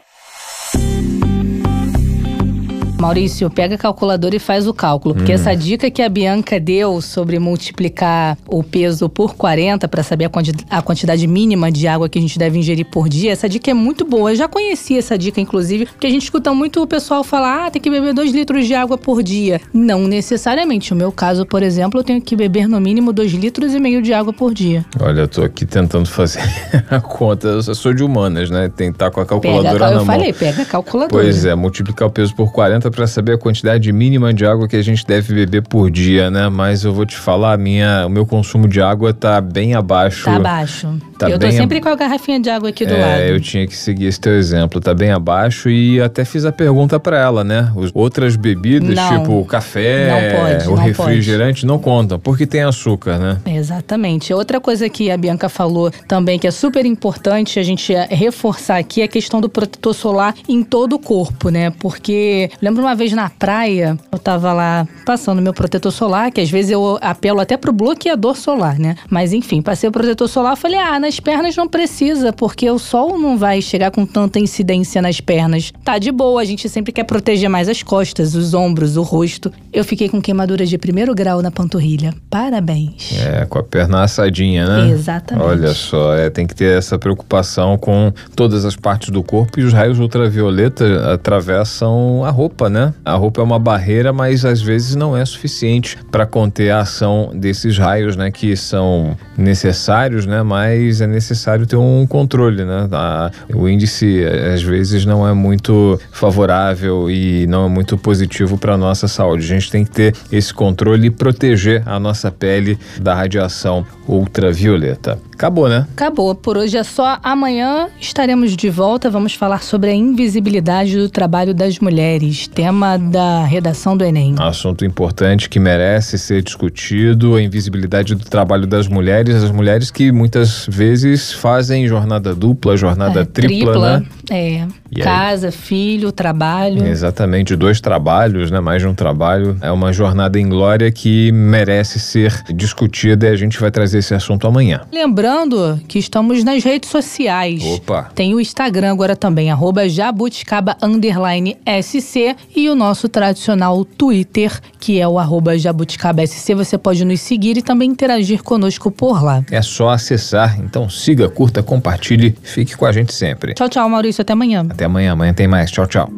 Maurício, 3.03 3.50
pega 3.50 3.74
a 3.74 3.78
calculadora 3.78 4.36
e 4.36 4.38
faz 4.38 4.68
o 4.68 4.72
cálculo, 4.72 5.12
porque 5.12 5.32
hum. 5.32 5.34
essa 5.34 5.57
dica 5.57 5.90
que 5.90 6.00
a 6.00 6.09
Bianca 6.09 6.61
deu 6.61 7.00
sobre 7.00 7.36
multiplicar 7.40 8.38
o 8.46 8.62
peso 8.62 9.09
por 9.09 9.34
40 9.34 9.88
para 9.88 10.05
saber 10.05 10.26
a, 10.26 10.28
quanti 10.28 10.53
a, 10.70 10.80
quantidade 10.80 11.26
mínima 11.26 11.70
de 11.72 11.88
água 11.88 12.09
que 12.09 12.16
a 12.16 12.22
gente 12.22 12.38
deve 12.38 12.61
ingerir 12.61 12.86
por 12.86 13.09
dia, 13.09 13.32
essa 13.32 13.48
dica 13.48 13.72
é 13.72 13.74
muito 13.74 14.05
boa. 14.05 14.30
Eu 14.30 14.36
já 14.36 14.46
conheci 14.46 14.96
essa 14.96 15.18
dica, 15.18 15.40
inclusive, 15.40 15.86
porque 15.86 16.07
a 16.07 16.11
gente 16.11 16.22
escuta 16.22 16.55
muito 16.55 16.80
o 16.80 16.86
pessoal 16.86 17.24
falar: 17.24 17.66
ah, 17.66 17.70
tem 17.72 17.82
que 17.82 17.90
beber 17.90 18.14
2 18.14 18.30
litros 18.30 18.66
de 18.68 18.74
água 18.74 18.96
por 18.96 19.20
dia. 19.20 19.61
Não 19.74 20.07
necessariamente. 20.07 20.92
No 20.92 20.96
meu 20.96 21.11
caso, 21.11 21.44
por 21.44 21.61
exemplo, 21.61 21.98
eu 21.98 22.05
tenho 22.05 22.22
que 22.22 22.36
beber 22.36 22.68
no 22.68 22.80
mínimo 22.80 23.12
2 23.12 23.32
litros 23.32 23.74
e 23.74 23.80
meio 23.80 24.00
de 24.00 24.12
água 24.14 24.32
por 24.32 24.55
dia. 24.55 24.84
Olha, 25.00 25.22
eu 25.22 25.28
tô 25.28 25.42
aqui 25.42 25.66
tentando 25.66 26.09
fazer 26.09 26.42
a 26.88 27.00
conta. 27.00 27.48
Eu 27.48 27.74
sou 27.74 27.92
de 27.92 28.05
humanas, 28.05 28.48
né? 28.48 28.68
Tentar 28.68 29.11
com 29.11 29.20
a 29.20 29.26
calculadora 29.26 29.72
pega, 29.72 29.84
na 29.86 29.90
eu 29.90 30.05
mão. 30.05 30.14
Eu 30.14 30.20
falei, 30.20 30.32
pega 30.32 30.62
a 30.62 30.66
calculadora. 30.66 31.11
Pois 31.11 31.44
é, 31.44 31.53
multiplicar 31.57 32.07
o 32.07 32.11
peso 32.11 32.32
por 32.36 32.53
40 32.53 32.91
para 32.93 33.07
saber 33.07 33.32
a 33.32 33.38
quantidade 33.38 33.93
mínima 33.93 34.32
de 34.32 34.47
água 34.47 34.68
que 34.68 34.76
a 34.76 34.82
gente 34.82 35.05
deve 35.05 35.34
beber 35.34 35.62
por 35.62 35.90
dia, 35.90 36.30
né? 36.30 36.49
Mas 36.49 36.84
eu 36.84 36.93
vou 36.93 37.05
te 37.05 37.16
falar, 37.16 37.59
minha, 37.59 38.07
o 38.07 38.11
meu 38.11 38.24
consumo 38.24 38.68
de 38.68 38.80
água 38.80 39.12
tá 39.12 39.40
bem 39.40 39.74
abaixo. 39.74 40.24
Tá 40.24 40.36
abaixo. 40.36 40.97
Tá 41.22 41.30
eu 41.30 41.38
tô 41.38 41.50
sempre 41.52 41.80
com 41.80 41.88
a 41.88 41.94
garrafinha 41.94 42.40
de 42.40 42.50
água 42.50 42.70
aqui 42.70 42.84
do 42.84 42.94
é, 42.94 43.00
lado. 43.00 43.20
eu 43.22 43.40
tinha 43.40 43.66
que 43.66 43.76
seguir 43.76 44.06
esse 44.06 44.20
teu 44.20 44.34
exemplo, 44.34 44.80
tá 44.80 44.92
bem 44.92 45.10
abaixo 45.12 45.70
e 45.70 46.00
até 46.00 46.24
fiz 46.24 46.44
a 46.44 46.50
pergunta 46.50 46.98
para 46.98 47.18
ela, 47.18 47.44
né? 47.44 47.70
Os, 47.76 47.92
outras 47.94 48.34
bebidas, 48.34 48.94
Não. 48.94 49.18
tipo 49.18 49.38
o 49.38 49.44
café, 49.44 50.08
Não 50.08 50.40
pode, 50.40 50.68
o 50.68 50.76
não 50.76 50.82
refrigerante, 50.82 51.64
não 51.66 51.78
contam, 51.78 52.18
porque 52.18 52.46
tem 52.46 52.62
açúcar, 52.62 53.18
né? 53.18 53.38
Exatamente. 53.46 54.34
Outra 54.34 54.60
coisa 54.60 54.88
que 54.88 55.10
a 55.10 55.16
Bianca 55.16 55.48
falou 55.48 55.90
também 56.08 56.38
que 56.38 56.46
é 56.46 56.50
super 56.50 56.84
importante 56.84 57.58
a 57.58 57.62
gente 57.62 57.94
reforçar 58.10 58.78
aqui 58.78 59.00
é 59.00 59.04
a 59.04 59.08
questão 59.08 59.40
do 59.40 59.48
protetor 59.48 59.94
solar 59.94 60.34
em 60.48 60.62
todo 60.62 60.94
o 60.94 60.98
corpo, 60.98 61.48
né? 61.50 61.70
Porque 61.78 62.50
lembro 62.60 62.82
uma 62.82 62.94
vez 62.94 63.12
na 63.12 63.30
praia, 63.30 63.96
eu 64.10 64.18
tava 64.18 64.52
lá 64.52 64.86
passando 65.06 65.40
meu 65.40 65.52
protetor 65.52 65.92
solar, 65.92 66.30
que 66.32 66.40
às 66.40 66.50
vezes 66.50 66.70
eu 66.72 66.98
apelo 67.00 67.40
até 67.40 67.56
pro 67.56 67.72
bloqueador 67.72 68.36
solar, 68.36 68.78
né? 68.78 68.96
Mas 69.08 69.32
enfim, 69.32 69.62
passei 69.62 69.88
o 69.88 69.92
protetor 69.92 70.28
solar, 70.28 70.56
falei: 70.56 70.78
"Ah, 70.78 70.98
nas 70.98 71.11
pernas 71.20 71.56
não 71.56 71.68
precisa, 71.68 72.32
porque 72.32 72.70
o 72.70 72.78
sol 72.78 73.18
não 73.18 73.36
vai 73.36 73.60
chegar 73.60 73.90
com 73.90 74.06
tanta 74.06 74.38
incidência 74.38 75.02
nas 75.02 75.20
pernas. 75.20 75.72
Tá 75.84 75.98
de 75.98 76.10
boa, 76.10 76.40
a 76.40 76.44
gente 76.44 76.68
sempre 76.68 76.92
quer 76.92 77.04
proteger 77.04 77.48
mais 77.48 77.68
as 77.68 77.82
costas, 77.82 78.34
os 78.34 78.54
ombros, 78.54 78.96
o 78.96 79.02
rosto. 79.02 79.52
Eu 79.72 79.84
fiquei 79.84 80.08
com 80.08 80.20
queimadura 80.20 80.64
de 80.64 80.78
primeiro 80.78 81.14
grau 81.14 81.42
na 81.42 81.50
panturrilha. 81.50 82.14
Parabéns. 82.30 83.12
É, 83.18 83.44
com 83.46 83.58
a 83.58 83.62
perna 83.62 84.02
assadinha, 84.02 84.66
né? 84.66 84.90
Exatamente. 84.90 85.46
Olha 85.46 85.74
só, 85.74 86.14
é, 86.14 86.30
tem 86.30 86.46
que 86.46 86.54
ter 86.54 86.78
essa 86.78 86.98
preocupação 86.98 87.76
com 87.76 88.12
todas 88.34 88.64
as 88.64 88.76
partes 88.76 89.10
do 89.10 89.22
corpo 89.22 89.60
e 89.60 89.64
os 89.64 89.72
raios 89.72 89.98
ultravioleta 89.98 91.12
atravessam 91.12 92.24
a 92.24 92.30
roupa, 92.30 92.70
né? 92.70 92.94
A 93.04 93.14
roupa 93.14 93.40
é 93.40 93.44
uma 93.44 93.58
barreira, 93.58 94.12
mas 94.12 94.44
às 94.44 94.62
vezes 94.62 94.94
não 94.94 95.16
é 95.16 95.24
suficiente 95.24 95.98
para 96.10 96.24
conter 96.26 96.70
a 96.70 96.80
ação 96.80 97.30
desses 97.34 97.76
raios, 97.76 98.16
né? 98.16 98.30
Que 98.30 98.56
são 98.56 99.16
necessários, 99.36 100.26
né? 100.26 100.42
Mas 100.42 101.01
é 101.03 101.07
necessário 101.07 101.66
ter 101.66 101.76
um 101.76 102.07
controle, 102.07 102.64
né? 102.64 102.88
A- 102.92 103.30
o 103.55 103.68
índice 103.68 104.24
às 104.55 104.62
vezes 104.62 105.05
não 105.05 105.26
é 105.26 105.32
muito 105.32 106.00
favorável 106.11 107.11
e 107.11 107.46
não 107.46 107.66
é 107.66 107.68
muito 107.68 107.96
positivo 107.98 108.57
para 108.59 108.76
nossa 108.76 109.07
saúde. 109.09 109.44
A 109.44 109.48
gente 109.48 109.70
tem 109.70 109.84
que 109.84 109.90
ter 109.90 110.14
esse 110.30 110.53
controle 110.53 111.07
e 111.07 111.11
proteger 111.11 111.82
a 111.86 111.98
nossa 111.98 112.30
pele 112.30 112.78
da 113.00 113.14
radiação 113.14 113.84
ultravioleta. 114.09 115.18
Acabou, 115.34 115.68
né? 115.68 115.86
Acabou. 115.92 116.34
Por 116.34 116.57
hoje 116.57 116.76
é 116.76 116.84
só. 116.84 117.18
Amanhã 117.22 117.88
estaremos 118.00 118.57
de 118.57 118.70
volta. 118.70 119.11
Vamos 119.11 119.34
falar 119.34 119.62
sobre 119.62 119.90
a 119.90 119.94
invisibilidade 119.94 120.96
do 120.96 121.09
trabalho 121.09 121.53
das 121.53 121.78
mulheres, 121.80 122.46
tema 122.46 122.96
da 122.96 123.44
redação 123.44 123.96
do 123.96 124.05
Enem. 124.05 124.36
Assunto 124.38 124.84
importante 124.84 125.48
que 125.48 125.59
merece 125.59 126.16
ser 126.16 126.42
discutido, 126.42 127.34
a 127.34 127.42
invisibilidade 127.42 128.14
do 128.14 128.24
trabalho 128.24 128.66
das 128.68 128.86
mulheres, 128.86 129.42
as 129.42 129.50
mulheres 129.50 129.90
que 129.90 130.12
muitas 130.12 130.64
vezes 130.68 130.91
fazem 131.32 131.86
jornada 131.86 132.34
dupla, 132.34 132.76
jornada 132.76 133.20
É, 133.20 133.24
tripla, 133.24 134.01
né? 134.01 134.07
É. 134.30 134.66
E 134.90 135.01
aí? 135.01 135.03
Casa, 135.03 135.51
filho, 135.51 136.12
trabalho. 136.12 136.86
Exatamente, 136.86 137.57
dois 137.57 137.80
trabalhos, 137.80 138.51
né? 138.51 138.61
Mais 138.61 138.82
de 138.82 138.88
um 138.88 138.95
trabalho. 138.95 139.57
É 139.61 139.70
uma 139.70 139.93
jornada 139.93 140.38
em 140.38 140.49
glória 140.49 140.90
que 140.93 141.32
merece 141.32 141.99
ser 141.99 142.43
discutida 142.55 143.26
e 143.26 143.30
a 143.30 143.36
gente 143.36 143.59
vai 143.59 143.70
trazer 143.70 143.99
esse 143.99 144.14
assunto 144.14 144.47
amanhã. 144.47 144.82
Lembrando 144.93 145.80
que 145.88 145.99
estamos 145.99 146.45
nas 146.45 146.62
redes 146.62 146.90
sociais. 146.90 147.62
Opa! 147.64 148.11
Tem 148.14 148.34
o 148.34 148.40
Instagram 148.40 148.93
agora 148.93 149.16
também, 149.16 149.51
arroba 149.51 149.88
jabuticaba 149.88 150.76
underline 150.82 151.57
SC 151.82 152.36
e 152.55 152.68
o 152.68 152.74
nosso 152.74 153.09
tradicional 153.09 153.84
Twitter, 153.84 154.61
que 154.78 155.01
é 155.01 155.09
o 155.09 155.18
arroba 155.18 155.59
jabuticaba 155.59 156.26
SC. 156.26 156.55
Você 156.55 156.76
pode 156.76 157.05
nos 157.05 157.20
seguir 157.20 157.57
e 157.57 157.62
também 157.62 157.90
interagir 157.90 158.43
conosco 158.43 158.90
por 158.90 159.22
lá. 159.22 159.43
É 159.51 159.62
só 159.62 159.90
acessar, 159.90 160.61
então 160.72 160.88
siga, 160.88 161.28
curta, 161.28 161.62
compartilhe, 161.62 162.34
fique 162.42 162.74
com 162.74 162.86
a 162.86 162.92
gente 162.92 163.12
sempre. 163.12 163.52
Tchau, 163.52 163.68
tchau, 163.68 163.86
Maurício. 163.90 164.22
Até 164.22 164.32
amanhã. 164.32 164.66
Até 164.70 164.86
amanhã, 164.86 165.12
amanhã 165.12 165.34
tem 165.34 165.46
mais. 165.46 165.70
Tchau, 165.70 165.86
tchau. 165.86 166.08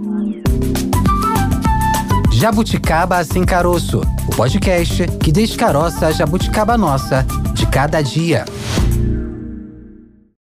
Jabuticaba 2.32 3.24
Sem 3.24 3.44
Caroço, 3.44 4.00
o 4.28 4.36
podcast 4.36 5.08
que 5.18 5.32
descaroça 5.32 6.06
a 6.06 6.12
jabuticaba 6.12 6.78
nossa 6.78 7.26
de 7.52 7.66
cada 7.66 8.00
dia. 8.00 8.44